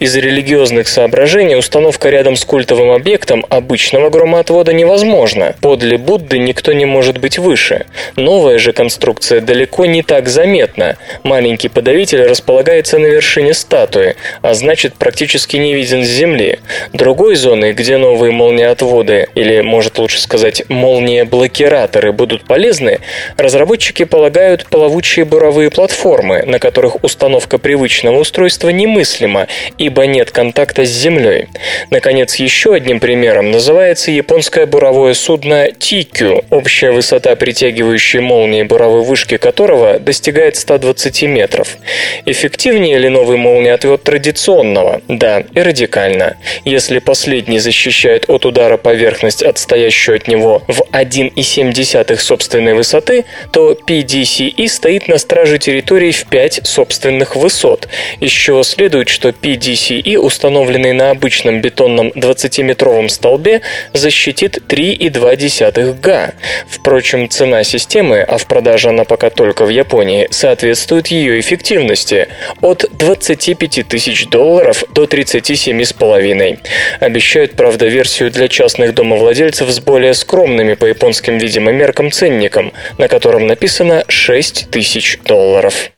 Из 0.00 0.16
религиозных 0.16 0.88
соображений 0.88 1.54
установка 1.54 2.10
рядом 2.10 2.34
с 2.34 2.44
культовым 2.44 2.90
объектом 2.90 3.46
обычного 3.48 4.10
громоотвода 4.10 4.72
невозможна. 4.72 5.54
Подле 5.60 5.96
Будды 5.96 6.38
никто 6.38 6.71
не 6.72 6.84
может 6.84 7.18
быть 7.18 7.38
выше. 7.38 7.86
Новая 8.16 8.58
же 8.58 8.72
конструкция 8.72 9.40
далеко 9.40 9.86
не 9.86 10.02
так 10.02 10.28
заметна. 10.28 10.96
Маленький 11.22 11.68
подавитель 11.68 12.22
располагается 12.22 12.98
на 12.98 13.06
вершине 13.06 13.54
статуи, 13.54 14.16
а 14.42 14.54
значит 14.54 14.94
практически 14.94 15.56
не 15.56 15.74
виден 15.74 16.04
с 16.04 16.08
земли. 16.08 16.58
Другой 16.92 17.36
зоны, 17.36 17.72
где 17.72 17.96
новые 17.96 18.32
молниеотводы, 18.32 19.28
или 19.34 19.60
может 19.60 19.98
лучше 19.98 20.20
сказать 20.20 20.62
молния-блокираторы 20.68 22.12
будут 22.12 22.44
полезны, 22.44 23.00
разработчики 23.36 24.04
полагают 24.04 24.66
плавучие 24.66 25.24
буровые 25.24 25.70
платформы, 25.70 26.42
на 26.44 26.58
которых 26.58 27.02
установка 27.04 27.58
привычного 27.58 28.18
устройства 28.18 28.68
немыслима, 28.70 29.48
ибо 29.78 30.06
нет 30.06 30.30
контакта 30.30 30.84
с 30.84 30.88
землей. 30.88 31.48
Наконец, 31.90 32.36
еще 32.36 32.74
одним 32.74 33.00
примером 33.00 33.50
называется 33.50 34.10
японское 34.10 34.66
буровое 34.66 35.14
судно 35.14 35.70
Тикю, 35.70 36.44
общая 36.62 36.92
высота 36.92 37.34
притягивающей 37.34 38.20
молнии 38.20 38.62
буровой 38.62 39.02
вышки 39.02 39.36
которого 39.36 39.98
достигает 39.98 40.54
120 40.54 41.22
метров. 41.22 41.76
Эффективнее 42.24 42.98
ли 42.98 43.08
новый 43.08 43.36
молниеотвод 43.36 44.04
традиционного? 44.04 45.00
Да, 45.08 45.40
и 45.40 45.60
радикально. 45.60 46.36
Если 46.64 47.00
последний 47.00 47.58
защищает 47.58 48.30
от 48.30 48.46
удара 48.46 48.76
поверхность, 48.76 49.42
отстоящую 49.42 50.18
от 50.18 50.28
него 50.28 50.62
в 50.68 50.82
1,7 50.92 52.16
собственной 52.16 52.74
высоты, 52.74 53.24
то 53.52 53.72
PDCE 53.72 54.68
стоит 54.68 55.08
на 55.08 55.18
страже 55.18 55.58
территории 55.58 56.12
в 56.12 56.26
5 56.26 56.60
собственных 56.62 57.34
высот, 57.34 57.88
из 58.20 58.30
чего 58.30 58.62
следует, 58.62 59.08
что 59.08 59.30
PDCE, 59.30 60.16
установленный 60.16 60.92
на 60.92 61.10
обычном 61.10 61.60
бетонном 61.60 62.10
20-метровом 62.10 63.08
столбе, 63.08 63.62
защитит 63.92 64.58
3,2 64.68 66.00
га. 66.00 66.34
Впрочем, 66.66 67.28
цена 67.28 67.64
системы, 67.64 68.20
а 68.20 68.38
в 68.38 68.46
продаже 68.46 68.88
она 68.88 69.04
пока 69.04 69.30
только 69.30 69.64
в 69.64 69.68
Японии, 69.68 70.28
соответствует 70.30 71.08
ее 71.08 71.40
эффективности– 71.40 72.28
от 72.60 72.84
25 72.92 73.88
тысяч 73.88 74.26
долларов 74.28 74.84
до 74.94 75.04
37,5. 75.04 76.58
Обещают, 77.00 77.52
правда, 77.52 77.86
версию 77.86 78.30
для 78.30 78.48
частных 78.48 78.94
домовладельцев 78.94 79.68
с 79.68 79.80
более 79.80 80.14
скромными 80.14 80.74
по 80.74 80.86
японским, 80.86 81.38
видимо, 81.38 81.72
меркам 81.72 82.10
ценником, 82.10 82.72
на 82.98 83.08
котором 83.08 83.46
написано 83.46 84.04
6 84.08 84.70
тысяч 84.70 85.18
долларов. 85.24 85.90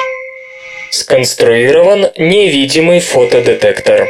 Сконструирован 0.91 2.11
невидимый 2.17 3.01
фотодетектор. 3.01 4.09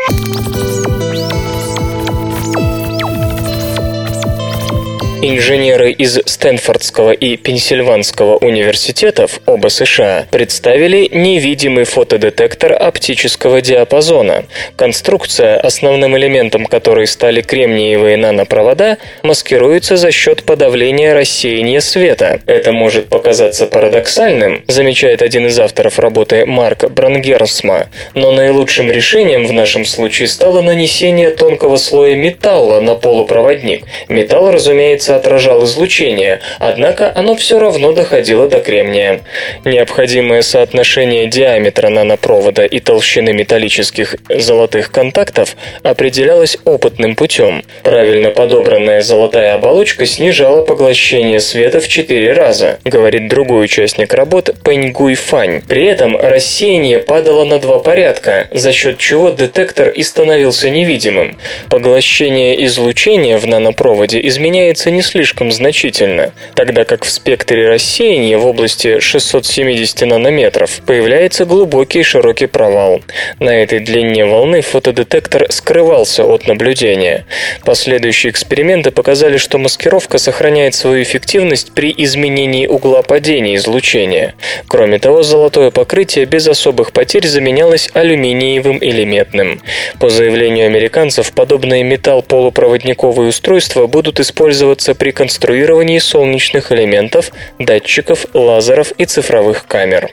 Инженеры 5.26 5.90
из 5.90 6.20
Стэнфордского 6.26 7.12
и 7.12 7.38
Пенсильванского 7.38 8.36
университетов, 8.36 9.40
оба 9.46 9.68
США, 9.68 10.26
представили 10.30 11.08
невидимый 11.10 11.84
фотодетектор 11.84 12.74
оптического 12.74 13.62
диапазона. 13.62 14.44
Конструкция, 14.76 15.58
основным 15.58 16.14
элементом 16.18 16.66
которой 16.66 17.06
стали 17.06 17.40
кремниевые 17.40 18.18
нанопровода, 18.18 18.98
маскируется 19.22 19.96
за 19.96 20.12
счет 20.12 20.42
подавления 20.42 21.14
рассеяния 21.14 21.80
света. 21.80 22.42
Это 22.44 22.72
может 22.72 23.08
показаться 23.08 23.64
парадоксальным, 23.64 24.62
замечает 24.66 25.22
один 25.22 25.46
из 25.46 25.58
авторов 25.58 25.98
работы 25.98 26.44
Марк 26.44 26.90
Брангерсма, 26.90 27.86
но 28.12 28.30
наилучшим 28.30 28.90
решением 28.90 29.46
в 29.46 29.54
нашем 29.54 29.86
случае 29.86 30.28
стало 30.28 30.60
нанесение 30.60 31.30
тонкого 31.30 31.78
слоя 31.78 32.14
металла 32.14 32.80
на 32.80 32.94
полупроводник. 32.94 33.86
Металл, 34.10 34.52
разумеется, 34.52 35.13
отражал 35.16 35.64
излучение, 35.64 36.40
однако 36.58 37.12
оно 37.14 37.34
все 37.36 37.58
равно 37.58 37.92
доходило 37.92 38.48
до 38.48 38.60
кремния. 38.60 39.20
Необходимое 39.64 40.42
соотношение 40.42 41.26
диаметра 41.26 41.88
нанопровода 41.88 42.64
и 42.64 42.80
толщины 42.80 43.32
металлических 43.32 44.16
золотых 44.28 44.90
контактов 44.90 45.56
определялось 45.82 46.58
опытным 46.64 47.16
путем. 47.16 47.62
Правильно 47.82 48.30
подобранная 48.30 49.02
золотая 49.02 49.54
оболочка 49.54 50.06
снижала 50.06 50.64
поглощение 50.64 51.40
света 51.40 51.80
в 51.80 51.88
4 51.88 52.32
раза, 52.32 52.78
говорит 52.84 53.28
другой 53.28 53.64
участник 53.64 54.14
работ 54.14 54.50
Пэньгуй 54.62 55.14
Фань. 55.14 55.62
При 55.68 55.84
этом 55.84 56.16
рассеяние 56.16 56.98
падало 56.98 57.44
на 57.44 57.58
два 57.58 57.78
порядка, 57.78 58.48
за 58.50 58.72
счет 58.72 58.98
чего 58.98 59.30
детектор 59.30 59.88
и 59.88 60.02
становился 60.02 60.70
невидимым. 60.70 61.36
Поглощение 61.70 62.64
излучения 62.66 63.38
в 63.38 63.46
нанопроводе 63.46 64.20
изменяется 64.26 64.90
не 64.90 65.02
слишком 65.04 65.52
значительно, 65.52 66.32
тогда 66.54 66.84
как 66.84 67.04
в 67.04 67.10
спектре 67.10 67.68
рассеяния 67.68 68.38
в 68.38 68.46
области 68.46 69.00
670 69.00 70.02
нанометров 70.02 70.80
появляется 70.86 71.44
глубокий 71.44 72.02
широкий 72.02 72.46
провал. 72.46 73.00
На 73.38 73.50
этой 73.50 73.80
длине 73.80 74.24
волны 74.26 74.60
фотодетектор 74.60 75.46
скрывался 75.50 76.24
от 76.24 76.46
наблюдения. 76.46 77.26
Последующие 77.64 78.30
эксперименты 78.30 78.90
показали, 78.90 79.36
что 79.36 79.58
маскировка 79.58 80.18
сохраняет 80.18 80.74
свою 80.74 81.02
эффективность 81.02 81.72
при 81.72 81.94
изменении 81.96 82.66
угла 82.66 83.02
падения 83.02 83.56
излучения. 83.56 84.34
Кроме 84.68 84.98
того, 84.98 85.22
золотое 85.22 85.70
покрытие 85.70 86.26
без 86.26 86.46
особых 86.48 86.92
потерь 86.92 87.26
заменялось 87.26 87.90
алюминиевым 87.94 88.78
или 88.78 89.04
медным. 89.04 89.60
По 90.00 90.08
заявлению 90.08 90.66
американцев, 90.66 91.32
подобные 91.32 91.82
металл-полупроводниковые 91.82 93.28
устройства 93.28 93.86
будут 93.86 94.20
использоваться 94.20 94.83
при 94.92 95.12
конструировании 95.12 95.98
солнечных 95.98 96.72
элементов, 96.72 97.30
датчиков, 97.58 98.26
лазеров 98.34 98.92
и 98.98 99.06
цифровых 99.06 99.66
камер. 99.66 100.10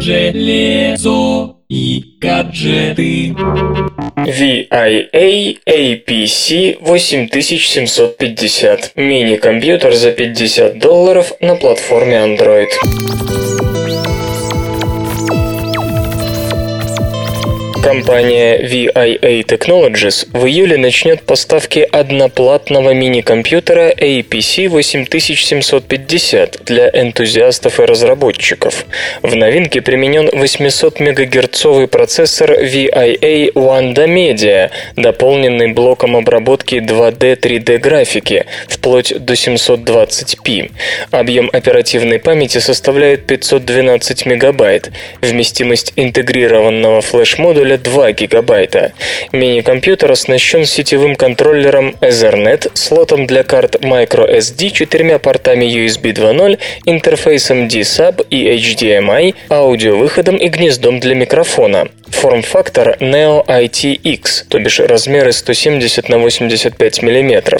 Железо 0.00 1.56
и 1.68 2.02
гаджеты. 2.20 3.34
VIA 4.16 5.58
APC 5.66 6.78
8750. 6.80 8.92
Мини-компьютер 8.96 9.94
за 9.94 10.12
50 10.12 10.78
долларов 10.78 11.32
на 11.40 11.56
платформе 11.56 12.16
Android. 12.16 13.73
Компания 17.84 18.62
VIA 18.62 19.44
Technologies 19.44 20.26
в 20.32 20.46
июле 20.46 20.78
начнет 20.78 21.20
поставки 21.20 21.80
одноплатного 21.80 22.94
мини-компьютера 22.94 23.90
APC 23.90 24.70
8750 24.70 26.60
для 26.64 26.88
энтузиастов 26.88 27.80
и 27.80 27.84
разработчиков. 27.84 28.86
В 29.20 29.34
новинке 29.34 29.82
применен 29.82 30.30
800 30.32 30.98
мегагерцовый 30.98 31.86
процессор 31.86 32.52
VIA 32.52 33.52
Wanda 33.52 34.06
Media, 34.06 34.70
дополненный 34.96 35.74
блоком 35.74 36.16
обработки 36.16 36.76
2D 36.76 37.38
3D 37.38 37.76
графики, 37.76 38.46
вплоть 38.66 39.12
до 39.14 39.34
720p. 39.34 40.70
Объем 41.10 41.50
оперативной 41.52 42.18
памяти 42.18 42.58
составляет 42.58 43.26
512 43.26 44.24
мегабайт. 44.24 44.90
Вместимость 45.20 45.92
интегрированного 45.96 47.02
флеш-модуля 47.02 47.73
2 47.78 48.12
гигабайта. 48.12 48.92
Мини-компьютер 49.32 50.10
оснащен 50.12 50.64
сетевым 50.64 51.16
контроллером 51.16 51.96
Ethernet, 52.00 52.70
слотом 52.74 53.26
для 53.26 53.42
карт 53.42 53.76
microSD, 53.76 54.70
четырьмя 54.70 55.18
портами 55.18 55.64
USB 55.64 56.12
2.0, 56.12 56.58
интерфейсом 56.86 57.68
D-Sub 57.68 58.26
и 58.30 58.48
HDMI, 58.56 59.34
аудиовыходом 59.48 60.36
и 60.36 60.48
гнездом 60.48 61.00
для 61.00 61.14
микрофона. 61.14 61.88
Форм-фактор 62.14 62.96
Neo 63.00 63.44
ITX, 63.44 64.44
то 64.48 64.58
бишь 64.58 64.80
размеры 64.80 65.32
170 65.32 66.08
на 66.08 66.18
85 66.18 67.02
мм. 67.02 67.58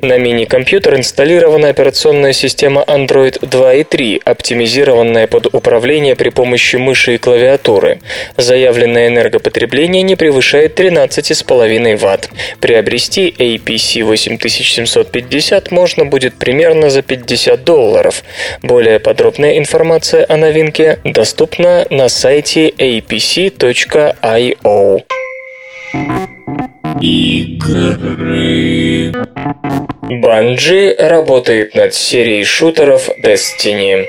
На 0.00 0.18
мини-компьютер 0.18 0.96
инсталлирована 0.96 1.68
операционная 1.68 2.32
система 2.32 2.82
Android 2.82 3.38
2.3, 3.40 4.22
оптимизированная 4.24 5.26
под 5.26 5.54
управление 5.54 6.16
при 6.16 6.30
помощи 6.30 6.76
мыши 6.76 7.14
и 7.14 7.18
клавиатуры. 7.18 8.00
Заявленное 8.36 9.08
энергопотребление 9.08 10.02
не 10.02 10.16
превышает 10.16 10.80
13,5 10.80 11.96
Вт. 11.96 12.30
Приобрести 12.60 13.28
APC 13.38 14.02
8750 14.04 15.70
можно 15.70 16.06
будет 16.06 16.34
примерно 16.34 16.88
за 16.88 17.02
50 17.02 17.62
долларов. 17.62 18.24
Более 18.62 18.98
подробная 18.98 19.58
информация 19.58 20.24
о 20.28 20.38
новинке 20.38 20.98
доступна 21.04 21.86
на 21.90 22.08
сайте 22.08 22.70
apc.com 22.70 23.81
Io. 24.22 25.02
Игры. 27.00 28.32
Bungie 30.02 30.94
работает 30.98 31.74
над 31.74 31.92
серией 31.92 32.44
шутеров 32.44 33.08
Destiny. 33.24 34.06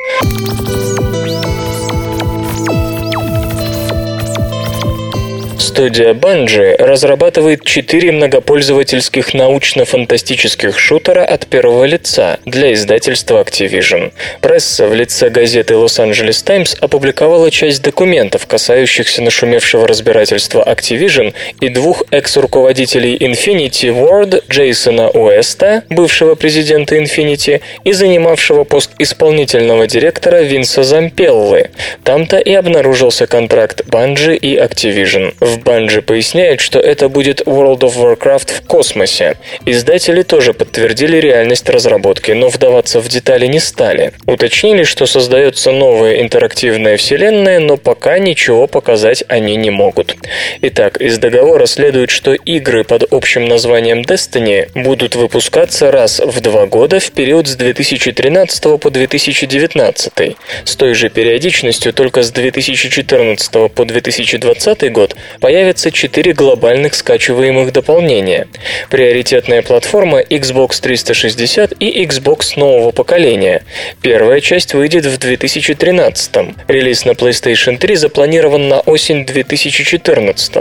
Студия 5.74 6.14
Bungie 6.14 6.76
разрабатывает 6.78 7.66
четыре 7.66 8.12
многопользовательских 8.12 9.34
научно-фантастических 9.34 10.78
шутера 10.78 11.26
от 11.26 11.48
первого 11.48 11.86
лица 11.86 12.38
для 12.46 12.74
издательства 12.74 13.42
Activision. 13.42 14.12
Пресса 14.40 14.86
в 14.86 14.94
лице 14.94 15.32
газеты 15.32 15.74
Los 15.74 16.00
Angeles 16.00 16.46
Times 16.46 16.78
опубликовала 16.80 17.50
часть 17.50 17.82
документов, 17.82 18.46
касающихся 18.46 19.24
нашумевшего 19.24 19.88
разбирательства 19.88 20.64
Activision 20.64 21.34
и 21.60 21.70
двух 21.70 22.04
экс-руководителей 22.12 23.18
Infinity 23.18 23.90
Ward 23.90 24.44
Джейсона 24.52 25.10
Уэста, 25.10 25.86
бывшего 25.90 26.36
президента 26.36 26.98
Infinity, 26.98 27.62
и 27.84 27.94
занимавшего 27.94 28.64
пост 28.64 28.92
исполнительного 29.00 29.88
директора 29.88 30.44
Винса 30.44 30.84
Зампеллы. 30.84 31.72
Там-то 32.04 32.38
и 32.38 32.54
обнаружился 32.54 33.26
контракт 33.26 33.82
Bungie 33.88 34.38
и 34.38 34.56
Activision. 34.56 35.34
В 35.40 35.63
Bungie 35.64 36.02
поясняют, 36.02 36.60
что 36.60 36.80
это 36.80 37.10
будет 37.10 37.42
World 37.42 37.80
of 37.80 37.96
Warcraft 37.96 38.52
в 38.52 38.68
космосе. 38.68 39.38
Издатели 39.66 40.24
тоже 40.24 40.54
подтвердили 40.54 41.18
реальность 41.18 41.70
разработки, 41.70 42.32
но 42.32 42.50
вдаваться 42.50 43.00
в 43.00 43.08
детали 43.08 43.48
не 43.48 43.60
стали. 43.60 44.14
Уточнили, 44.26 44.84
что 44.84 45.06
создается 45.06 45.72
новая 45.72 46.22
интерактивная 46.22 46.98
вселенная, 46.98 47.60
но 47.60 47.78
пока 47.78 48.20
ничего 48.20 48.68
показать 48.68 49.24
они 49.28 49.56
не 49.56 49.70
могут. 49.70 50.16
Итак, 50.62 51.02
из 51.02 51.18
договора 51.18 51.66
следует, 51.66 52.10
что 52.10 52.34
игры 52.34 52.84
под 52.84 53.12
общим 53.12 53.46
названием 53.46 54.02
Destiny 54.02 54.70
будут 54.76 55.16
выпускаться 55.16 55.92
раз 55.92 56.20
в 56.20 56.42
два 56.42 56.66
года 56.66 57.00
в 57.00 57.12
период 57.12 57.48
с 57.48 57.56
2013 57.56 58.80
по 58.80 58.90
2019. 58.90 60.36
С 60.66 60.76
той 60.76 60.94
же 60.94 61.10
периодичностью 61.10 61.94
только 61.94 62.24
с 62.24 62.32
2014 62.32 63.72
по 63.74 63.86
2020 63.86 64.92
год 64.92 65.16
появятся 65.54 65.92
четыре 65.92 66.34
глобальных 66.34 66.96
скачиваемых 66.96 67.72
дополнения. 67.72 68.48
Приоритетная 68.90 69.62
платформа 69.62 70.20
Xbox 70.20 70.82
360 70.82 71.74
и 71.80 72.04
Xbox 72.04 72.58
нового 72.58 72.90
поколения. 72.90 73.64
Первая 74.02 74.42
часть 74.42 74.74
выйдет 74.74 75.06
в 75.06 75.20
2013. 75.20 76.56
Релиз 76.68 77.06
на 77.06 77.12
PlayStation 77.12 77.78
3 77.78 77.96
запланирован 77.98 78.68
на 78.68 78.80
осень 78.80 79.28
2014. 79.28 80.54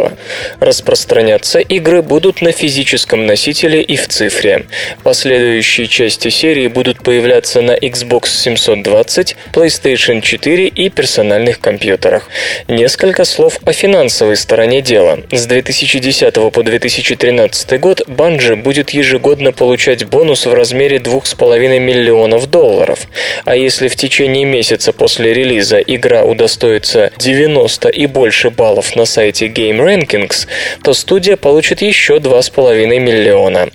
Распространяться 0.61 1.61
игры 1.61 2.03
будут 2.03 2.43
на 2.43 2.53
физическом 2.53 3.25
носителе 3.25 3.81
и 3.81 3.97
в 3.97 4.09
цифре. 4.09 4.67
Последующие 5.03 5.87
части 5.87 6.29
серии 6.29 6.67
будут 6.67 7.03
появляться 7.03 7.63
на 7.63 7.73
Xbox 7.73 8.29
720, 8.29 9.37
PlayStation 9.55 10.21
4 10.21 10.67
и 10.67 10.91
персональных 10.91 11.61
компьютерах. 11.61 12.29
Несколько 12.69 13.25
слов 13.25 13.59
о 13.65 13.73
финансовой 13.73 14.37
стороне 14.37 14.82
дела. 14.83 15.21
С 15.31 15.47
2010 15.47 16.35
по 16.53 16.63
2013 16.63 17.81
год 17.81 18.03
Bungie 18.07 18.57
будет 18.57 18.91
ежегодно 18.91 19.53
получать 19.53 20.05
бонус 20.05 20.45
в 20.47 20.53
размере 20.53 20.99
2,5 20.99 21.79
миллионов 21.79 22.51
долларов. 22.51 23.07
А 23.45 23.57
если 23.57 23.89
в 23.89 23.97
течение 23.97 24.45
месяца 24.45 24.93
после 24.93 25.33
релиза 25.33 25.79
игра 25.79 26.25
удостоится 26.25 27.11
90 27.19 27.89
и 27.89 28.07
больше 28.07 28.51
баллов 28.51 28.97
на 28.97 29.05
сайте 29.05 29.47
Game 29.47 29.79
Rankings, 29.79 30.49
то 30.83 30.93
студия 30.93 31.37
получит 31.37 31.83
еще 31.83 32.17
2,5 32.17 32.99
миллиона. 32.99 33.69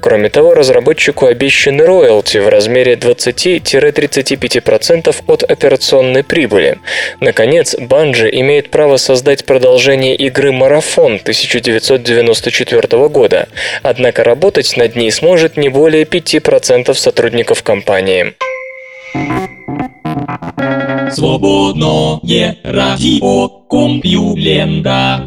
Кроме 0.00 0.30
того, 0.30 0.54
разработчику 0.54 1.26
обещаны 1.26 1.84
роялти 1.84 2.38
в 2.38 2.48
размере 2.48 2.94
20-35% 2.94 5.14
от 5.26 5.42
операционной 5.42 6.24
прибыли. 6.24 6.78
Наконец, 7.20 7.74
Bungie 7.74 8.30
имеет 8.32 8.70
право 8.70 8.96
создать 8.96 9.44
продолжение 9.44 10.16
игры 10.16 10.53
«Марафон» 10.54 11.16
1994 11.16 13.08
года, 13.08 13.48
однако 13.82 14.24
работать 14.24 14.76
над 14.76 14.96
ней 14.96 15.10
сможет 15.10 15.56
не 15.56 15.68
более 15.68 16.04
5% 16.04 16.94
сотрудников 16.94 17.62
компании. 17.62 18.34
Свободное 21.10 22.56
радио 22.64 23.48
Компьюлента. 23.68 25.26